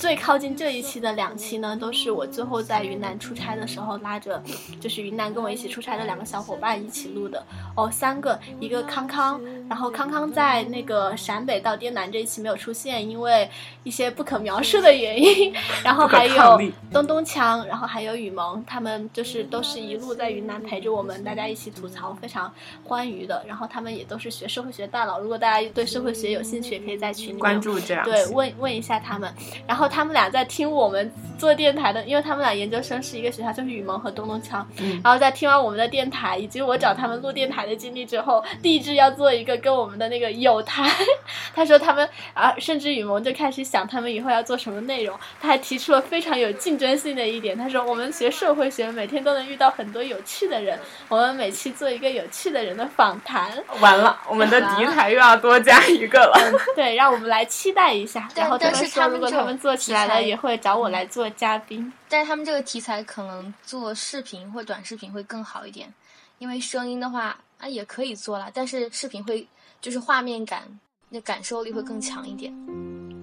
[0.00, 4.42] 最靠近这一期的两期呢，都是我最后在云南出差的时候拉着，
[4.80, 7.44] 就是云南跟我一起出差的两个小伙伴一起录的。
[7.76, 13.46] 哦，三个，一个康康，然后康康在那个陕北到滇南这一期没有出现，因为
[13.84, 15.52] 一些不可描述的原因，
[15.84, 16.58] 然后还有
[16.90, 22.50] 东东强，然后还有雨萌，他们就是都是一路在云南陪着我们，大家一起吐槽，非常
[22.84, 29.30] 欢愉的，然后他们也都是学社会学大佬，如果大家对社会学有兴趣，也可以在群里关注这样，对，问问一下他们，
[29.66, 29.89] 然后。
[29.90, 34.66] 他们俩在听我们做电台的，因为他们俩研究生是一个学校，就是雨萌和东东强。
[35.02, 40.88] 然后在听完我们的电台以及我找他们录电台的经历之后，立志要做一个跟我们的那个有台。
[41.54, 45.18] 他说他们啊，甚至雨萌就开始想他们以后要做什么内容。
[45.40, 53.50] 他还提出了非常有竞争性的一点，他说我们学社会学，每天都能遇到很多有趣的人，我们每期做一个有趣的人的访谈。
[53.80, 56.38] 完了，我们的敌台又要多加一个了。
[56.76, 58.28] 对，让我们来期待一下。
[58.36, 59.74] 然后他们说，如果他们做。
[59.80, 65.92] 起来了也会找我来做嘉宾，但是他们这个题材可能做视频或短视频会更好一点，
[66.38, 69.46] 因为声音的话啊也可以做了，但是视频会
[69.80, 70.62] 就是画面感
[71.08, 72.54] 那感受力会更强一点。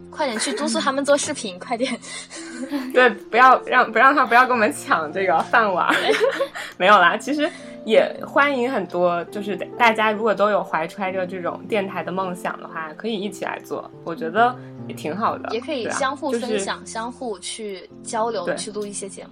[0.09, 1.93] 快点去督促他们做视频，快点！
[2.93, 5.93] 对，不要让不让他不要跟我们抢这个饭碗。
[6.77, 7.49] 没有啦，其实
[7.85, 14.55] 也欢迎很多，就是大家如果都有怀揣着这种电台的梦想的话，可以一起来做，我觉得
[14.87, 15.49] 也挺好的。
[15.51, 19.29] 也可以相互分享，相互去交流，去录一些节目。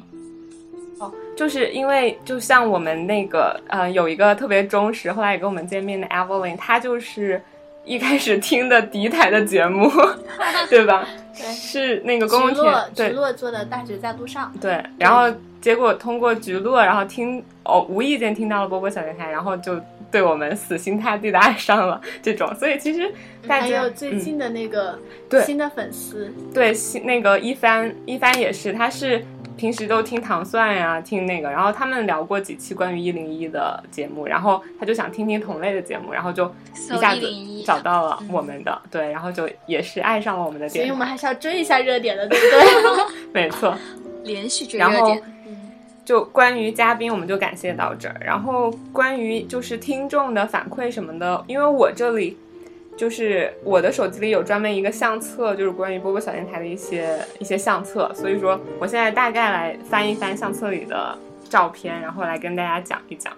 [0.99, 7.41] 哦，就是因为就像我们那个呃，有一个特别忠实，后来也跟我们见面的 Evelyn，他就是。
[7.86, 9.90] 一开始听的敌台的节目，
[10.70, 11.07] 对吧？
[11.38, 14.52] 对，是那个公共电对，直落做的《大学在路上》。
[14.62, 19.80] 对，然后结果通过菊落，然后听哦，无意间听到了波波小电台，然后就
[20.10, 22.53] 对我们死心塌地的爱上了这种。
[22.56, 23.12] 所以其实
[23.48, 24.98] 大家还有最近的那个
[25.30, 29.24] 对新的粉丝，对新那个一帆一帆也是，他是
[29.56, 37.27] 平时都听糖蒜呀，听那个，然后他们聊过几期关于一零一的节目，然后他就想听听同类的节目，然后就一下子
[37.65, 43.06] 找到了我们的，对，然后就也是爱上了我们的电台，所以我们还是要追一下热点的，对不对？
[43.34, 43.76] 没错。
[44.23, 45.18] 连续追然后。
[46.06, 48.15] 就关于嘉宾，我们就感谢到这儿。
[48.23, 52.38] 然后关于就是听众的反馈什么的，因为我这里
[52.97, 61.17] 就是我的手机里有专门一个相册，就是关于波波小电台的一些一些相册，所以说我现在大概来翻一翻相册里的
[61.49, 63.31] 照片，然后来跟大家讲一讲。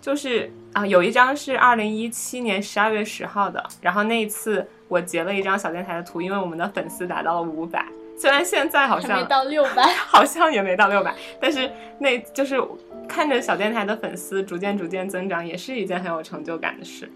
[0.00, 7.86] 就是啊，有一张是二零一七年十二月十号的，然后那一次我截了一张小电台的图，因为我们的粉丝达到了五百。
[8.16, 12.62] 虽然现在好像还没到六百， 好像也没到六百，但是那就是
[13.08, 17.10] 看着小电台的粉丝逐渐逐渐增长，也是一件很有成就感的事。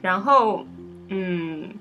[0.00, 0.64] 然后，
[1.12, 1.74] 嗯，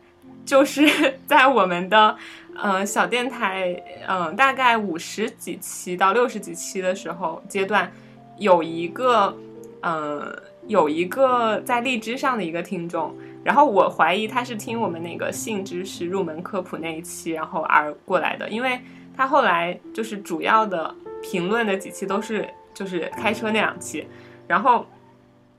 [0.46, 0.86] 就是
[1.26, 2.18] 在我们的
[2.56, 7.92] 呃小电台，嗯、大概五十几期到六十几期的时候阶段，
[8.38, 9.36] 有一个，
[9.82, 10.38] 呃，
[10.68, 13.16] 有一个在荔枝上的一个听众。
[13.44, 18.80] 然后我怀疑他是听我们那个性知识入门科普那一期，然后而过来的，因为
[19.18, 20.94] 他后来就是主要的
[21.24, 24.06] 评论的几期都是就是开车那两期，
[24.48, 24.86] 然后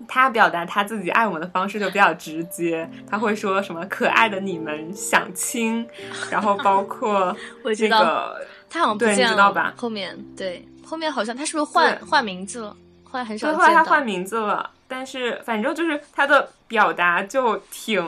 [0.08, 5.86] 他表达他自己爱我们的方式就比较直接，他会说什么可爱的你们想亲，
[6.30, 12.76] 然后包括这 我知道个他好像不对你见了，知道吧后面对后面好像他是不是换换名字了？
[13.04, 13.84] 后来很少后来他。
[13.84, 18.02] 换名字了，但是反正就是他的表达就挺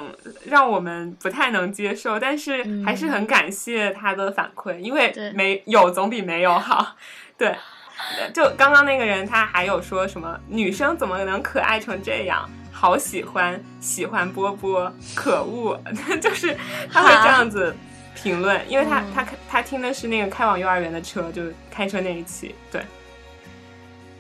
[0.47, 6.97] 让我们不太能接受，但是还是很感谢他的反馈，因为没有总比没有好。
[7.37, 7.55] 对，
[8.35, 12.49] 就刚刚那个人他还有说什么女生怎么能可爱成这样？
[12.73, 15.81] 好喜欢，喜欢波波，可恶，
[16.21, 16.57] 就是
[16.93, 17.75] 他会这样子
[18.15, 22.83] 评论，因为他、嗯他他听的是那个开往幼儿园的车，就是开车那一期，对。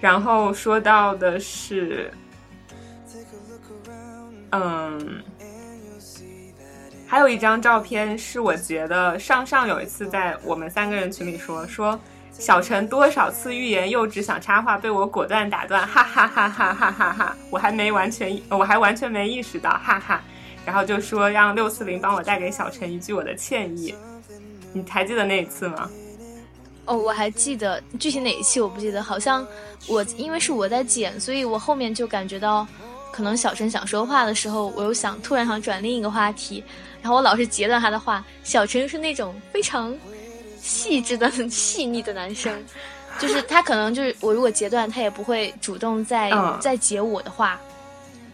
[0.00, 2.12] 然后说到的是，
[4.52, 5.22] 嗯，
[7.06, 11.98] 还有一张照片是我觉得，上上有一次在我们三个人群里说说
[12.38, 17.36] 小陈多少次欲言又止想插话被我果断打断，哈哈哈哈哈哈哈！
[17.48, 20.20] 我还没完全，我还完全没意识到，哈哈。
[20.66, 23.94] 然后就说让六四零帮我带给小陈一句我的歉意，
[24.72, 25.88] 你还记得那一次吗？
[26.86, 29.46] 哦，我还记得具体哪一期我不记得，好像
[29.86, 32.66] 我因为是我在剪，所以我后面就感觉到，
[33.12, 36.62] 可能小陈想说话的时候，我又想突然想转另一个话题，
[37.00, 38.24] 然后我老是截断他的话。
[38.42, 39.94] 小陈是那种非常
[40.64, 42.50] 细致的、很细腻的男生，
[43.18, 47.60] 就是他可能就是我如果截断，他也不会主动再、嗯再截我的话，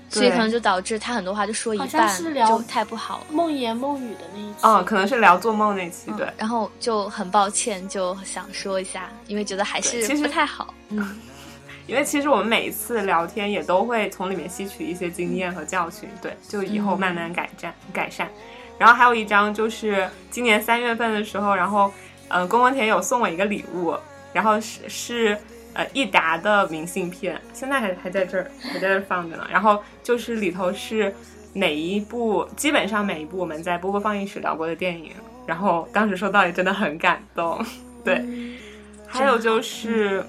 [0.08, 3.26] 所以可能就导致他很多话就说一好像半是聊就太不好了。
[3.30, 4.58] 梦言梦语的那一期。
[4.62, 6.28] 哦，可能是聊做梦那期，对。
[6.38, 10.72] 然后就很抱歉，就想说一下，因为觉得还是其实不太好。
[10.90, 11.18] 嗯，
[11.88, 18.30] 因为其实我们每一次聊天也都会从里面吸取一些经验和教训，对，就以后慢慢改善、改善。
[18.78, 21.92] 然后还有一张就是今年三月份的时候，然后
[22.30, 23.94] 呃，公公田有送我一个礼物，
[24.32, 25.38] 然后是是
[25.74, 29.46] 呃益达的明信片，现在还还在这儿还在这儿放着呢。
[29.50, 31.14] 然后就是里头是
[31.52, 35.12] 每一部基本上每一部我们在波波放映室聊过的电影，
[35.46, 37.62] 然后当时收到也真的很感动，
[38.02, 38.24] 对。
[39.12, 40.24] 还有就是，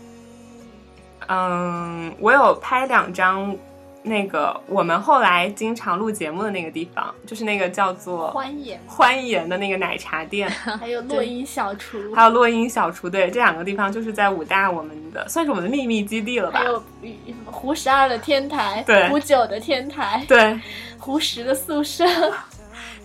[1.28, 3.56] 嗯，我有拍两张，
[4.04, 10.50] 那个我们后来经常录节目的那个地方，就是那个叫做欢颜，欢颜的那个奶茶店，
[10.80, 16.66] 还有落音小厨，还有落音小厨，对，这两个地方就是在武大我们的算是我们的秘密基地了吧还？
[16.66, 17.14] 有嗯
[17.46, 20.60] 胡十二的天台，对胡九的天台，对
[20.98, 22.06] 胡十的宿舍。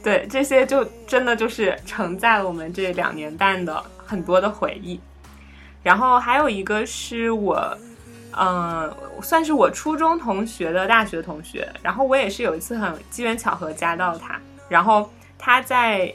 [0.03, 5.01] 对，这些就真的就是承载了我们这两年半的很多的回忆。
[5.83, 7.77] 然后还有一个是我，
[8.39, 11.69] 嗯、算是我初中同学的大学同学。
[11.83, 14.39] 然后我也是有一次很机缘巧合加到他，
[14.69, 16.13] 然后他在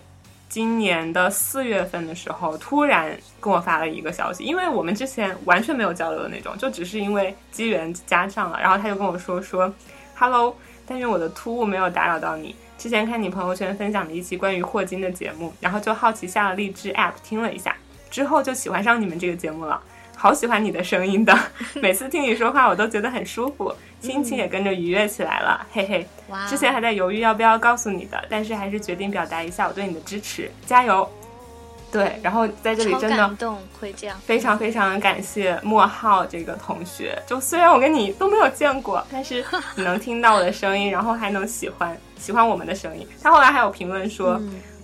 [0.48, 8.60] 今年的四月份的时候突然跟我发了一个消息，因为我们之前完全没有交流的那种，就只是因为机缘加上了。
[8.60, 9.74] 然后他就跟我说说
[10.16, 12.56] ，Hello，但愿我的突兀没有打扰到你。
[12.78, 17.76] 之前看你朋友圈分享的一期关于霍金的节目，然后就好奇下了荔枝 app 听了一下，
[18.10, 19.82] 之后就喜欢上你们这个节目了。
[20.22, 21.36] 好喜欢你的声音的，
[21.82, 26.08] 每次听你说话我都觉得很舒服，心情也跟着愉悦起来了，嘿嘿。
[26.30, 31.10] 哇之前还在犹豫要不要告诉你的，但是还是决定表达一下我对你的支持，加油！
[31.92, 37.20] 对，然后在这里真的感动，会这样，非常非常感谢莫浩这个同学。
[37.26, 39.44] 就虽然我跟你都没有见过，但是
[39.76, 43.08] 你能听到我的声音，然后还能喜欢喜欢我们的声音。
[43.24, 44.40] 他后来还有评论说。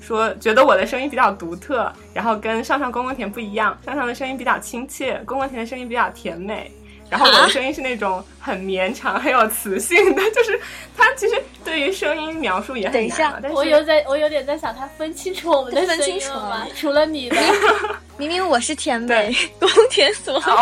[0.07, 6.71] 说觉得我的声音比较独特，然后跟上上公公田不一样，上上的声音比较亲切，公公田的声音比较甜美，
[7.09, 10.57] 然后我的声音是那种很绵长、很有磁性的， 就是
[10.95, 11.35] 他其实
[11.65, 13.43] 对于声音描述也很难。
[13.51, 16.65] 我有在，我有点在想，他分清楚我们的分清楚吗？
[16.73, 17.35] 除了你的
[18.15, 20.55] 明明我是甜美，公田所甜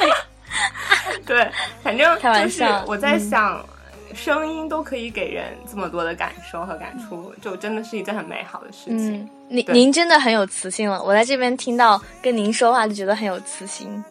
[0.00, 1.18] 美。
[1.24, 1.48] 对，
[1.84, 3.64] 反正开玩笑，我在想。
[4.18, 9.14] 声音都可以给人这么多的感受和感触，就真的是一件很美好的事情。
[9.14, 14.02] 嗯，您您真的很有磁性了，我在这边听到跟您说话就觉得很有磁性。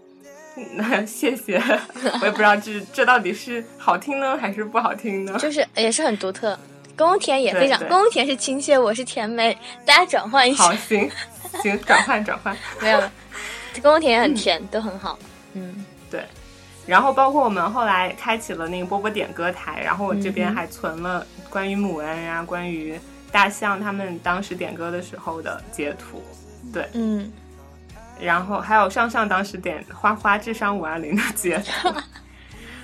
[0.73, 1.61] 那 谢谢，
[2.21, 5.37] 我也不知道这这到底是好听呢还是不好听呢？
[5.37, 6.57] 就是也是很独特。
[6.97, 9.55] 宫田也非常，宫田是亲切，我是甜美，
[9.85, 10.63] 大家转换一下。
[10.63, 11.07] 好，行
[11.61, 13.11] 行，转换转换， 没有了。
[13.83, 15.19] 宫田也很甜，都很好。
[15.53, 16.21] 嗯，对。
[16.87, 22.97] 然后包括我们后来开启了那个波波点歌台，然后我这边还存了关于母恩啊、关于
[23.29, 26.23] 大象他们当时点歌的时候的截图，
[26.71, 27.29] 对，嗯，
[28.21, 31.93] 然后还有上上当时点花花智商五二零的截图，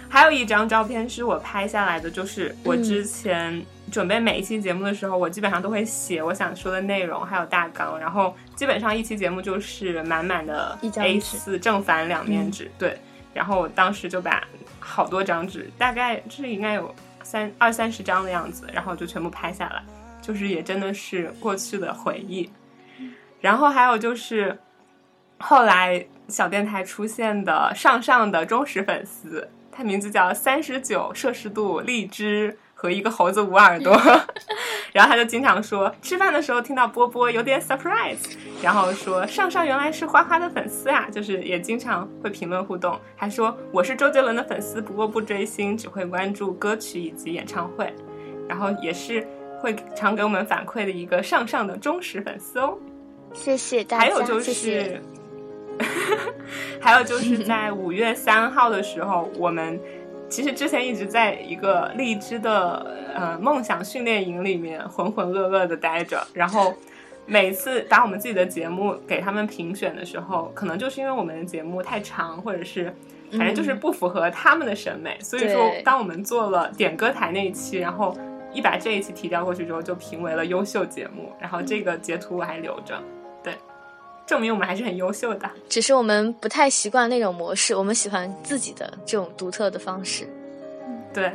[0.10, 13.00] 还有一张照片是我拍下来的，就是我之前准备每一期节目的时候，我基本上都会写我想说的内容，还有大纲，然后基本上一期节目就是满满的 A 四正反两面纸，对。
[13.34, 14.44] 然后我当时就把
[14.80, 16.94] 好多张纸，大概这应该有
[17.24, 19.84] 三二三十张的样子，然后就全部拍下来，
[20.22, 22.50] 就是也真的是过去的回忆。
[23.42, 24.58] 然后还有就是
[25.38, 32.58] 后来小电台出现的上上的忠实粉丝，他名字叫三十九摄氏度荔枝。
[32.84, 33.94] 和一个猴子捂耳朵，
[34.92, 47.96] 然后他就经常说吃饭的时候听到波波有点 surprise，然后说上上原来是花花的粉丝啊，就是也经常会评论互动，还说我是周杰伦的粉丝，不过不追星，只会关注歌曲以及演唱会，
[48.50, 49.26] 然后也是
[49.62, 52.78] 会常给我们反馈的一个上上的忠实粉丝哦。
[53.32, 54.04] 谢谢大家。
[54.04, 55.02] 还有就是，
[56.82, 59.80] 还有就是在五月三号的时候，我们。
[60.34, 66.74] 其实之前一直在一个荔枝的呃梦想训练营里面浑浑噩噩的待着，然后
[67.28, 72.92] 每次把我们自己的节目给他们评选的时候，可能就是因为我们的节目太长，或者是
[73.34, 78.18] 反正就是不符合他们的审美，所以说当我们做了点歌台那一期，然后
[78.52, 83.00] 一把这一期提交过去之后，就评为了优秀节目，然后这个截图我还留着。
[84.26, 90.28] 证明我们还是很优秀的，只是我们不太习惯那种模式，我们喜欢自己的这种独特的方式。
[91.14, 91.32] 对，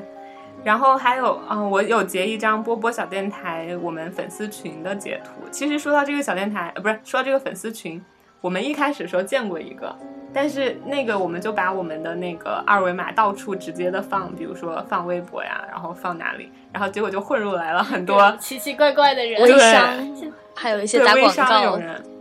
[0.64, 5.48] 然后还有啊，我有截一张波波小电台我们粉丝群的截图。
[5.50, 8.02] 其实说到这个小电台，呃，不是说到这个粉丝群，
[8.40, 9.94] 我们一开始的时候见过一个，
[10.32, 22.17] 但是那个我们就把我们的那个二维码到处直接的放，比如说放微博呀，然后放哪里，然后结果就混入来了很多奇奇怪怪的人，微商，还有一些打广告人，嗯。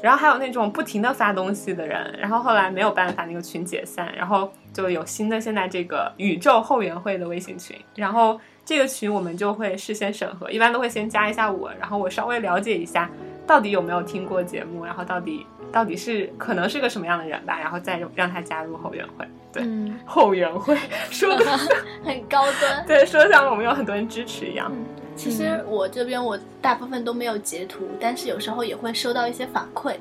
[0.00, 13.10] 然后还有那种不停的发东西的人，然后后来没有办法，那个群解散，然后就有新的现在这个宇宙后援会的微信群，然后这个群我们就会事先审核，一般都会先加一下我，然后我稍微了解一下
[13.52, 19.26] 到底有没有听过节目，然后到底到底是可能是个什么样的人吧，然后再让他加入后援会。
[19.52, 19.62] 对，
[20.06, 20.74] 后援会
[21.12, 21.44] 说的
[22.02, 24.72] 很高端， 对，说的像我们有很多人支持一样。
[25.14, 29.96] 其实我这边我大部分都没有截图，但是有时候也会收到一些反馈。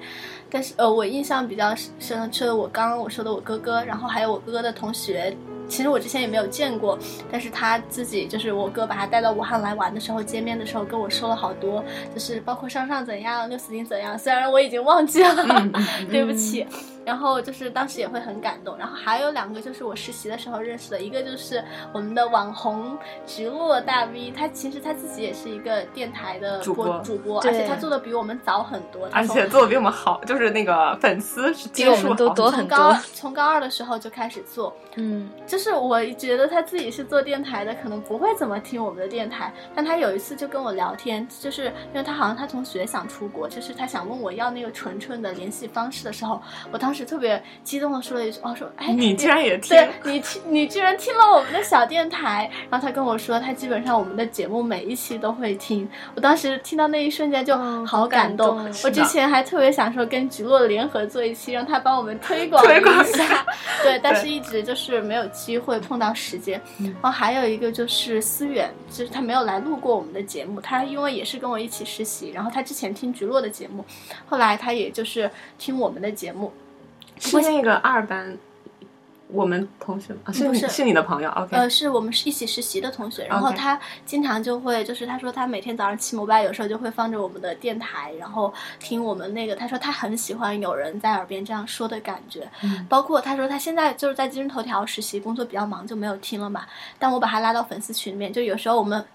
[0.50, 5.36] 但是呃，我印象比较深的是我刚刚我说的我哥哥，然后还有我哥哥的同学。
[5.72, 7.00] 其实我之前也没有见过，
[7.32, 11.82] 但是他自己就是我哥把他带到武汉来玩的时候，见面的时候跟我说了好多，
[12.14, 15.70] 就是包括上上怎样，六四零怎样，虽然我已经忘记了，
[16.12, 16.68] 对不起。
[17.06, 18.78] 然后就是当时也会很感动。
[18.78, 21.64] 然后还有两个就是我实习的时候认识的，一个就是
[21.94, 32.96] 我们的网红植物大 V，他其实他自己也是一个电台的主播，主播，而且他做的比我们早很多，而且做的比我们好，就是那个粉丝比我们都多很多。
[33.14, 46.40] 从高二的时候就开始做，嗯，就是我觉得他自己是做电台的，可能不会怎么听我们的电台，但他有一次就跟我聊天，就是因为他好像他同学想出国，就是他想问我要那个纯纯的联系方式的时候，
[46.72, 46.91] 我当。
[46.92, 49.70] 当时特别激动的说了一句：“哦，说哎，你居然也听？
[49.70, 55.90] 对你听，你居然听了我们的小电台。”然后他跟我说，他基本上我们的节目每一期都会听。
[56.16, 58.58] 我当时听到那一瞬间就好感动。
[58.84, 63.46] 我之前还特别想说跟菊落联合做一期，让他帮我们推广一下。
[63.84, 66.62] 对，但是一直就是没有机会碰到时间。
[66.78, 70.60] 然后还有一个就是思远，就是他没有来录过我们的节目。
[70.60, 73.86] 他因为也是跟我一起实习，然后他之前听菊落的节目，
[74.28, 76.52] 后来他也就是听我们的节目。
[77.22, 78.38] 是那个二班，
[79.28, 80.34] 我们同学吗？
[80.34, 83.26] 是是你的朋友？OK，呃，是我们是一起实习的同学。
[83.28, 89.56] 然后他经常就会，就是他说他每天早上骑摩拜，有时候就会放着我们的电台，然后听我们那个。
[89.56, 92.50] 他说他很喜欢有人在耳边这样说的感觉。
[92.90, 96.66] 包括他说他现在就是在今日头条实习，工作比较忙就没有听了嘛。
[97.00, 99.06] 但我把他拉到粉丝群里面，就有时候我们。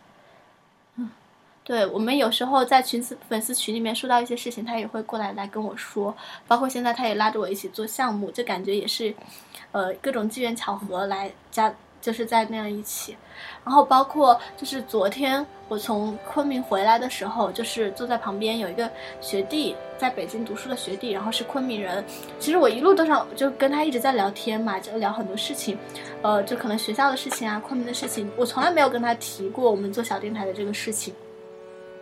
[1.66, 6.14] 对我们有时候在群丝粉丝群里面说到一些事情，他也会过来来跟我说。
[6.46, 9.12] 包括现在他也拉着我一起做项目，就感觉也是，
[9.72, 13.16] 呃，各种机缘巧合来加，就是在那样一起。
[13.64, 18.88] 然后包括就是昨天我从昆明回来的时候，就是坐在旁边有一个
[19.20, 22.04] 学弟在北京读书的学弟，然后是昆明人。
[22.38, 25.76] 其实我一路都上就跟他一直在聊天嘛，就聊很多事情，
[26.22, 31.12] 呃，就可能学校的事情啊，昆明的事情，我从来没有跟他提过我们做小电台的这个事情。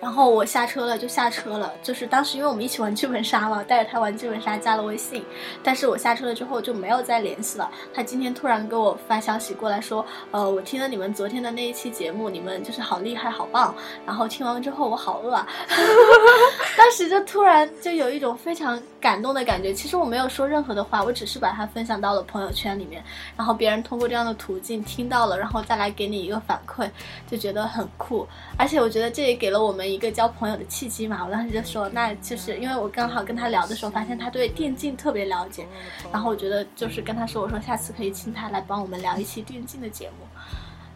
[0.00, 1.72] 然后我下车了，就下车了。
[1.82, 5.24] 就是当时因为我们一起玩剧本杀嘛，带着他玩剧本杀，加了微信。
[5.62, 7.68] 但是我下车了之后就没有再联系了。
[7.92, 13.74] 他今天突然给我发消息过来说，呃，我听了你们昨天的那一期节目，你们就是好厉害，好棒。
[14.06, 15.44] 然后听完之后我好饿，啊，
[16.78, 19.74] 当时就突然就有一种非常感动的感觉。
[19.74, 23.02] 其实我没有说任何的话，我只是把它分享到了朋友圈里面，
[23.36, 26.88] 然后别人通过这样的途径听到了，然后再来给你一个反馈，
[27.28, 28.24] 就觉得很酷。
[28.56, 29.87] 而且我觉得这也给了我们。
[29.88, 35.66] 一个交朋友的契机嘛，我当时就说，那就是因为我刚好跟他聊的时候，发现他对电竞特别了解，
[36.12, 40.26] 然后我觉得就是跟他说，我说下次可以请他来帮我们聊一期电竞的节目，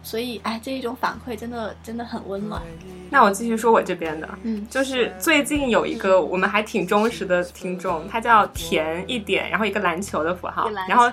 [0.03, 2.61] 所以哎，这一种反馈真的真的很温暖。
[3.09, 11.11] 那我继续说我这边的，嗯，就是最近有一个我们还挺忠实的听众，他叫甜一点，然后一个篮球的符号，然后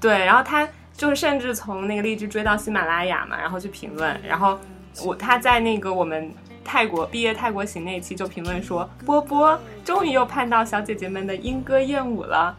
[0.00, 4.58] 对，然后他就是甚至从那个荔枝追到喜马拉雅嘛，然后去评论，然后
[5.04, 6.32] 我他在那个我们。
[6.64, 12.56] 泰国毕业泰国行那一期就评论说波波终于又盼到小姐姐们的莺歌燕舞了，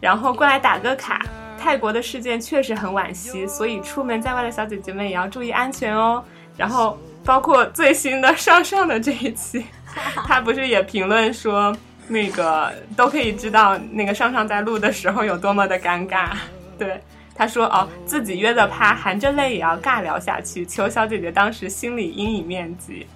[0.00, 1.24] 然后过来打个卡。
[1.56, 6.22] 泰国的事件确实很惋惜，所以出门在外的小姐姐们也要注意安全哦。
[6.58, 9.64] 然后包括最新的上上的这一期，
[10.26, 11.74] 他不是也评论说
[12.06, 16.32] 那个都可以知道那个上上在录的时候有多么的尴尬。
[16.76, 17.00] 对，
[17.34, 23.06] 他说哦自己约的趴，含着泪也要尬聊下去，求小姐姐当时心理阴影面积。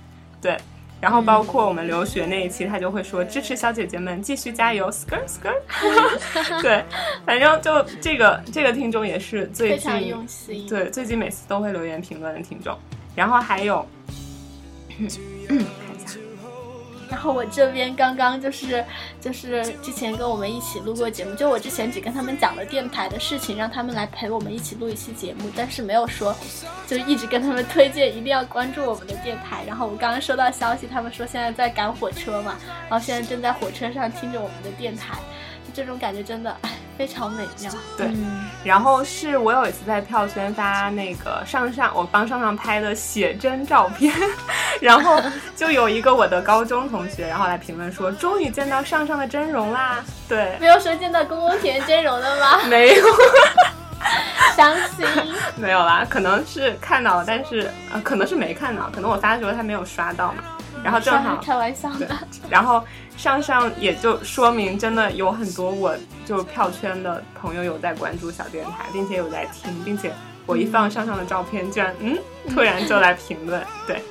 [0.41, 0.57] 对，
[1.01, 5.55] 然后包括我们留学那一期，他就会说支持小姐姐们继续加油，skr skr。
[6.63, 6.85] 对，
[7.25, 10.27] 反正就这个这个听众也是最近
[10.69, 12.79] 对最近每次都会留言评论的听众，
[13.15, 13.87] 然后还有。
[17.11, 18.85] 然后我这边刚刚就是
[19.21, 26.37] 就是之前跟我们一起录过节目，就我之前只跟他们讲了电台的事情，让他们来陪我们一起录一期节目，但是没有说，
[26.87, 29.65] 就一直跟他们推荐一定要关注我们的电台。
[29.67, 32.57] 然后我刚刚收到消息，他们说现在在赶火车嘛，
[32.89, 35.19] 然后现在正在火车上听着我们的电台，
[35.75, 36.71] 这种感觉真的哎。
[36.99, 38.11] 非常美妙，对。
[38.65, 44.13] 然后是我有一次在票圈发那个上上，我帮上上拍的写真照片，
[44.83, 45.23] 然后
[45.55, 50.05] 就有一个我的高中同学，然后来评论说，终于见到上上的真容啦。
[50.29, 52.63] 对，没有说见到公公田真容的吗？
[52.67, 53.05] 没有，
[54.57, 55.07] 伤心。
[55.55, 60.43] 没有啦，可能是看到了，但是呃，可能是没看到，可能我发的时候他没有刷到嘛。
[60.85, 62.09] 然后正好开玩笑的，
[62.49, 62.83] 然后
[63.17, 70.13] 上上也就说明真的有很多我就票圈的朋友有在关注小电台，并且有在听，并且
[70.47, 72.19] 我一放上上的照片，居然嗯。
[72.49, 74.03] 突然就来评论，对，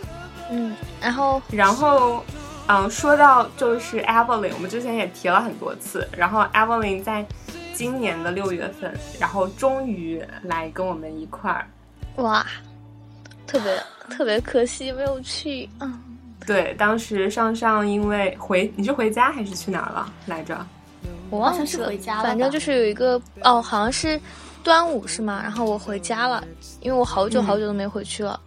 [0.52, 2.24] 嗯，然后然后
[2.68, 7.26] 嗯说到就是 Evelyn，我们之前也提了很多次，然后 Evelyn 在
[7.74, 11.68] 今年的六月份，然后终于来跟我们一块儿，
[12.18, 12.46] 哇，
[13.48, 16.00] 特别特别可惜没有去，嗯。
[16.48, 20.66] 对，当时上上因为回你是回家还是去哪儿了来着？
[21.30, 21.92] 我忘记了，
[22.24, 24.20] 反正就是有一个哦，好像是
[24.64, 25.42] 端午是吗？
[25.44, 26.44] 然后我回家了，
[26.80, 28.40] 因为我好久好久都没回去了。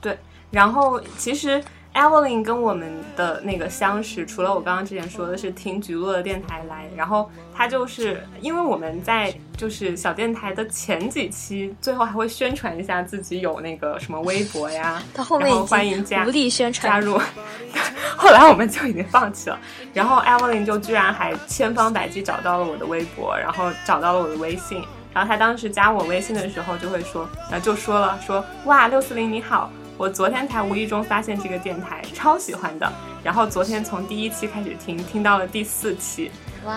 [0.00, 0.18] 对，
[0.50, 1.62] 然后其实。
[1.94, 17.16] Evelyn 跟我们的那个相识，除了我刚刚之前说的是听菊落的电台来，然后他就是因为我们在就是小电台的前几期，最后还会宣传一下自己有那个什么微博呀， 他后面欢迎加无力宣传加入，
[18.16, 19.58] 后来我们就已经放弃了。
[19.92, 24.82] 然后 Evelyn 就居然还千方百计找到了我的微博，然后找到了我的微信。
[25.12, 32.92] 然后他当时加我微信的时候就会说，然后就说了说哇六四零你好，我昨天才无意中发现这个电台，超喜欢的。
[33.22, 36.30] 然后昨天从第一期开始听，听到了第四期，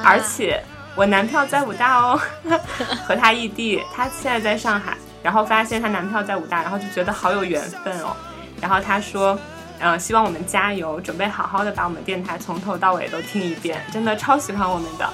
[0.04, 0.64] 而且
[0.96, 2.20] 我男票在武大哦，
[3.08, 8.16] 和他异地，他现在在上海，然后发现他男票在武大，然后就觉得好有缘分哦。
[8.62, 9.38] 然后他说，
[9.80, 15.10] 嗯，希望我们加油，准备好好的把我们电台从头到尾都听一遍，真的超喜欢我们的。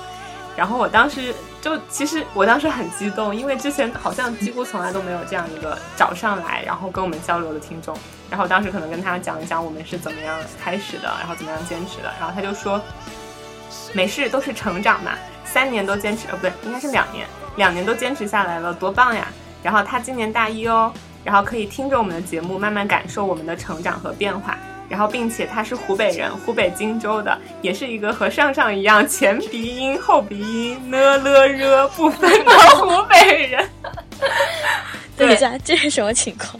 [0.55, 7.97] 然后我当时就，其实我当时很激动，因为之前好像几乎从来都没有这样一个找上来，然后跟我们交流的听众。
[8.30, 12.13] 然后当时可能跟他讲一讲我们是怎么样开始的，然后怎么样坚持的。
[12.19, 12.81] 然后他就说，
[13.93, 15.11] 没事，都是成长嘛，
[15.45, 19.27] 三年都坚持，呃，不对，应该是两年，两年都坚持下来了，多棒呀！
[19.63, 20.93] 然后他今年大一哦，
[21.23, 24.57] 然后可以听着我们的节目，慢慢感受我们的成长和变化。
[24.89, 33.68] 然后，并且他是湖北人，湖北荆州的，也是一个和上上一样前鼻音后鼻音呢了热不分的湖北人。
[35.18, 36.60] 等一下，这是什么情况？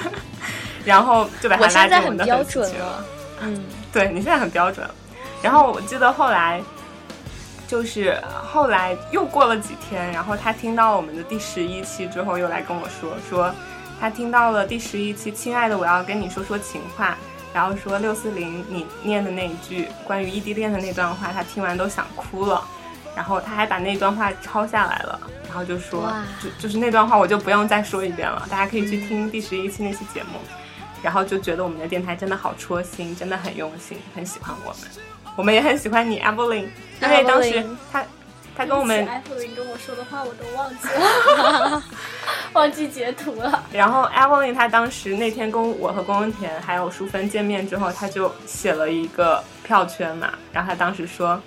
[0.84, 3.04] 然后就把他拉进我们的标准了。
[3.40, 4.88] 嗯，对你现在很标准。
[5.42, 6.60] 然后我记得后来，
[7.68, 13.54] 就是后来又过了几天，然后他听到我们的第十一期之后，又来跟我说说，
[14.00, 17.16] 他听到了第十一期，亲爱的，我要跟你说说情话。
[17.56, 22.62] 然后说六四零，你念的那一句关于异地恋的那段话，他听完都想哭了。
[23.14, 25.18] 然后他还把那段话抄下来了，
[25.48, 30.38] 然后就说，就就是那段话我就不用再说一遍了，大家可以去听第十一期那期节目。
[31.02, 34.80] 然后就觉得我们的电台真的好戳心，真的很用心，很喜欢我们。
[35.34, 36.66] 我们也很喜欢你，Evelyn，
[37.00, 38.04] 因为当时他。
[38.56, 41.82] 他跟我们艾弗林跟我说的话我都忘记了，
[42.54, 43.62] 忘记截图了。
[43.70, 50.32] 然后艾弗林他当时那天跟我和龚文田还有淑芬见面之后，他就写了一个票圈嘛。
[50.52, 51.38] 然后他当时说，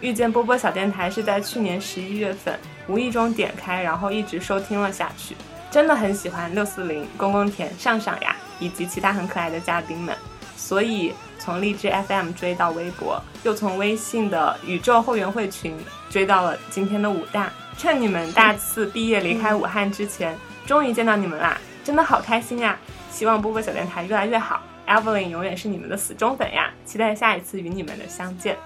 [0.00, 2.58] 遇见波波小电台是在去年十一月份
[2.88, 5.36] 无意中点开，然后一直收听了下去，
[5.70, 10.12] 真的很喜欢六四零、龚龚田、上上呀以及其他很可爱的嘉宾们，
[10.56, 15.78] 所以从荔枝 FM 追到微博，又从微信的宇宙后援会群。
[16.10, 20.36] 追到了今天的武大，趁你们大四毕业离开武汉之前，
[20.66, 22.78] 终于见到你们啦，真的好开心呀！
[23.10, 28.56] 希望波波小电台越来越好，Evelyn 永远是你们的死忠粉呀，期待下一次与你们的相见。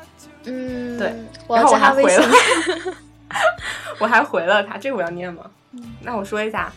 [0.45, 1.09] 嗯，对，
[1.49, 2.29] 然后我还回了，
[3.99, 5.45] 我还回了他，这个我要念吗？
[6.03, 6.73] 那我说一下，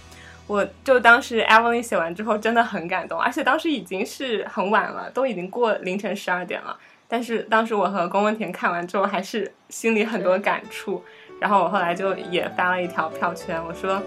[0.48, 6.78] 我就当时 Evelyn 写完之后真的很感动，而且当时已经是很晚了，都已经过凌晨十二点了。
[7.16, 11.02] 但是当时我和龚文田看完之后，还是心里很多感触。
[11.40, 14.04] 然后我后来就也发了一条票圈，我说：“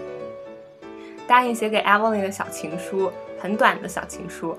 [1.25, 4.55] 答应写给 Evelyn 的小情书，很短的小情书。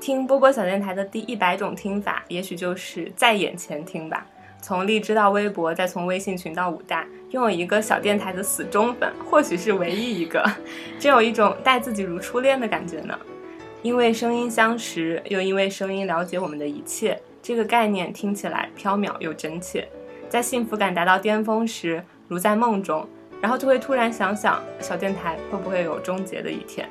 [0.00, 4.26] 听波波小电台的第一百种听法，也许就是在眼前听吧。
[4.62, 10.42] 从荔枝到微博，再从微信群到武大，拥有一个小电台的死忠粉，或许是唯一一个，
[10.98, 13.18] 真有一种待自己如初恋的感觉呢。
[13.82, 19.86] 因为声音相识，又因为声音了解我们的一切。”这个概念听起来飘渺又真切，
[20.30, 23.06] 在幸福感达到巅峰时，如在梦中，
[23.38, 26.88] 然后就会突然想想，小电台会不会有终结的一天？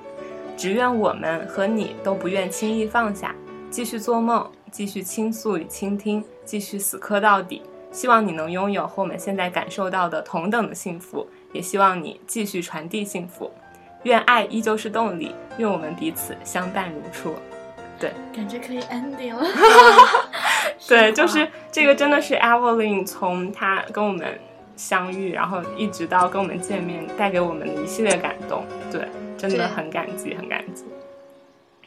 [0.56, 3.36] 只愿我们和你都不愿轻易放下，
[3.72, 7.64] 继续做梦，继续倾诉与倾听，继续死磕到底。
[7.92, 13.52] 希望你能拥有和我们现在感受到的同等的幸福，也希望你继续传递幸福。
[14.04, 17.34] 愿爱依旧是动力，愿我们彼此相伴如初。
[18.04, 19.42] 对，感觉可以 ending 了。
[20.90, 24.38] 对，就是这个，真的是 Evelyn 从他跟我们
[24.76, 28.66] 相遇，然后一直到跟我们见面，带给我们的一系列感动。
[28.92, 29.08] 对，
[29.38, 30.84] 真的很感激，很感激。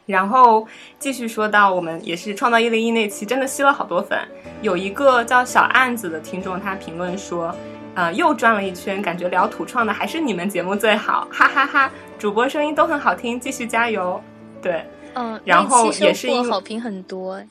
[0.07, 0.67] 然后
[0.99, 4.19] 继续说到，我们也是创造一零一那期，真的吸了好多粉。
[4.63, 7.55] 有一个叫小案子的听众，他评论说，
[7.95, 11.91] 呃，又转了一圈，感觉聊土创的还是你们节目最好，哈哈哈！
[12.19, 14.19] 主播声音都很好听，继续加油。
[14.63, 14.83] 对。
[15.19, 17.43] 嗯，然后也是因好评很多，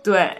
[0.00, 0.30] 对，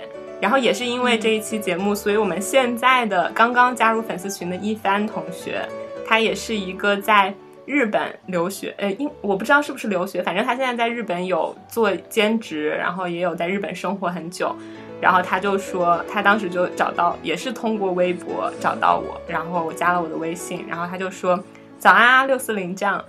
[0.40, 5.68] 然后也是因为这一期节目，所以我们现在的刚刚加入粉丝群的一帆同学，
[6.06, 7.34] 他也是一个在
[7.66, 14.54] 日本留学，呃，因我不知道是不是留学，反正他现在在日本有做兼职，然后也有在日本生活很久，
[15.00, 21.42] 然后他就说他当时就找到，也是通过微博找到我，然后我加了我的微信，然后他就说
[21.80, 23.04] 早安啊六四零这样，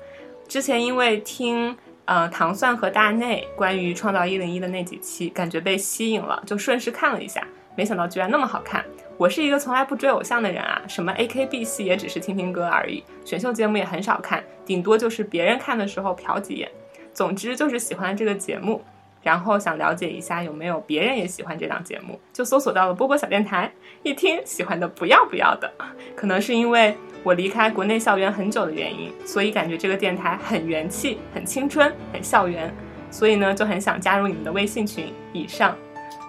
[0.47, 1.77] 之前因为听。
[2.05, 7.45] 呃，糖蒜和大内关于创造一零一的那几期，感觉被吸引了，就顺势看了一下，
[7.75, 8.85] 没想到居然那么好看。
[9.17, 16.69] 我是一个从来不追偶像的人啊，什么 A K B 系也只是听听歌而已，选秀节目也很少看，顶多就是别人看的时候瞟几眼。
[17.13, 18.83] 总之就是喜欢这个节目，
[19.23, 23.71] 然后想了解一下有没有别人也喜欢这档节目，就搜索到了波波小电台。
[24.03, 25.71] 一听喜欢的不要不要的，
[26.13, 26.95] 可能是因为
[27.25, 32.71] 我离开国内校园很久的原因，所以感觉这个电台很元气、很青春、很校园，
[33.09, 35.11] 所以呢就很想加入你们的微信群。
[35.33, 35.75] 以上，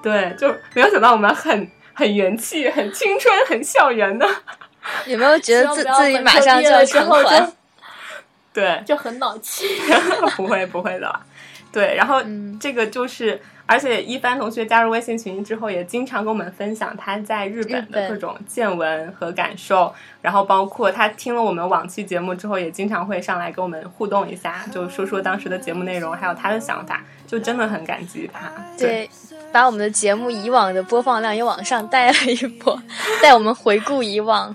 [0.03, 4.27] 对，就没有想到我们很很元气、很青春、很校园的。
[5.05, 7.53] 有没有觉得自自己马上就要成团？
[8.55, 9.67] 对，就很老气。
[10.35, 11.21] 不会不会的。
[11.71, 12.23] 对，然后
[12.59, 28.53] 这个就是，而且一帆同学加入微信群之后，也经常跟我们分享他在日本的各种见闻和感受，然后包括他听了我们往期节目之后，也经常会上来跟我们互动一下，就说说当时的节目内容，还有他的想法，就真的很感激他。
[28.79, 29.11] 对，
[29.51, 32.81] 把我们的节目以往的播放量又往上带了一波，
[33.21, 34.55] 带我们回顾以往，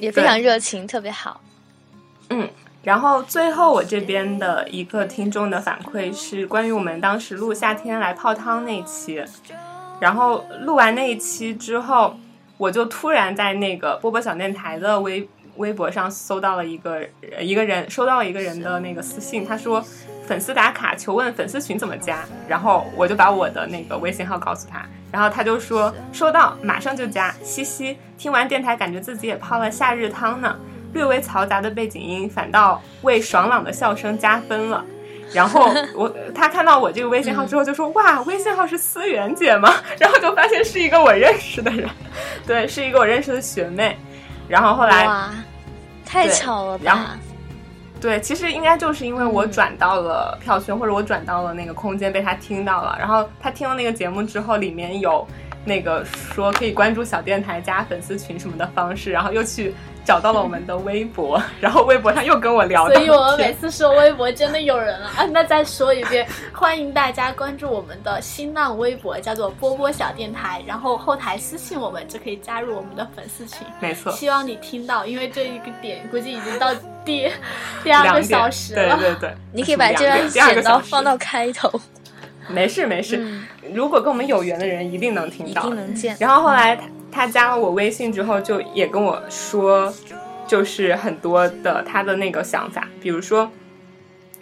[0.00, 1.40] 也非常热情，特别好。
[2.30, 2.48] 嗯。
[2.82, 9.22] 然后最后我这边的一个听众的反馈是关于我们当时录夏天来泡汤那期，
[10.00, 12.16] 然后录完那一期之后，
[12.58, 17.00] 我就突然在那个波波小电台的微微博上搜到了一个
[17.40, 19.80] 一个人收到了一个人的那个私信，他说
[20.26, 30.56] 粉丝打卡求问粉丝群怎么加，然后我就把我的那个微信号告诉他，然后他就说收到马上就加，嘻嘻，听完电台感觉自己也泡了夏日汤呢。
[30.92, 34.84] 略微嘈杂的背景音反倒为爽朗的笑声加分了。
[35.32, 41.88] 然后我他看到我这个微信号之后就说：“哇，微信号是思源姐吗？” 然后就发现是一个我认识的人，
[42.46, 43.96] 对，是一个我认识的学妹。
[44.46, 45.30] 然后后来哇，
[46.04, 47.16] 太巧了吧？
[47.98, 52.94] 对，其实应该就是因为我转到了票圈，或者我转到了那个空间，被他听到了。
[52.98, 55.26] 然后他听了那个节目之后，里面有
[55.64, 59.74] 那个说可以关注小电台、加粉丝群什么的方式，然后又去。
[60.04, 62.88] 找到了我们的微博， 然后微博上又跟我聊。
[62.88, 65.24] 所以我们每次说微博真的有人了啊！
[65.30, 73.66] 那再说一遍，欢迎大家关注我们的新浪微博，叫做波波小电台，然后后台私信我们就可以加入我们的粉丝群。
[73.80, 76.74] 没错，希望你听到，因为这一个点估计已经到
[77.04, 77.30] 第
[77.84, 78.96] 第二个小时了。
[78.96, 81.70] 对对对，你可以把这段剪刀放到开头。
[82.48, 83.24] 没事没事，
[83.72, 86.16] 如果跟我们有缘的人一定能听到，一定能见。
[86.18, 86.76] 然后后来。
[87.12, 89.92] 他加了我微信之后，就也跟我说，
[90.46, 93.48] 就是很多的他的那个想法，比如说，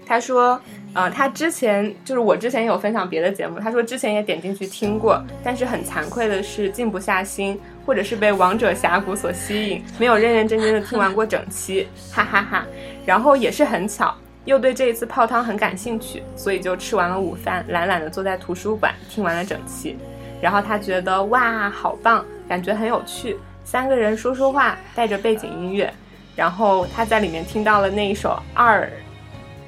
[0.06, 0.60] 他说，
[0.94, 12.66] 呃，他之前就是我之前有分享别的节目，他说之前也点进去听过，但是很惭愧的是静不下心，或者是被王者峡谷所吸引，没有认认真真的听完过整期，哈哈哈。
[13.04, 14.14] 然后也是很巧，
[14.44, 19.96] 又对这一次泡汤很感兴趣，所以就吃完了午饭，懒懒的坐在图书馆听完了整期，
[20.40, 22.24] 然后他觉得哇，好棒。
[22.50, 25.88] 感觉很有趣，三个人说说话，带着背景音乐，
[26.34, 28.90] 然后他在里面听到了那一首二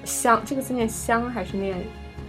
[0.02, 1.76] 香，这个字念香还是念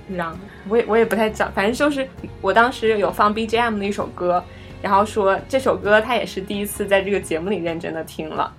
[0.07, 0.37] 嚷？
[0.69, 2.07] 我也我也不太知道，反正就是
[2.39, 4.43] 我当时有放 BGM 的一首歌，
[4.79, 8.53] 然后说这首歌他也是第一次在这个节目里认真的听了，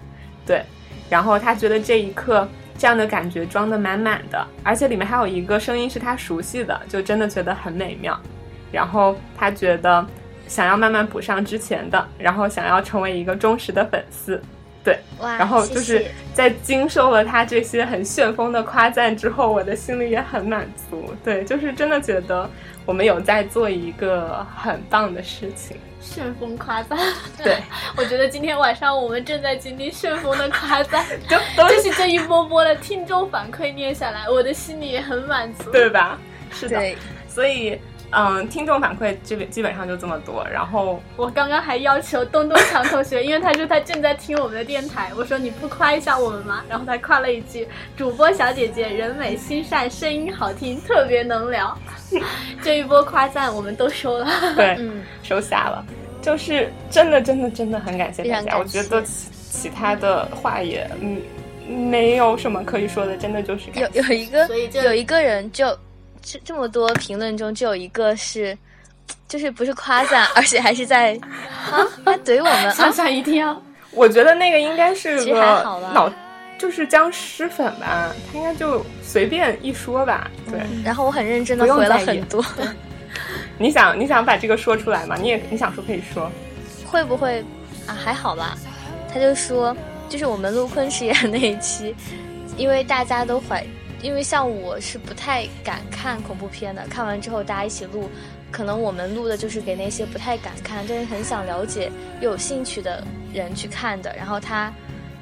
[0.45, 0.65] 对，
[1.09, 8.21] 然后他觉得这一刻这样的感觉装的满满的，而且里面还有一个声音是他熟悉的，就真的觉得很美妙，
[8.73, 10.05] 然后他觉得。
[10.47, 14.41] 想要慢慢补上之前的，然后想要成为一个忠实的粉丝，
[14.83, 22.49] 对，然后就是在经受了他这些很旋风的夸赞之后，我的心里也很满足，对，就是真的觉得
[22.85, 25.77] 我们有在做一个很棒的事情。
[26.01, 26.99] 旋风夸赞，
[27.43, 27.57] 对，
[27.97, 31.91] 我觉得今天晚上我们正在经历旋风的夸赞， 就就是。
[31.95, 36.19] 这一波波的听众反馈念下来，我的心里也很满足，对吧？
[36.53, 36.95] 是的，
[37.27, 37.81] 所以。
[38.16, 40.47] 嗯，听众反馈基本基本上就这么多。
[40.53, 46.65] 然后我刚刚还要求东东强同学，因为他说他正在听我们的电台，我说你不夸一下我们吗？
[46.69, 47.66] 然后他夸了一句
[47.97, 51.77] ：“主播小姐姐人美心善，声音好听，特别能聊。
[52.62, 54.78] ”这一波夸赞我们都收了，对，
[55.23, 55.85] 收下了。
[56.23, 61.20] 就是真的真的真的很感谢大家，我觉得其其他的话也嗯
[61.66, 64.49] 没有什么可以说的，真的就是有有一个，
[64.85, 65.77] 有一个人就。
[66.25, 68.57] 这这么多评论中，只有一个是，
[69.29, 71.13] 就是不是夸赞， 而且还是在
[71.71, 73.61] 啊，还怼我们，吓吓一定要。
[73.93, 76.11] 我觉得那个应该是个脑，
[76.59, 80.29] 就是僵尸粉吧，他应该就随便一说吧。
[80.51, 80.61] 对。
[80.83, 82.45] 然后我很认真的回了很多。
[83.59, 85.17] 你想你想把这个说出来吗？
[85.21, 86.29] 你也你想说可以说。
[86.87, 87.45] 会不会
[87.87, 87.95] 啊？
[87.95, 88.57] 还好吧。
[89.13, 89.77] 他就说，
[90.09, 91.95] 就是我们录昆池演那一期，
[92.57, 93.65] 因为大家都怀。
[94.05, 98.10] 因为像我是不太敢看恐怖片的，看完之后大家一起录，
[98.51, 101.90] 可能我们录的就是给那些不太敢看，但是很想了解
[102.20, 103.02] 又有兴趣的
[103.32, 104.14] 人去看的。
[104.14, 104.70] 然后他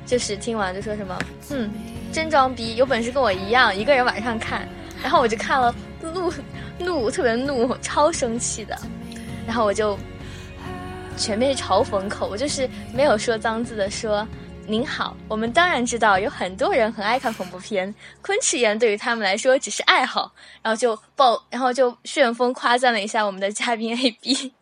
[0.05, 1.17] 就是听完就说什么，
[1.51, 1.71] 嗯，
[2.13, 4.69] 真装逼，有本事跟我一样，一个人晚上看。
[5.01, 5.73] 然后我就看了
[6.03, 6.33] 怒
[6.81, 8.77] 怒特别怒，超生气的，
[9.47, 9.97] 然后我就
[11.17, 14.27] 全面嘲讽口，我就是没有说脏字的说。
[14.67, 20.33] 您好，我们当然知道有很多人很爱看恐怖片，昆池岩对于他们来说只是爱好，
[20.63, 24.53] 然后就爆，然后就旋风夸赞了一下我们的嘉宾 A B，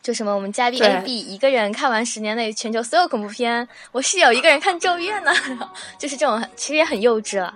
[0.00, 5.32] 就什么我们嘉宾 A B 一个人看完十年内全球所有恐怖片，我室友一个人看咒怨呢，
[5.98, 7.52] 就是这种其实也很幼稚了。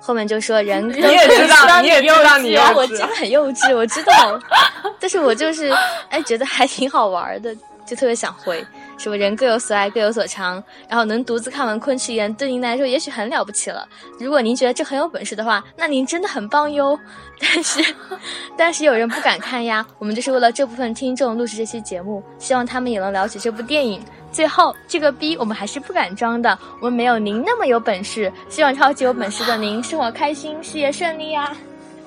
[0.00, 4.40] 后面就说人，你也知道，你也知道你幼稚，我真的很幼稚，我知道，
[5.00, 5.70] 但是我就是
[6.08, 7.54] 哎觉得还挺好玩的，
[7.86, 8.64] 就特别想回。
[8.98, 10.62] 什么人各有所爱，各有所长。
[10.88, 13.88] 然后能独自看完《昆池岩》，对您来说也许很了不起了。
[14.18, 16.98] 如果您觉得这很有本事的话，那您真的很棒哟。
[17.40, 17.94] 但是，
[18.56, 19.86] 但是有人不敢看呀。
[19.98, 24.02] 我们就是为了这部分听众录制这期节目，希望他们也能了解这部电影。
[24.32, 28.30] 最后，这个逼我们还是不敢装的，我们没有您那么有本事。
[28.48, 31.56] 希望超级有本事的您生活开心，事业顺利呀。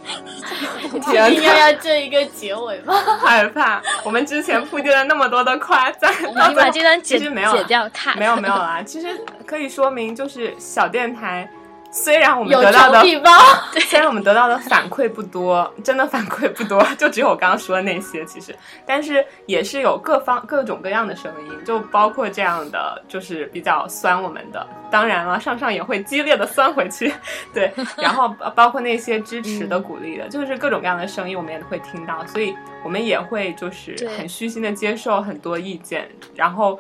[1.30, 2.94] 一定要要这一个结尾吗？
[3.23, 3.82] 害怕。
[4.03, 8.82] 我们之前铺垫了那么多的夸赞， 你把这段其实没有剪掉，没有没有啦。
[8.86, 11.49] 其实可以说明，就是小电台。
[11.92, 13.02] 虽然我们得到的，
[13.82, 18.56] 虽然我们得到的反馈不多，真的反馈不多， 就只有我刚刚说的那些，其实，
[18.86, 27.14] 但是也是有各方各种各样的声音，就包括这样的，就是比较酸我们的，当然了，上上也会激烈的酸回去，
[27.54, 32.56] 对，然后包括那些支持的、鼓励的，就是各种各样的声音，我们也会听到，所以
[32.86, 36.80] 我们也会就是很虚心的接受很多意见，然后。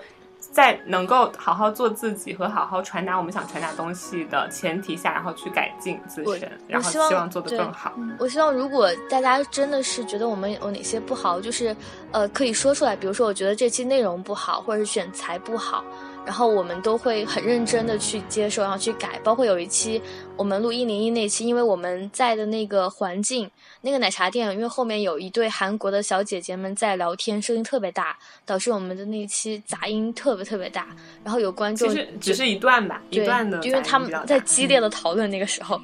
[0.51, 7.93] 在能够好好做自己和好好传达我们想传达东西的前提下，然后去改进自身，然后希望做得更好。
[8.19, 11.75] 我希望如果大家真的是觉得我们有哪些不好，就是
[12.11, 12.95] 呃可以说出来。
[12.95, 15.83] 比如说，我觉得这期内容不好，或者是选材不好。
[16.25, 19.19] 然后我们都会很认真的去接受，然后去改。
[19.23, 20.01] 包括有一期
[20.37, 23.49] 我们录一零一那期，因为我们在的那个环境，
[23.81, 30.87] 那个奶茶店，因为后面有一对韩国的小姐姐们在聊天，声音特别大，导致我们的那期杂音特别特别大。
[31.23, 35.79] 然后有观众其实只是一段吧，一段的，因为他们在激烈的讨论那个时候。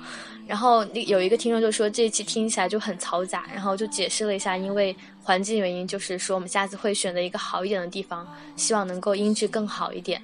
[0.48, 8.26] 然后有一个听众就说这一期听起来就很嘈杂，然后就解释了一下，因为环境原因，就是说我们下次会选择一个好一点的地方，
[8.56, 10.22] 希望能够音质更好一点，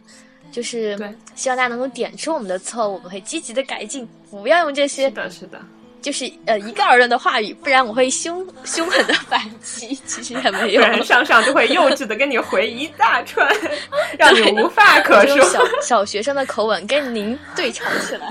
[0.52, 0.98] 就是
[1.36, 5.62] 希望大家能够点出我们的错误，我们会积极的改进，不要用这些是的，是的，
[6.02, 10.00] 就是呃一概而论的话语，不然我会凶凶狠的反击。
[10.06, 13.45] 其实也没有，不然上上就会幼稚的跟你回一大串，
[14.18, 15.44] 让你无话可说。
[15.44, 18.30] 小小学生的口吻跟您对吵起来，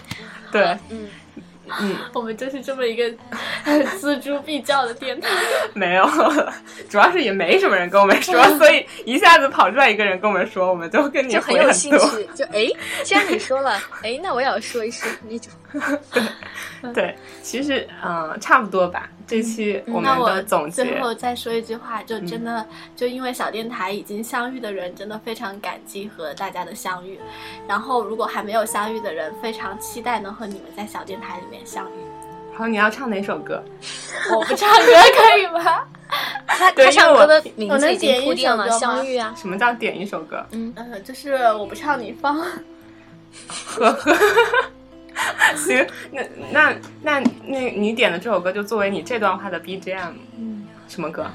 [0.52, 1.08] 对，嗯。
[1.80, 3.04] 嗯，我们就是这么一个
[4.00, 5.28] 锱铢必较的电台。
[5.74, 6.08] 没有，
[6.88, 12.28] 主要是也没什么人跟我们说， 所以一下子跑出来一个人跟我们说，我们就跟你很有兴趣。
[12.34, 12.66] 就哎，
[13.04, 15.52] 既然你说了，哎，那我也要说一说那种。
[16.12, 19.08] 对 对，其实嗯，差不多吧。
[19.26, 22.66] 这期我们的总结，最后再说一句话，就真的
[22.96, 27.20] 就因为小电台已经相遇的人，真的非常感激和大家的相遇。
[27.68, 31.94] 然后如果还没有相遇的人，非常期待能和你们在小电台里面相遇。
[32.56, 33.62] 好，你要唱哪首歌？
[34.34, 35.84] 我不唱歌可以吗？
[36.48, 39.32] 他他唱歌的名字已经铺垫了，相遇啊。
[39.36, 40.44] 什么叫点一首歌？
[40.50, 42.36] 嗯嗯，就是我不唱你放。
[42.36, 44.16] 呵呵。
[45.56, 50.12] 行，那那那那你点的这首歌就作为你这段话的 BGM。
[50.38, 51.26] 嗯，什么歌？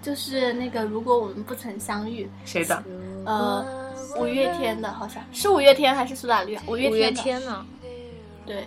[0.00, 2.28] 就是那个如果我们不曾相遇。
[2.44, 2.82] 谁的？
[3.24, 6.58] 呃，五月天的，好像是五月天还是苏打绿？
[6.66, 7.66] 五月天呢？
[8.46, 8.66] 对。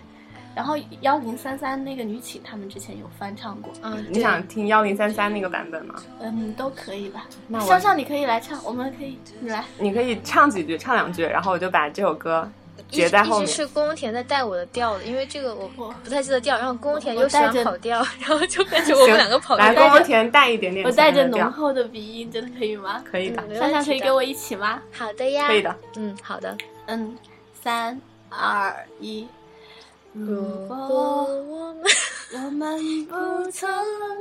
[0.54, 3.72] 然后幺零三三那个女寝，他们之前有翻唱过。
[3.84, 5.96] 嗯，你想听幺零三三那个版本吗？
[6.20, 7.26] 嗯，都可以吧。
[7.48, 9.64] 那上上你可以来唱，我们可以你来。
[9.80, 12.52] 你可以唱几句，唱两句，然后我就把这首歌。
[12.90, 19.66] 接在后面是宫田在带我的调的，因为这个我不太记得调，然后宫田又喜欢跑调，然后就变成 我们两个跑调。
[19.66, 23.04] 来，宫田带一点点，我带着浓厚的鼻音，真的可以吗？
[23.10, 24.82] 可以的，珊珊可以跟我一起吗？
[24.92, 26.58] 好的呀，可以的，嗯，好的，
[26.88, 27.18] 嗯，
[27.54, 28.00] 三
[28.30, 29.28] 二一。
[30.14, 31.84] 如果我们
[32.34, 33.70] 我们不曾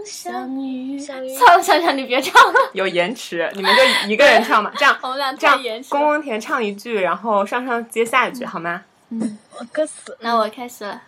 [0.07, 8.85] 相遇，算了，想想你别唱了， 有延迟，你们就一个人唱吧，这样 我们俩这样，宫宫田唱一句，然后上上接下一句，好吗？
[9.09, 9.37] 嗯，
[9.73, 11.03] 歌词，那我开始了。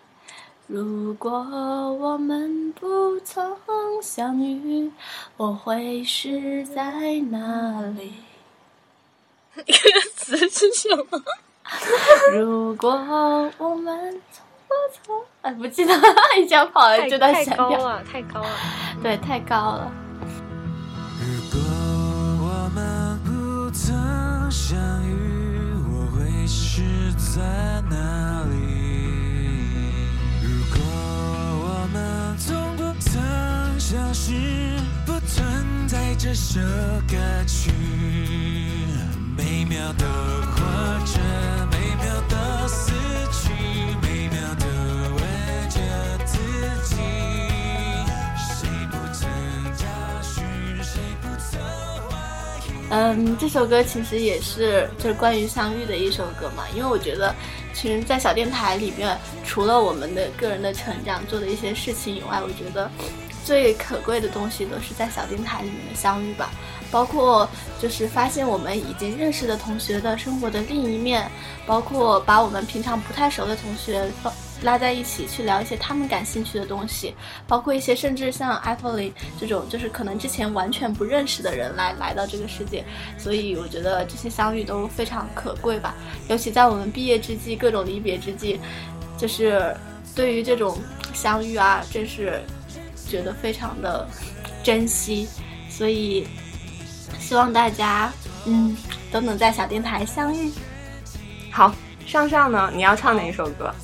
[0.67, 3.57] 如果我们不曾
[4.03, 4.91] 相遇，
[5.37, 8.15] 我会是在哪里？
[9.55, 9.63] 歌
[10.17, 11.23] 词是什么？
[12.33, 12.91] 如果
[13.59, 14.21] 我们。
[14.73, 15.25] 我操！
[15.43, 15.93] 哎，不记得，
[16.41, 18.49] 一下跑了这段太高了，太高了，
[19.03, 19.93] 对，太高了。
[21.21, 21.61] 如果
[22.41, 27.41] 我们不曾相遇，我会是在
[27.91, 28.55] 哪里？
[30.43, 30.81] 如果
[31.65, 33.21] 我们从不曾
[33.79, 34.33] 相识，
[35.07, 36.61] 不存在这首
[37.09, 37.17] 歌
[37.47, 37.71] 曲，
[39.37, 40.07] 每秒的
[40.53, 40.63] 活
[41.05, 41.21] 着，
[41.71, 42.93] 每秒的死
[43.33, 43.52] 去，
[52.95, 57.35] 嗯，这首歌其实也是就是关于相遇的一首歌嘛，因为我觉得，
[57.73, 59.17] 其实，在小电台里面，
[59.47, 62.91] 除了我们的个人的成长做的一些事情以外，我觉得
[63.47, 66.51] 最可贵的东西都是在小电台里面的相遇吧，
[66.91, 67.49] 包括
[67.81, 71.27] 就是发现我们已经认识的同学的生活的另一面，
[71.65, 74.05] 包括把我们平常不太熟的同学
[74.63, 77.15] 拉在一起去聊一些他们感兴趣的东西，
[77.47, 82.85] 包括一些甚至像艾弗里这种就是可能之前完全不认识的人来来到这个世界，
[83.19, 85.95] 所以我觉得这些相遇都非常可贵吧，
[86.29, 88.61] 尤其在我们毕业之际，各种离别之际，
[89.19, 89.77] 就是
[90.15, 90.79] 对于这种
[91.13, 92.41] 相遇啊，真是
[93.09, 94.09] 觉得非常的
[94.63, 95.29] 珍惜，
[95.69, 96.27] 所以
[97.19, 98.13] 希望大家
[98.47, 98.77] 嗯
[99.11, 100.53] 都能在小电台相遇。
[101.51, 101.75] 好，
[102.07, 102.71] 上上呢？
[102.75, 103.75] 你要唱哪一首歌？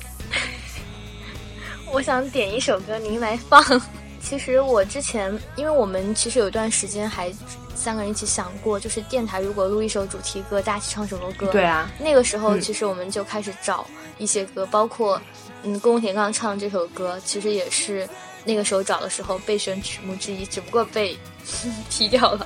[1.91, 3.63] 我想点一首歌，您来放。
[4.21, 7.33] 其实我之前，因为我们其实有一段时间还
[7.73, 11.47] 三个人一起想过，就是电台如果录一首主题歌，大家一起唱什么歌？
[11.47, 13.87] 对啊，那个时候嗯其实我们就开始找
[14.17, 15.19] 一些歌，包括
[15.63, 18.07] 嗯宫田刚刚唱这首歌，其实也是
[18.43, 21.17] 那个时候找的时候备选曲目之一，只不过被
[21.89, 22.45] 踢掉了。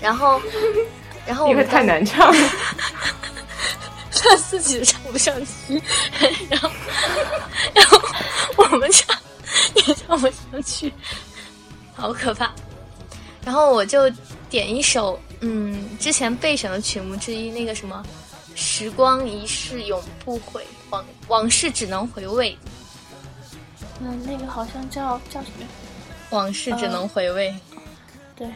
[0.00, 0.40] 然后，
[1.26, 2.48] 然后因为太难唱了。
[4.10, 5.82] 他自己唱不上去，
[6.50, 6.70] 然后，
[7.74, 8.00] 然后
[8.56, 9.16] 我们唱
[9.74, 10.92] 也唱不上去，
[11.94, 12.52] 好可怕。
[13.44, 14.10] 然后我就
[14.50, 18.04] 点一首，嗯，之前备选的曲目之一，那个什么
[18.54, 22.56] “时光一逝永不悔，往往事只能回味，
[24.00, 25.66] 嗯，那个好像叫叫什么？
[26.30, 27.54] 往事只能回味。
[28.36, 28.46] 对，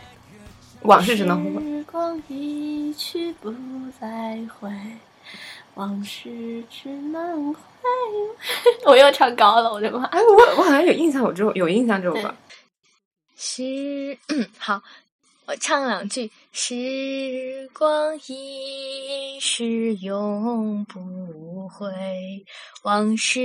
[0.82, 1.62] 往事只能回味。
[1.62, 3.50] 时光一去不
[3.98, 4.70] 再回，
[5.74, 8.28] 往事只能回味。
[8.84, 10.04] 我又唱高了，我的妈！
[10.04, 12.34] 哎，我我好像有印象，我这首有印象这首歌。
[13.36, 14.82] 时，嗯，好，
[15.46, 16.30] 我唱两句。
[16.54, 21.90] 时光一逝永不回，
[22.82, 23.40] 往事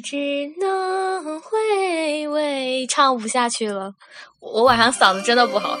[0.00, 0.16] 只
[0.58, 2.86] 能回味。
[2.86, 3.92] 唱不下去了，
[4.38, 5.76] 我晚上嗓子真的不好。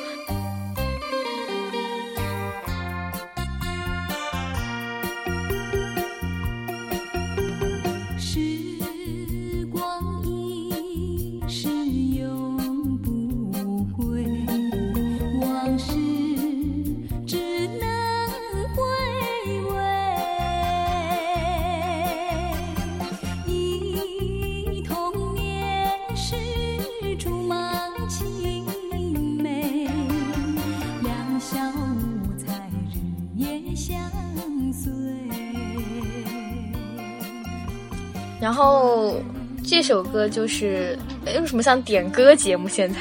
[40.14, 40.96] 歌就是，
[41.26, 42.68] 哎为什么像点歌节目？
[42.68, 42.98] 现在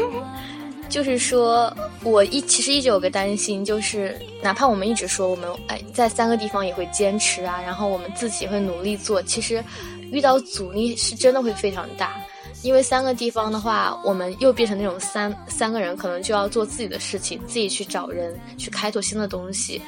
[0.90, 9.64] 就是说，我一其实一直有个担心，就是哪怕我们一直说我们哎在三个地方也会坚持啊，然后我们自己会努力做，其实
[10.12, 12.20] 遇到阻力是真的会非常大。
[12.62, 19.80] 因为三个地方的话，我们又变成那种三三个人，可能就要做自己的事情，自己去找人，去开拓新的东西，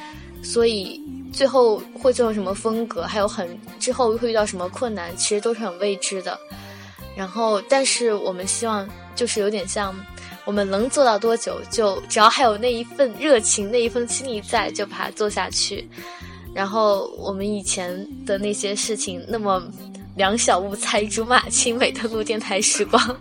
[0.43, 1.01] 所以
[1.33, 3.49] 最后会做成什么风格，还有很
[3.79, 6.39] 之后会遇到什么困难，其实都是很未知的。
[7.15, 9.95] 然后，但是我们希望就是有点像，
[10.45, 15.89] 我们能做到多久，就只要还有那一份热情、那一份心力在，就把它做下去。
[16.55, 19.63] 然后我们以前的那些事情，那么
[20.17, 23.17] 两小无猜、竹马青梅的录电台时光，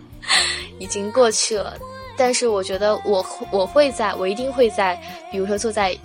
[0.78, 1.78] 已经过去了。
[2.16, 5.00] 但是我觉得我我会在，我一定会在，
[5.30, 5.96] 比如说坐在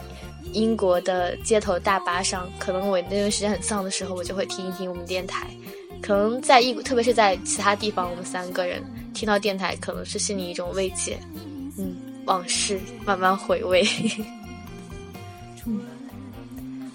[0.53, 5.47] 英国的街头大巴上，可能我那段时间很丧的时候，我就会听一听我们电台。
[6.01, 8.83] 可能在异，特别是在其他地方，我们三个人
[9.13, 11.17] 听到电台，可能是心里一种慰藉。
[11.77, 11.95] 嗯，
[12.25, 13.85] 往事慢慢回味。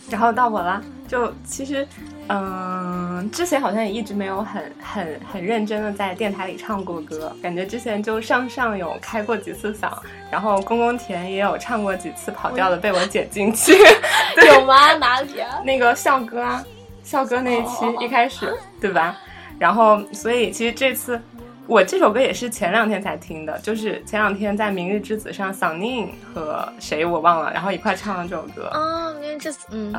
[0.08, 1.86] 然后到我了，就其实，
[2.28, 9.90] 嗯、之前好像也一直没有很很很认真的在电台里唱过歌，感觉之前就上上有开过几次嗓，
[10.31, 13.73] 然后公公田也有唱过几次跑调的，被我剪进去。
[14.47, 14.94] 有吗？
[14.94, 15.61] 哪里啊？
[15.65, 16.65] 那个校歌啊，
[17.03, 19.19] 校歌那一期哦一开始，对吧？
[19.59, 21.20] 然后，所以其实这次
[21.66, 28.69] 我这首歌也是前两天才听的，就是前两天在《明日之子》上，嗓宁和谁我忘了，然后一块唱了这首歌。
[28.69, 29.93] 啊，因为这嗯，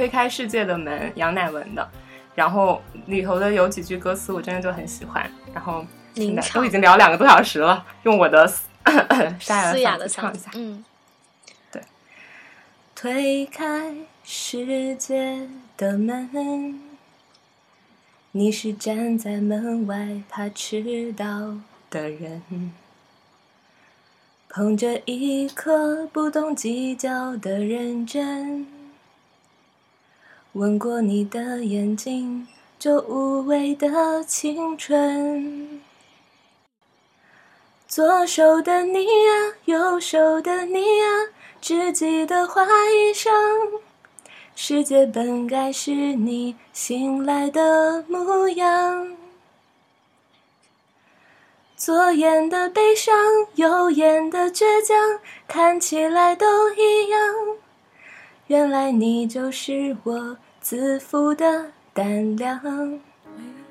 [0.00, 1.86] 推开世界的门，杨乃文的。
[2.34, 8.50] 然后里头的有几句歌词我真的就很喜欢，然后临都已经聊两个多小时了，用我的
[9.38, 10.82] 沙哑的嗓子唱一下。，嗯，
[11.70, 11.82] 对，
[12.94, 13.94] 推开
[14.24, 15.46] 世界
[15.76, 16.80] 的门，
[18.32, 21.58] 你是站在门外怕迟到
[21.90, 22.72] 的人，
[24.48, 28.66] 捧着一颗不懂计较的认真，
[30.54, 35.80] 吻过你的眼睛，就无畏的青春。
[37.86, 41.06] 左手的你呀，右手的你呀，
[41.60, 43.32] 只记得花一生。
[44.56, 49.16] 世界本该是你醒来的模样。
[51.76, 53.14] 左眼的悲伤，
[53.54, 57.20] 右眼的倔强，看起来都一样。
[58.50, 62.60] 原来你就是我自负的胆量。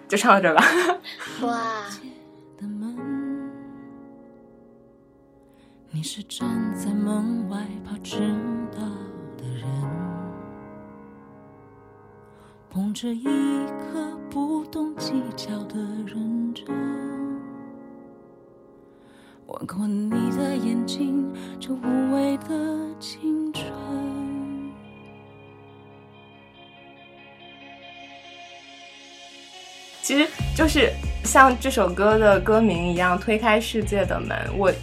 [0.08, 0.64] 就唱到这儿吧。
[1.46, 1.84] 哇，
[2.58, 3.52] 的门，
[5.92, 8.20] 你是站在门外怕迟
[8.72, 8.80] 到
[9.36, 9.68] 的人，
[12.70, 15.78] 捧着一颗不懂计较的
[16.08, 16.66] 认真，
[19.48, 21.30] 吻过你的眼睛，
[21.60, 24.29] 这无畏的青春。
[30.10, 30.92] 其实就是
[31.24, 34.36] 像这首歌的歌名一样，推开世界的门。
[34.58, 34.74] 我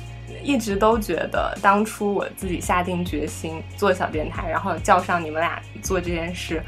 [0.41, 6.63] 一直都觉得，当初我自己下定决心做小电台，然后叫上你们俩做这件事，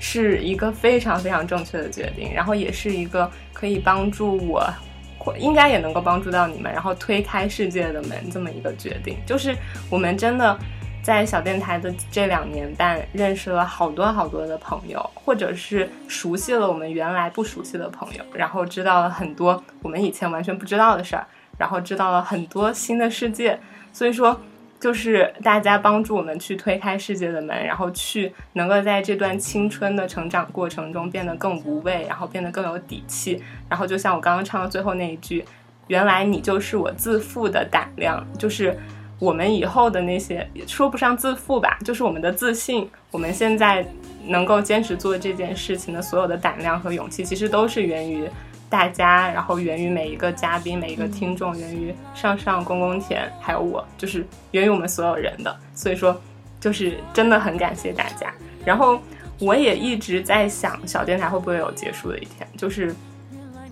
[0.00, 4.68] 是一个非常非常正确的决定，然后也是一个可以帮助我，
[5.16, 9.16] 或应该也能够帮助到你们，然后推开世界的门这么一个决定。
[9.24, 9.54] 就是
[9.88, 10.58] 我们真的。
[11.02, 21.26] 在小电台的这两年半，认识了好多好多的朋友，或者是熟悉了我们原来不熟悉的朋友，然后知道了很多我们以前完全不知道的事儿，
[21.58, 23.58] 然后知道了很多新的世界。
[23.92, 24.40] 所以说，
[24.78, 33.42] 就是大家帮助我们去推开世界的门，然后去能够在这段青春的成长过程中变得更无畏，然后变得更有底气。
[33.68, 35.44] 然后就像我刚刚唱的最后那一句，
[35.88, 38.78] 原来你就是我自负的胆量，就是。
[39.22, 42.90] 我们以后的那些也说不上自负吧，就是我们的自信。
[43.12, 43.86] 我们现在
[44.26, 48.28] 能够坚持做这件事情的所有的胆量和勇气，其实都是源于
[48.68, 55.56] 大家，然后源于每一个嘉宾、每一个听众，源于上上、公公田，还有我，就是源于我们所有人的。
[55.72, 56.20] 所以说，
[56.58, 58.34] 就是真的很感谢大家。
[58.64, 58.98] 然后
[59.38, 62.44] 我也一直在想，小电台会不会有结束的一天？
[62.56, 62.92] 就是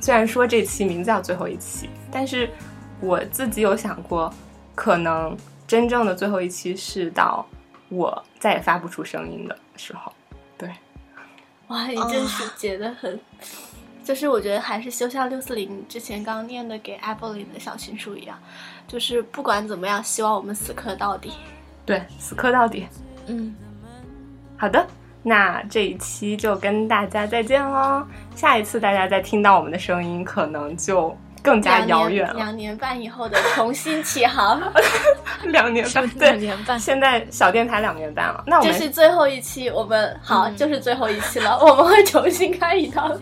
[0.00, 2.48] 虽然说这期名字叫最后一期，但是
[3.00, 4.32] 我自己有想过。
[4.80, 5.36] 可能
[5.66, 7.46] 真正的最后一期是到
[7.90, 10.10] 我再也发不出声音的时候，
[10.56, 10.70] 对。
[11.66, 13.20] 哇，你真是结得很，
[14.02, 18.38] 就是我觉得还是就像六四零之前刚念的给 Apple 里的小情书一样，
[18.88, 21.30] 就是不管怎么样，希望我们死磕到底。
[21.84, 22.86] 对，死磕到底。
[23.26, 23.54] 嗯，
[24.56, 24.86] 好的，
[25.22, 28.02] 那这一期就跟大家再见喽。
[28.34, 31.14] 下一次大家再听到我们的声音，可能就。
[31.42, 32.34] 更加遥远了。
[32.34, 34.60] 两年半以后的重新起航，
[35.44, 36.78] 两年半，对，两年半。
[36.78, 43.18] 现在小电台两年半了，那我们这是最后一期，我们好，嗯、就是最后一期了， 我们会重新开一档，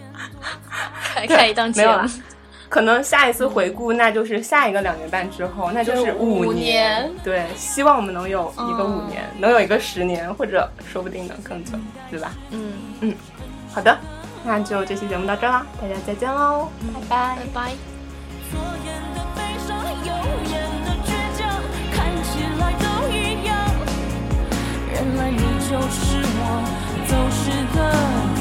[1.14, 2.08] 开开一档节目。
[2.70, 7.10] 可能下一次回顾，那就是下一个两年半之后，那就是五年。
[7.24, 11.72] 对，希望我们能有一个五年，嗯、能有一个十年，或者说不定能更久，
[12.10, 12.30] 对吧？
[12.50, 13.14] 嗯嗯，
[13.72, 13.96] 好的，
[14.44, 17.70] 那就这期节目到这啦，大家再见喽，嗯、拜拜拜拜。
[17.70, 17.97] 左
[18.50, 19.68] 左眼的悲伤
[20.04, 20.10] 右
[20.50, 20.52] 眼
[20.84, 21.40] 的倔强
[21.92, 23.50] 看起来都一样。
[24.92, 26.00] 原来你就是
[26.38, 26.40] 我
[27.06, 27.42] 走失
[27.76, 28.37] 的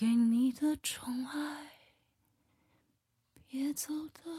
[0.00, 1.72] 给你的宠爱，
[3.46, 4.30] 别走的